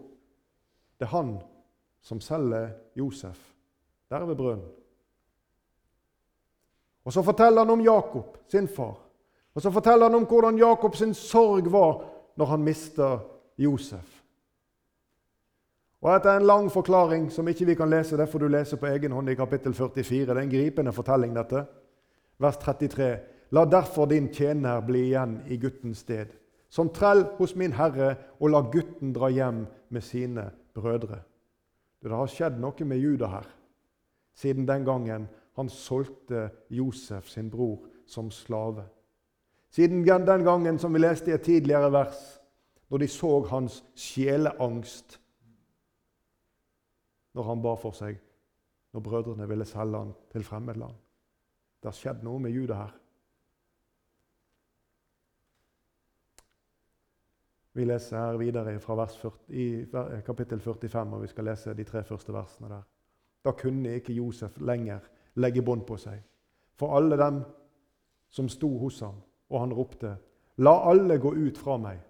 Det 0.98 1.08
er 1.08 1.16
han 1.16 1.38
som 2.02 2.20
selger 2.20 2.70
Josef 2.94 3.38
der 4.10 4.24
ved 4.26 4.36
brønnen. 4.36 4.68
Og 7.04 7.12
Så 7.12 7.22
forteller 7.22 7.58
han 7.58 7.70
om 7.70 7.80
Jakob, 7.80 8.36
sin 8.48 8.68
far. 8.68 8.98
Og 9.54 9.62
så 9.62 9.70
forteller 9.70 10.08
han 10.08 10.14
om 10.14 10.26
hvordan 10.26 10.58
Jakob 10.58 10.96
sin 10.96 11.14
sorg 11.14 11.72
var 11.72 12.04
når 12.36 12.46
han 12.46 12.62
mista 12.62 13.18
Josef. 13.58 14.11
Og 16.02 16.10
Etter 16.16 16.36
en 16.36 16.46
lang 16.46 16.70
forklaring 16.72 17.28
som 17.30 17.48
ikke 17.48 17.66
vi 17.68 17.76
kan 17.78 17.90
lese, 17.90 18.16
det 18.18 18.28
får 18.28 18.42
du 18.42 18.48
lese 18.50 18.76
på 18.76 18.88
egen 18.90 19.12
hånd 19.14 19.30
i 19.30 19.38
kapittel 19.38 19.74
44. 19.74 20.26
Det 20.26 20.36
er 20.36 20.42
en 20.42 20.50
gripende 20.50 20.92
fortelling, 20.92 21.34
dette. 21.36 21.62
Vers 22.42 22.58
33. 22.58 23.10
La 23.54 23.64
derfor 23.64 24.10
din 24.10 24.28
tjener 24.34 24.82
bli 24.82 25.06
igjen 25.12 25.38
i 25.46 25.60
guttens 25.62 26.02
sted, 26.02 26.32
som 26.68 26.90
trell 26.90 27.22
hos 27.38 27.54
min 27.54 27.76
herre, 27.78 28.16
og 28.40 28.50
la 28.50 28.64
gutten 28.72 29.12
dra 29.14 29.30
hjem 29.30 29.66
med 29.92 30.02
sine 30.02 30.50
brødre. 30.74 31.20
Det 32.02 32.10
har 32.10 32.26
skjedd 32.26 32.58
noe 32.58 32.88
med 32.88 32.98
Juda 32.98 33.30
her 33.36 33.50
siden 34.34 34.68
den 34.68 34.84
gangen 34.84 35.28
han 35.56 35.68
solgte 35.68 36.50
Josef, 36.70 37.28
sin 37.28 37.50
bror, 37.50 37.78
som 38.06 38.30
slave. 38.30 38.84
Siden 39.70 40.06
den 40.06 40.44
gangen 40.44 40.78
som 40.78 40.94
vi 40.94 40.98
leste 40.98 41.30
i 41.30 41.34
et 41.34 41.42
tidligere 41.42 41.92
vers, 41.92 42.40
når 42.90 42.98
de 42.98 43.08
så 43.08 43.40
hans 43.50 43.84
sjeleangst 43.94 45.20
når 47.34 47.48
han 47.48 47.62
ba 47.62 47.74
for 47.80 47.96
seg, 47.96 48.18
når 48.92 49.00
brødrene 49.00 49.48
ville 49.48 49.64
selge 49.64 49.98
han 49.98 50.12
til 50.32 50.44
fremmedland. 50.44 50.94
Det 51.82 51.90
har 51.90 51.96
skjedd 51.96 52.24
noe 52.24 52.40
med 52.42 52.52
Juda 52.54 52.74
her. 52.78 52.92
Vi 57.72 57.84
leser 57.88 58.18
her 58.18 58.36
videre 58.36 58.78
fra 58.80 59.06
40, 59.06 59.32
i 59.48 59.86
kapittel 60.26 60.60
45, 60.60 61.14
og 61.14 61.22
vi 61.22 61.26
skal 61.26 61.44
lese 61.48 61.74
de 61.74 61.84
tre 61.84 62.04
første 62.04 62.32
versene 62.32 62.68
der. 62.68 62.82
Da 63.44 63.54
kunne 63.56 63.94
ikke 63.96 64.12
Josef 64.12 64.60
lenger 64.60 65.00
legge 65.34 65.62
bånd 65.62 65.86
på 65.88 65.96
seg. 65.96 66.20
For 66.76 66.96
alle 66.96 67.16
dem 67.16 67.40
som 68.30 68.48
sto 68.48 68.68
hos 68.78 69.00
ham, 69.00 69.22
og 69.48 69.60
han 69.60 69.72
ropte, 69.72 70.16
'La 70.56 70.90
alle 70.90 71.18
gå 71.18 71.32
ut 71.32 71.58
fra 71.58 71.76
meg.' 71.76 72.08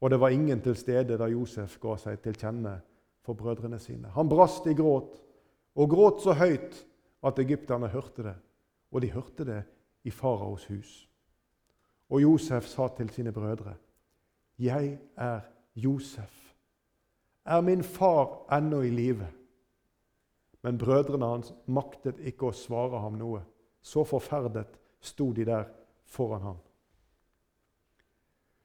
Og 0.00 0.10
det 0.10 0.20
var 0.20 0.28
ingen 0.28 0.60
til 0.60 0.76
stede 0.76 1.18
da 1.18 1.26
Josef 1.26 1.80
ga 1.80 1.96
seg 1.96 2.20
til 2.22 2.34
kjenne 2.34 2.80
for 3.26 3.34
brødrene 3.34 3.78
sine. 3.82 4.08
Han 4.14 4.28
brast 4.30 4.66
i 4.66 4.74
gråt, 4.74 5.18
og 5.74 5.90
gråt 5.90 6.22
så 6.22 6.36
høyt 6.38 6.78
at 7.26 7.38
egypterne 7.42 7.90
hørte 7.90 8.22
det. 8.22 8.34
Og 8.94 9.02
de 9.02 9.10
hørte 9.10 9.44
det 9.44 9.62
i 10.06 10.10
faraos 10.14 10.66
hus. 10.70 11.08
Og 12.10 12.22
Josef 12.22 12.68
sa 12.70 12.88
til 12.88 13.10
sine 13.10 13.32
brødre, 13.32 13.74
'Jeg 14.58 14.98
er 15.16 15.40
Josef. 15.74 16.54
Er 17.44 17.60
min 17.60 17.82
far 17.82 18.56
ennå 18.58 18.80
i 18.80 18.90
live?' 18.90 19.26
Men 20.62 20.78
brødrene 20.78 21.26
hans 21.26 21.52
maktet 21.66 22.18
ikke 22.18 22.46
å 22.46 22.52
svare 22.52 23.00
ham 23.00 23.12
noe. 23.12 23.40
Så 23.82 24.04
forferdet 24.04 24.78
sto 25.00 25.32
de 25.32 25.44
der 25.44 25.64
foran 26.04 26.42
ham. 26.42 26.56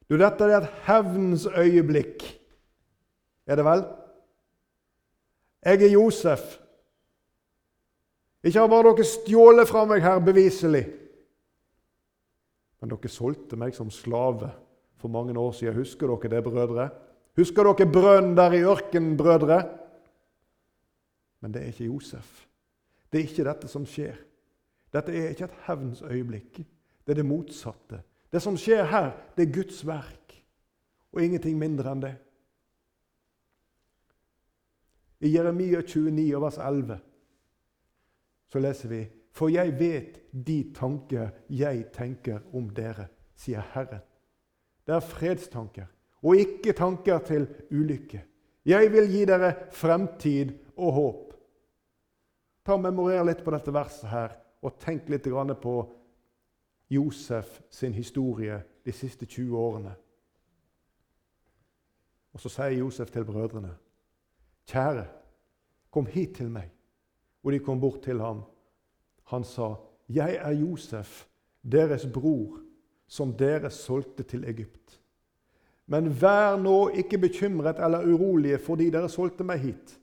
Du, 0.09 0.18
dette 0.18 0.43
er 0.43 0.57
et 0.57 0.74
hevnens 0.88 1.45
øyeblikk. 1.45 2.24
Er 3.45 3.55
det 3.55 3.66
vel? 3.66 3.86
Jeg 5.66 5.84
er 5.84 5.93
Josef. 5.93 6.57
Ikke 8.43 8.59
har 8.59 8.70
bare 8.72 8.89
dere 8.89 9.05
stjålet 9.05 9.70
fra 9.70 9.84
meg 9.86 10.01
her 10.01 10.18
beviselig, 10.26 10.88
men 12.82 12.89
dere 12.89 13.12
solgte 13.14 13.59
meg 13.62 13.76
som 13.78 13.91
slave 13.93 14.49
for 14.97 15.14
mange 15.14 15.36
år 15.38 15.51
siden. 15.53 15.78
Husker 15.78 16.09
dere 16.09 16.32
det, 16.34 16.43
brødre? 16.47 16.88
Husker 17.38 17.70
dere 17.70 17.91
brønnen 17.93 18.34
der 18.38 18.55
i 18.57 18.64
ørkenen, 18.66 19.14
brødre? 19.18 19.59
Men 21.41 21.53
det 21.53 21.62
er 21.62 21.70
ikke 21.70 21.91
Josef. 21.91 22.47
Det 23.12 23.20
er 23.20 23.30
ikke 23.30 23.45
dette 23.45 23.70
som 23.70 23.86
skjer. 23.86 24.18
Dette 24.93 25.14
er 25.14 25.30
ikke 25.30 25.45
et 25.45 25.62
hevns 25.68 26.01
øyeblikk. 26.01 26.57
Det 27.05 27.14
er 27.14 27.22
det 27.22 27.26
motsatte. 27.26 28.01
Det 28.32 28.41
som 28.41 28.57
skjer 28.57 28.86
her, 28.89 29.12
det 29.38 29.47
er 29.47 29.53
Guds 29.53 29.82
verk, 29.86 30.36
og 31.12 31.22
ingenting 31.24 31.57
mindre 31.59 31.91
enn 31.91 32.03
det. 32.03 32.14
I 35.22 35.30
Jeremia 35.30 35.82
29, 35.82 36.41
vers 36.41 36.57
11, 36.57 36.99
så 38.47 38.59
leser 38.59 38.89
vi 38.89 39.01
For 39.32 39.51
jeg 39.53 39.76
vet 39.80 40.17
de 40.32 40.74
tanker 40.76 41.30
jeg 41.49 41.86
tenker 41.93 42.41
om 42.57 42.69
dere, 42.76 43.07
sier 43.38 43.63
Herren. 43.74 44.01
Det 44.86 44.95
er 44.95 45.05
fredstanker, 45.05 45.86
og 46.26 46.41
ikke 46.41 46.74
tanker 46.74 47.22
til 47.26 47.47
ulykke. 47.72 48.24
Jeg 48.65 48.91
vil 48.93 49.07
gi 49.09 49.22
dere 49.26 49.53
fremtid 49.74 50.51
og 50.76 50.93
håp. 50.93 51.28
Ta 52.65 52.76
og 52.76 52.84
Memorer 52.84 53.24
litt 53.26 53.45
på 53.45 53.53
dette 53.53 53.74
verset 53.74 54.09
her, 54.09 54.36
og 54.61 54.78
tenk 54.82 55.09
litt 55.09 55.26
på 55.61 55.76
Josef 56.91 57.61
sin 57.69 57.93
historie 57.93 58.61
de 58.86 58.91
siste 58.91 59.26
20 59.26 59.57
årene. 59.57 59.93
Og 62.34 62.39
så 62.39 62.49
sier 62.49 62.80
Josef 62.82 63.11
til 63.11 63.26
brødrene, 63.26 63.72
'Kjære, 64.68 65.05
kom 65.91 66.05
hit 66.05 66.36
til 66.36 66.49
meg.' 66.49 66.72
Og 67.43 67.51
de 67.51 67.59
kom 67.59 67.80
bort 67.80 68.01
til 68.01 68.20
ham. 68.20 68.43
Han 69.24 69.43
sa, 69.43 69.76
'Jeg 70.09 70.36
er 70.41 70.51
Josef, 70.51 71.26
deres 71.72 72.05
bror, 72.14 72.59
som 73.07 73.34
dere 73.34 73.70
solgte 73.70 74.24
til 74.24 74.43
Egypt.' 74.43 74.99
Men 75.88 76.22
vær 76.22 76.55
nå 76.55 76.89
ikke 76.89 77.18
bekymret 77.18 77.80
eller 77.84 78.05
urolige 78.05 78.57
fordi 78.57 78.89
dere 78.89 79.09
solgte 79.09 79.43
meg 79.43 79.59
hit. 79.59 79.97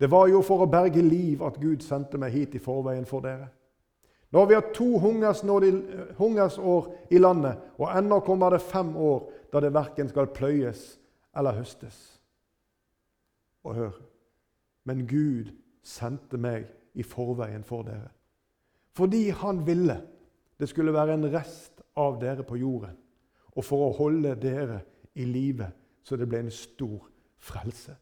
Det 0.00 0.10
var 0.10 0.26
jo 0.26 0.40
for 0.42 0.64
å 0.64 0.70
berge 0.70 1.02
liv 1.02 1.42
at 1.46 1.60
Gud 1.62 1.84
sendte 1.86 2.18
meg 2.18 2.32
hit 2.32 2.54
i 2.54 2.58
forveien 2.58 3.06
for 3.06 3.20
dere. 3.22 3.46
Når 4.32 4.46
vi 4.46 4.54
har 4.54 4.72
to 4.74 4.98
hungersår 4.98 6.88
i 7.10 7.18
landet, 7.18 7.58
og 7.78 7.98
ennå 7.98 8.20
kommer 8.20 8.50
det 8.50 8.64
fem 8.64 8.96
år 8.96 9.28
da 9.52 9.60
det 9.60 9.74
verken 9.74 10.08
skal 10.08 10.32
pløyes 10.32 10.98
eller 11.36 11.52
høstes. 11.52 12.21
Og 13.64 13.74
hør 13.74 14.00
Men 14.84 15.06
Gud 15.06 15.52
sendte 15.82 16.36
meg 16.36 16.66
i 16.94 17.02
forveien 17.02 17.62
for 17.64 17.86
dere. 17.86 18.08
Fordi 18.92 19.28
han 19.28 19.66
ville 19.66 20.00
det 20.62 20.68
skulle 20.68 20.92
være 20.94 21.14
en 21.14 21.26
rest 21.32 21.80
av 21.98 22.20
dere 22.20 22.44
på 22.46 22.54
jorden, 22.60 22.94
og 23.56 23.64
for 23.66 23.88
å 23.88 23.94
holde 23.96 24.36
dere 24.38 24.76
i 25.18 25.24
live, 25.26 25.66
så 26.06 26.14
det 26.16 26.28
ble 26.30 26.44
en 26.44 26.52
stor 26.54 27.08
frelse. 27.42 27.96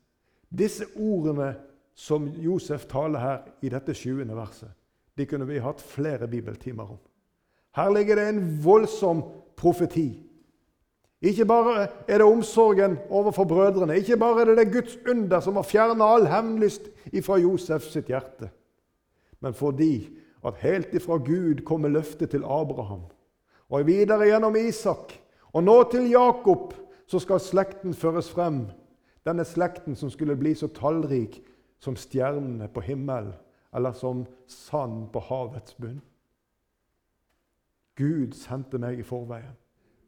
Disse 0.50 0.84
ordene 1.00 1.54
som 1.96 2.26
Josef 2.36 2.84
taler 2.90 3.24
her 3.24 3.38
i 3.64 3.70
dette 3.72 3.94
20. 3.96 4.28
verset, 4.36 4.68
de 5.16 5.26
kunne 5.26 5.48
vi 5.48 5.62
hatt 5.62 5.80
flere 5.80 6.28
bibeltimer 6.28 6.92
om. 6.92 7.00
Her 7.76 7.88
ligger 7.94 8.20
det 8.20 8.28
en 8.28 8.42
voldsom 8.64 9.22
profeti. 9.56 10.10
Ikke 11.20 11.44
bare 11.44 11.88
er 12.08 12.18
det 12.18 12.26
omsorgen 12.26 12.96
overfor 13.10 13.44
brødrene, 13.44 13.98
ikke 14.00 14.16
bare 14.16 14.40
er 14.40 14.44
det 14.44 14.56
det 14.56 14.72
Guds 14.72 14.96
under 15.08 15.40
som 15.44 15.58
har 15.60 15.68
fjerna 15.68 16.06
all 16.14 16.24
hevnlyst 16.26 16.88
ifra 17.12 17.36
Josef 17.36 17.90
sitt 17.92 18.08
hjerte, 18.08 18.48
men 19.40 19.54
fordi 19.54 20.08
at 20.46 20.62
helt 20.62 20.94
ifra 20.96 21.18
Gud 21.20 21.60
kommer 21.68 21.92
løftet 21.92 22.30
til 22.30 22.44
Abraham, 22.44 23.02
og 23.68 23.86
videre 23.86 24.30
gjennom 24.30 24.56
Isak, 24.56 25.12
og 25.52 25.64
nå 25.64 25.82
til 25.92 26.08
Jakob, 26.10 26.72
så 27.06 27.18
skal 27.18 27.40
slekten 27.40 27.94
føres 27.94 28.30
frem. 28.30 28.68
Denne 29.26 29.44
slekten 29.44 29.96
som 29.96 30.10
skulle 30.10 30.36
bli 30.38 30.54
så 30.54 30.70
tallrik 30.72 31.40
som 31.82 31.96
stjernene 31.96 32.68
på 32.72 32.80
himmelen 32.86 33.34
eller 33.74 33.92
som 33.92 34.24
sand 34.46 35.10
på 35.12 35.20
havets 35.28 35.74
bunn. 35.74 36.00
Gud 37.98 38.32
sendte 38.38 38.78
meg 38.78 39.02
i 39.02 39.06
forveien. 39.06 39.59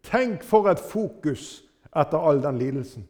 Tenk 0.02 0.42
for 0.44 0.68
et 0.70 0.80
fokus 0.80 1.62
etter 1.96 2.18
all 2.18 2.42
den 2.42 2.58
lidelsen. 2.58 3.08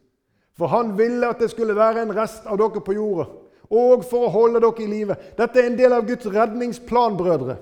For 0.53 0.69
han 0.69 0.93
ville 0.97 1.27
at 1.27 1.39
det 1.41 1.49
skulle 1.51 1.75
være 1.75 2.03
en 2.03 2.15
rest 2.15 2.45
av 2.45 2.59
dere 2.61 2.81
på 2.85 2.93
jorda, 2.93 3.25
og 3.73 4.03
for 4.05 4.27
å 4.27 4.33
holde 4.33 4.61
dere 4.61 4.83
i 4.85 4.89
live. 4.89 5.15
Dette 5.37 5.61
er 5.61 5.71
en 5.71 5.77
del 5.79 5.95
av 5.95 6.05
Guds 6.05 6.27
redningsplan, 6.29 7.17
brødre. 7.17 7.57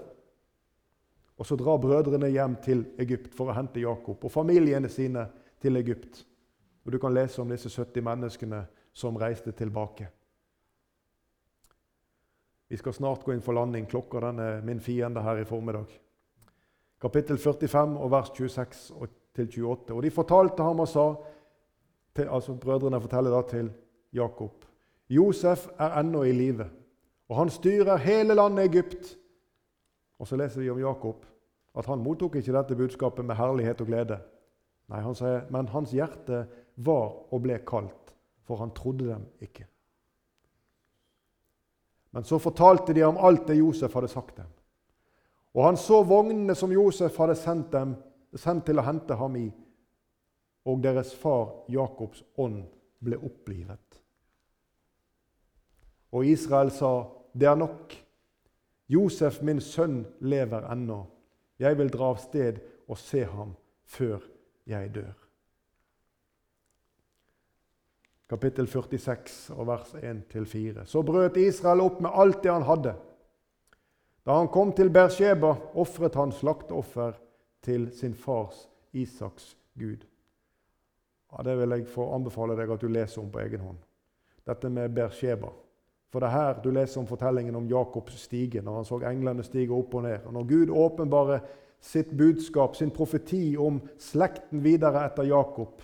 Og 1.40 1.48
så 1.48 1.56
drar 1.58 1.80
brødrene 1.82 2.30
hjem 2.30 2.58
til 2.62 2.84
Egypt 3.02 3.32
for 3.34 3.50
å 3.50 3.56
hente 3.56 3.82
Jakob 3.82 4.22
og 4.22 4.34
familiene 4.34 4.92
sine 4.92 5.26
til 5.62 5.80
Egypt. 5.80 6.26
Og 6.86 6.92
Du 6.92 6.98
kan 7.00 7.14
lese 7.14 7.42
om 7.42 7.50
disse 7.50 7.70
70 7.70 8.04
menneskene 8.04 8.66
som 8.94 9.18
reiste 9.18 9.52
tilbake. 9.52 10.10
Vi 12.70 12.78
skal 12.78 12.94
snart 12.94 13.24
gå 13.24 13.34
inn 13.34 13.42
for 13.44 13.54
landing. 13.54 13.88
Klokka 13.88 14.20
den 14.20 14.40
er 14.40 14.62
min 14.62 14.80
fiende 14.80 15.22
her 15.22 15.42
i 15.42 15.46
formiddag. 15.46 15.90
Kapittel 17.02 17.38
45 17.38 17.98
og 17.98 18.12
vers 18.12 18.30
26 18.38 18.92
til 19.36 19.48
28. 19.48 19.96
Og 19.96 20.04
de 20.04 20.12
fortalte 20.12 20.64
ham 20.64 20.80
og 20.80 20.88
sa 20.88 21.06
til, 22.16 22.28
altså 22.28 22.54
Brødrene 22.54 23.02
forteller 23.02 23.32
da 23.32 23.42
til 23.48 23.72
Jakob 24.14 24.66
Josef 25.12 25.68
er 25.80 25.98
ennå 26.00 26.24
i 26.24 26.32
live, 26.32 26.66
og 27.30 27.38
han 27.38 27.50
styrer 27.50 28.00
hele 28.00 28.36
landet 28.36 28.66
Egypt. 28.66 29.18
Og 30.20 30.28
så 30.28 30.38
leser 30.40 30.62
vi 30.62 30.70
om 30.70 30.80
Jakob 30.80 31.26
at 31.76 31.88
han 31.88 32.04
mottok 32.04 32.36
ikke 32.36 32.54
dette 32.56 32.76
budskapet 32.76 33.26
med 33.26 33.36
herlighet 33.36 33.82
og 33.82 33.88
glede. 33.88 34.18
Nei, 34.92 35.02
han 35.04 35.16
sier, 35.16 35.46
Men 35.50 35.68
hans 35.72 35.92
hjerte 35.92 36.46
var 36.76 37.12
og 37.32 37.44
ble 37.44 37.60
kaldt, 37.68 38.14
for 38.44 38.60
han 38.60 38.72
trodde 38.76 39.08
dem 39.08 39.26
ikke. 39.40 39.68
Men 42.12 42.28
så 42.28 42.40
fortalte 42.40 42.94
de 42.94 43.04
om 43.08 43.20
alt 43.20 43.48
det 43.48 43.60
Josef 43.60 43.94
hadde 43.94 44.12
sagt 44.12 44.38
dem. 44.38 44.48
Og 45.56 45.66
han 45.66 45.78
så 45.78 46.02
vognene 46.04 46.56
som 46.56 46.72
Josef 46.72 47.18
hadde 47.20 47.36
sendt, 47.40 47.72
dem, 47.72 47.96
sendt 48.36 48.66
til 48.66 48.80
å 48.80 48.86
hente 48.86 49.16
ham 49.20 49.36
i, 49.40 49.48
og 50.66 50.84
deres 50.84 51.14
far 51.18 51.66
Jakobs 51.72 52.24
ånd 52.38 52.64
ble 53.02 53.18
opplivet. 53.18 54.02
Og 56.12 56.26
Israel 56.26 56.72
sa, 56.72 57.08
'Det 57.34 57.48
er 57.48 57.56
nok. 57.56 57.96
Josef, 58.90 59.42
min 59.42 59.62
sønn, 59.62 60.06
lever 60.20 60.72
ennå. 60.72 61.06
Jeg 61.60 61.78
vil 61.78 61.90
dra 61.90 62.10
av 62.10 62.18
sted 62.18 62.60
og 62.88 62.98
se 62.98 63.24
ham 63.24 63.56
før 63.86 64.20
jeg 64.66 64.96
dør.' 64.96 65.22
kapittel 68.32 68.68
46, 68.68 69.52
vers 69.68 69.94
1-4. 69.94 70.86
Så 70.86 71.02
brøt 71.04 71.36
Israel 71.38 71.82
opp 71.84 72.00
med 72.00 72.14
alt 72.16 72.44
det 72.44 72.52
han 72.52 72.64
hadde. 72.64 72.94
Da 74.24 74.38
han 74.38 74.48
kom 74.48 74.72
til 74.72 74.92
Bersheba, 74.94 75.56
ofret 75.76 76.16
han 76.16 76.32
slakteoffer 76.32 77.18
til 77.64 77.90
sin 77.94 78.14
fars 78.14 78.68
Isaks 78.94 79.58
Gud. 79.80 80.06
Ja, 81.32 81.44
det 81.44 81.58
vil 81.60 81.78
jeg 81.78 81.88
få 81.88 82.10
anbefale 82.16 82.58
deg 82.60 82.72
at 82.74 82.82
du 82.82 82.90
leser 82.92 83.22
om 83.22 83.32
på 83.32 83.40
egen 83.40 83.64
hånd. 83.64 83.78
Dette 84.48 84.70
med 84.70 84.90
Bersheba. 84.96 85.52
For 86.12 86.20
det 86.20 86.28
er 86.28 86.36
her 86.36 86.60
du 86.60 86.72
leser 86.76 87.00
om 87.00 87.08
fortellingen 87.08 87.56
om 87.56 87.68
Jakobs 87.72 88.18
stige, 88.20 88.62
når 88.62 88.82
han 88.82 88.88
så 88.88 89.00
englene 89.08 89.44
stige 89.48 89.72
opp 89.72 89.94
og 89.96 90.04
ned. 90.04 90.26
Og 90.28 90.34
når 90.34 90.48
Gud 90.50 90.74
åpenbarer 90.76 91.46
sitt 91.82 92.12
budskap, 92.18 92.76
sin 92.76 92.92
profeti 92.92 93.56
om 93.58 93.80
slekten 93.98 94.64
videre 94.64 95.06
etter 95.08 95.30
Jakob, 95.30 95.82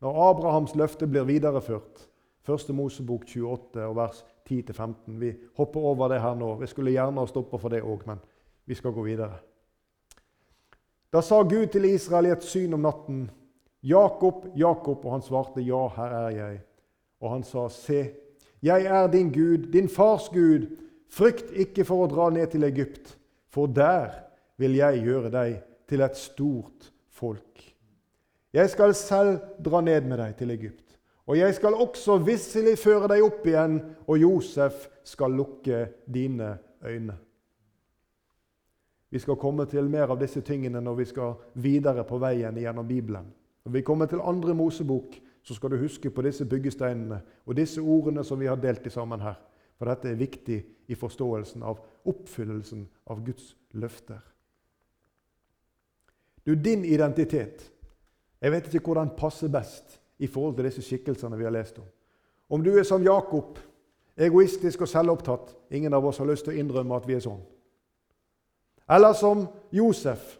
når 0.00 0.18
Abrahams 0.30 0.74
løfte 0.74 1.06
blir 1.06 1.28
videreført. 1.28 2.08
Første 2.42 2.72
Mosebok 2.72 3.28
28 3.28 3.84
og 3.84 3.96
vers 3.96 4.24
10-15. 4.48 4.96
Vi 5.20 5.34
hopper 5.56 5.80
over 5.92 6.08
det 6.08 6.22
her 6.24 6.34
nå. 6.34 6.54
Vi 6.58 6.66
skulle 6.66 6.90
gjerne 6.96 7.20
ha 7.20 7.28
stoppa 7.30 7.60
for 7.60 7.70
det 7.70 7.82
òg, 7.84 8.02
men 8.08 8.18
vi 8.66 8.74
skal 8.74 8.96
gå 8.96 9.04
videre. 9.06 9.38
Da 11.12 11.22
sa 11.22 11.42
Gud 11.42 11.66
til 11.72 11.84
Israel 11.90 12.28
i 12.28 12.34
et 12.34 12.44
syn 12.46 12.74
om 12.74 12.84
natten, 12.86 13.30
'Jakob, 13.82 14.46
Jakob', 14.56 15.04
og 15.04 15.12
han 15.12 15.22
svarte, 15.22 15.60
'Ja, 15.60 15.88
her 15.96 16.10
er 16.26 16.30
jeg'. 16.30 16.60
Og 17.20 17.30
han 17.30 17.42
sa, 17.42 17.68
'Se, 17.68 18.10
jeg 18.62 18.84
er 18.84 19.06
din 19.06 19.32
Gud, 19.32 19.72
din 19.72 19.88
fars 19.88 20.28
Gud. 20.28 20.76
Frykt 21.08 21.50
ikke 21.50 21.84
for 21.84 22.04
å 22.04 22.10
dra 22.10 22.30
ned 22.30 22.46
til 22.46 22.64
Egypt, 22.64 23.18
for 23.48 23.66
der 23.66 24.10
vil 24.56 24.76
jeg 24.76 25.02
gjøre 25.02 25.30
deg 25.30 25.62
til 25.88 26.00
et 26.00 26.16
stort 26.16 26.92
folk.' 27.10 27.74
Jeg 28.52 28.70
skal 28.70 28.94
selv 28.94 29.38
dra 29.64 29.80
ned 29.80 30.00
med 30.00 30.18
deg 30.18 30.36
til 30.36 30.50
Egypt, 30.50 30.98
og 31.26 31.38
jeg 31.38 31.54
skal 31.54 31.74
også 31.74 32.18
visselig 32.18 32.78
føre 32.78 33.08
deg 33.08 33.22
opp 33.22 33.46
igjen, 33.46 33.80
og 34.06 34.18
Josef 34.18 34.88
skal 35.04 35.30
lukke 35.30 35.88
dine 36.14 36.58
øyne. 36.84 37.14
Vi 39.10 39.18
skal 39.18 39.36
komme 39.36 39.66
til 39.66 39.90
mer 39.90 40.12
av 40.12 40.20
disse 40.20 40.40
tingene 40.46 40.80
når 40.80 41.00
vi 41.00 41.04
skal 41.10 41.34
videre 41.54 42.04
på 42.06 42.18
veien 42.22 42.56
gjennom 42.56 42.86
Bibelen. 42.86 43.26
Når 43.64 43.72
vi 43.72 43.82
kommer 43.82 44.06
til 44.06 44.22
andre 44.22 44.54
Mosebok, 44.54 45.16
så 45.42 45.54
skal 45.54 45.70
du 45.70 45.80
huske 45.80 46.10
på 46.10 46.22
disse 46.22 46.44
byggesteinene 46.46 47.20
og 47.46 47.56
disse 47.56 47.80
ordene 47.80 48.24
som 48.24 48.40
vi 48.40 48.46
har 48.46 48.60
delt 48.60 48.86
i 48.86 48.92
sammen 48.92 49.20
her. 49.20 49.38
For 49.78 49.88
dette 49.88 50.10
er 50.10 50.20
viktig 50.20 50.58
i 50.92 50.94
forståelsen 50.94 51.62
av 51.64 51.80
oppfyllelsen 52.06 52.84
av 53.10 53.22
Guds 53.24 53.54
løfter. 53.72 54.20
Du, 56.44 56.54
din 56.54 56.84
identitet 56.84 57.70
Jeg 58.40 58.52
vet 58.52 58.68
ikke 58.74 58.86
hvor 58.86 58.96
den 58.96 59.10
passer 59.16 59.50
best 59.52 59.98
i 60.18 60.26
forhold 60.26 60.54
til 60.56 60.64
disse 60.64 60.82
skikkelsene 60.82 61.36
vi 61.36 61.44
har 61.44 61.52
lest 61.52 61.78
om. 61.78 61.84
Om 62.48 62.62
du 62.64 62.70
er 62.72 62.86
som 62.88 63.02
Jakob, 63.04 63.58
egoistisk 64.16 64.80
og 64.80 64.88
selvopptatt 64.88 65.52
Ingen 65.70 65.92
av 65.94 66.06
oss 66.08 66.18
har 66.18 66.28
lyst 66.30 66.46
til 66.46 66.54
å 66.54 66.62
innrømme 66.62 66.96
at 66.96 67.08
vi 67.08 67.18
er 67.18 67.20
sånn. 67.24 67.42
Eller 68.90 69.12
som 69.12 69.46
Josef. 69.72 70.36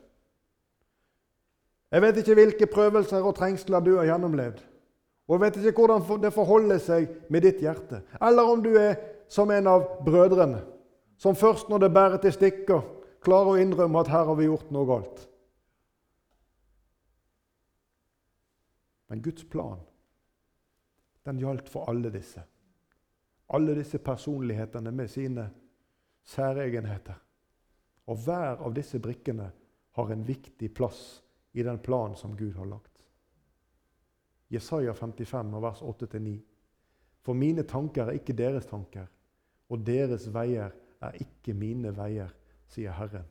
Jeg 1.91 2.03
vet 2.03 2.19
ikke 2.21 2.35
hvilke 2.39 2.67
prøvelser 2.71 3.23
og 3.23 3.35
trengsler 3.39 3.83
du 3.83 3.97
har 3.97 4.09
gjennomlevd. 4.11 4.61
Og 5.31 5.37
jeg 5.37 5.41
vet 5.41 5.59
ikke 5.63 5.85
hvordan 5.87 6.23
det 6.23 6.33
forholder 6.35 6.79
seg 6.83 7.11
med 7.31 7.45
ditt 7.47 7.63
hjerte. 7.63 8.03
Eller 8.23 8.51
om 8.51 8.63
du 8.63 8.73
er 8.79 8.97
som 9.31 9.51
en 9.55 9.67
av 9.71 9.85
brødrene, 10.07 10.65
som 11.19 11.37
først 11.39 11.69
når 11.71 11.85
det 11.85 11.93
bærer 11.95 12.19
til 12.23 12.35
stikker, 12.35 12.83
klarer 13.23 13.53
å 13.53 13.61
innrømme 13.63 14.01
at 14.01 14.11
her 14.11 14.27
har 14.27 14.39
vi 14.39 14.49
gjort 14.49 14.73
noe 14.75 14.89
galt. 14.89 15.23
Men 19.11 19.23
Guds 19.23 19.45
plan 19.51 19.79
den 21.27 21.39
gjaldt 21.39 21.69
for 21.69 21.91
alle 21.91 22.11
disse. 22.11 22.43
Alle 23.55 23.75
disse 23.79 23.99
personlighetene 23.99 24.91
med 24.95 25.11
sine 25.11 25.51
særegenheter. 26.25 27.19
Og 28.11 28.19
hver 28.19 28.59
av 28.59 28.75
disse 28.75 28.99
brikkene 28.99 29.47
har 29.95 30.11
en 30.11 30.25
viktig 30.27 30.73
plass 30.75 31.21
i 31.55 31.63
den 31.63 31.79
planen 31.79 32.17
som 32.19 32.35
Gud 32.37 32.57
har 32.59 32.67
lagt. 32.67 33.05
Jesaja 34.51 34.95
55, 34.95 35.53
vers 35.63 35.83
8-9. 35.83 36.35
For 37.23 37.39
mine 37.39 37.63
tanker 37.63 38.09
er 38.09 38.19
ikke 38.19 38.35
deres 38.35 38.67
tanker, 38.67 39.07
og 39.71 39.85
deres 39.87 40.27
veier 40.35 40.75
er 41.01 41.19
ikke 41.23 41.55
mine 41.55 41.93
veier, 41.95 42.33
sier 42.67 42.95
Herren. 42.99 43.29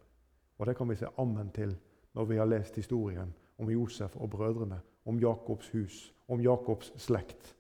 Og 0.60 0.66
Det 0.66 0.76
kan 0.78 0.90
vi 0.90 0.96
se 0.96 1.12
ammen 1.18 1.52
til 1.52 1.76
når 2.14 2.26
vi 2.26 2.38
har 2.38 2.48
lest 2.48 2.76
historien 2.76 3.34
om 3.60 3.70
Josef 3.70 4.16
og 4.16 4.30
brødrene, 4.30 4.80
om 5.06 5.20
Jakobs 5.20 5.70
hus, 5.70 6.14
om 6.28 6.42
Jakobs 6.42 6.94
slekt. 6.96 7.56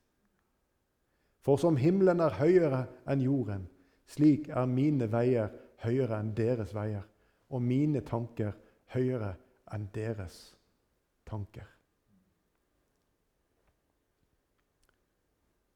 For 1.41 1.57
som 1.57 1.77
himmelen 1.77 2.19
er 2.19 2.35
høyere 2.39 2.85
enn 3.07 3.21
jorden, 3.23 3.67
slik 4.07 4.49
er 4.49 4.65
mine 4.65 5.07
veier 5.11 5.51
høyere 5.83 6.19
enn 6.19 6.33
deres 6.35 6.73
veier, 6.75 7.05
og 7.49 7.61
mine 7.65 8.01
tanker 8.05 8.53
høyere 8.93 9.33
enn 9.73 9.87
deres 9.93 10.37
tanker. 11.29 11.67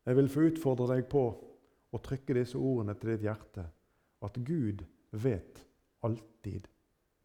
Jeg 0.04 0.18
vil 0.20 0.30
få 0.30 0.48
utfordre 0.50 0.90
deg 0.96 1.06
på 1.12 1.24
å 1.94 2.02
trykke 2.04 2.36
disse 2.36 2.60
ordene 2.60 2.96
til 3.00 3.14
ditt 3.14 3.28
hjerte. 3.28 3.64
At 4.24 4.40
Gud 4.48 4.84
vet 5.24 5.62
alltid 6.04 6.68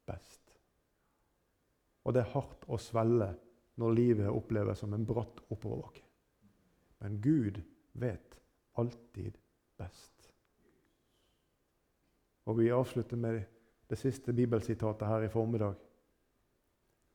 best. 0.07 0.55
Og 2.07 2.15
det 2.15 2.23
er 2.23 2.33
hardt 2.35 2.67
å 2.71 2.79
svelle 2.81 3.33
når 3.79 3.95
livet 3.95 4.31
oppleves 4.33 4.83
som 4.83 4.95
en 4.95 5.07
bratt 5.07 5.43
oppoverbakke. 5.51 6.05
Men 7.03 7.19
Gud 7.23 7.61
vet 7.99 8.39
alltid 8.79 9.39
best. 9.79 10.31
Og 12.49 12.59
Vi 12.59 12.71
avslutter 12.73 13.17
med 13.17 13.43
det 13.89 13.99
siste 13.99 14.33
bibelsitatet 14.33 15.09
her 15.09 15.25
i 15.25 15.29
formiddag. 15.33 15.75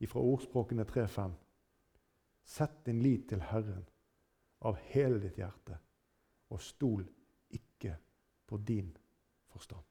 Fra 0.04 0.20
ordspråkene 0.20 0.84
3.5. 0.84 1.32
Sett 2.44 2.84
din 2.84 3.00
lit 3.02 3.28
til 3.28 3.40
Herren 3.40 3.86
av 4.68 4.76
hele 4.90 5.20
ditt 5.22 5.38
hjerte, 5.40 5.78
og 6.52 6.60
stol 6.60 7.06
ikke 7.56 7.94
på 8.46 8.58
din 8.68 8.90
forstand. 9.48 9.84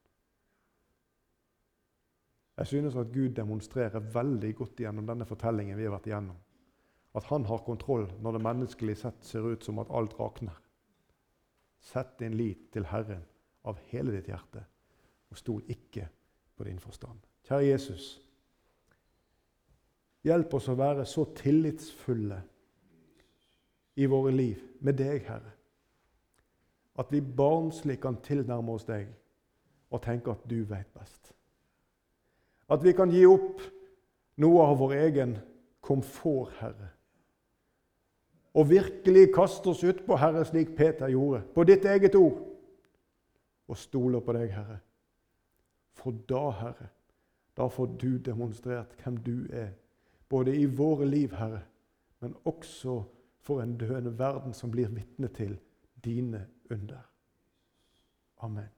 Jeg 2.54 2.66
synes 2.70 2.96
at 2.96 3.10
Gud 3.10 3.34
demonstrerer 3.34 4.10
veldig 4.14 4.52
godt 4.54 4.80
gjennom 4.84 5.06
denne 5.06 5.26
fortellingen 5.26 5.78
vi 5.78 5.88
har 5.88 5.96
vært 5.96 6.06
igjennom. 6.06 6.36
At 7.14 7.26
han 7.30 7.46
har 7.50 7.66
kontroll 7.66 8.06
når 8.22 8.36
det 8.36 8.44
menneskelig 8.46 8.96
sett 9.00 9.26
ser 9.26 9.46
ut 9.50 9.64
som 9.66 9.80
at 9.82 9.90
alt 9.90 10.14
rakner. 10.20 10.54
Sett 11.82 12.18
din 12.22 12.36
lit 12.38 12.70
til 12.72 12.86
Herren 12.86 13.24
av 13.66 13.80
hele 13.90 14.14
ditt 14.14 14.30
hjerte, 14.30 14.62
og 15.30 15.38
stol 15.38 15.66
ikke 15.70 16.06
på 16.56 16.64
din 16.64 16.78
forstand. 16.78 17.18
Kjære 17.48 17.66
Jesus, 17.66 18.04
hjelp 20.24 20.54
oss 20.54 20.68
å 20.68 20.76
være 20.78 21.04
så 21.08 21.26
tillitsfulle 21.36 22.40
i 24.00 24.06
våre 24.10 24.32
liv 24.34 24.62
med 24.80 24.98
deg, 24.98 25.22
Herre. 25.28 25.52
At 26.98 27.10
vi 27.12 27.20
barnslig 27.20 27.98
kan 28.02 28.20
tilnærme 28.22 28.74
oss 28.74 28.86
deg 28.86 29.10
og 29.90 30.02
tenke 30.02 30.32
at 30.32 30.44
du 30.50 30.62
vet 30.66 30.90
best. 30.94 31.32
At 32.70 32.82
vi 32.84 32.94
kan 32.96 33.12
gi 33.12 33.24
opp 33.28 33.60
noe 34.40 34.64
av 34.64 34.78
vår 34.80 34.96
egen 35.04 35.36
komfort, 35.84 36.54
Herre. 36.60 36.90
Og 38.54 38.70
virkelig 38.70 39.28
kaste 39.34 39.72
oss 39.72 39.82
utpå, 39.84 40.16
Herre, 40.16 40.44
slik 40.46 40.76
Peter 40.78 41.10
gjorde, 41.10 41.42
på 41.54 41.64
ditt 41.66 41.84
eget 41.90 42.14
ord, 42.14 42.38
og 43.68 43.78
stole 43.78 44.20
på 44.22 44.34
deg, 44.36 44.52
Herre. 44.54 44.78
For 45.94 46.14
da, 46.28 46.50
Herre, 46.50 46.88
da 47.56 47.68
får 47.70 47.86
du 48.00 48.18
demonstrert 48.18 48.94
hvem 49.02 49.16
du 49.16 49.46
er, 49.52 49.70
både 50.28 50.56
i 50.56 50.66
våre 50.66 51.06
liv, 51.06 51.34
Herre, 51.38 51.62
men 52.20 52.34
også 52.44 53.02
for 53.44 53.62
en 53.62 53.76
døende 53.78 54.18
verden 54.18 54.54
som 54.54 54.70
blir 54.70 54.88
vitne 54.88 55.28
til 55.28 55.58
dine 56.04 56.46
under. 56.70 57.02
Amen. 58.42 58.68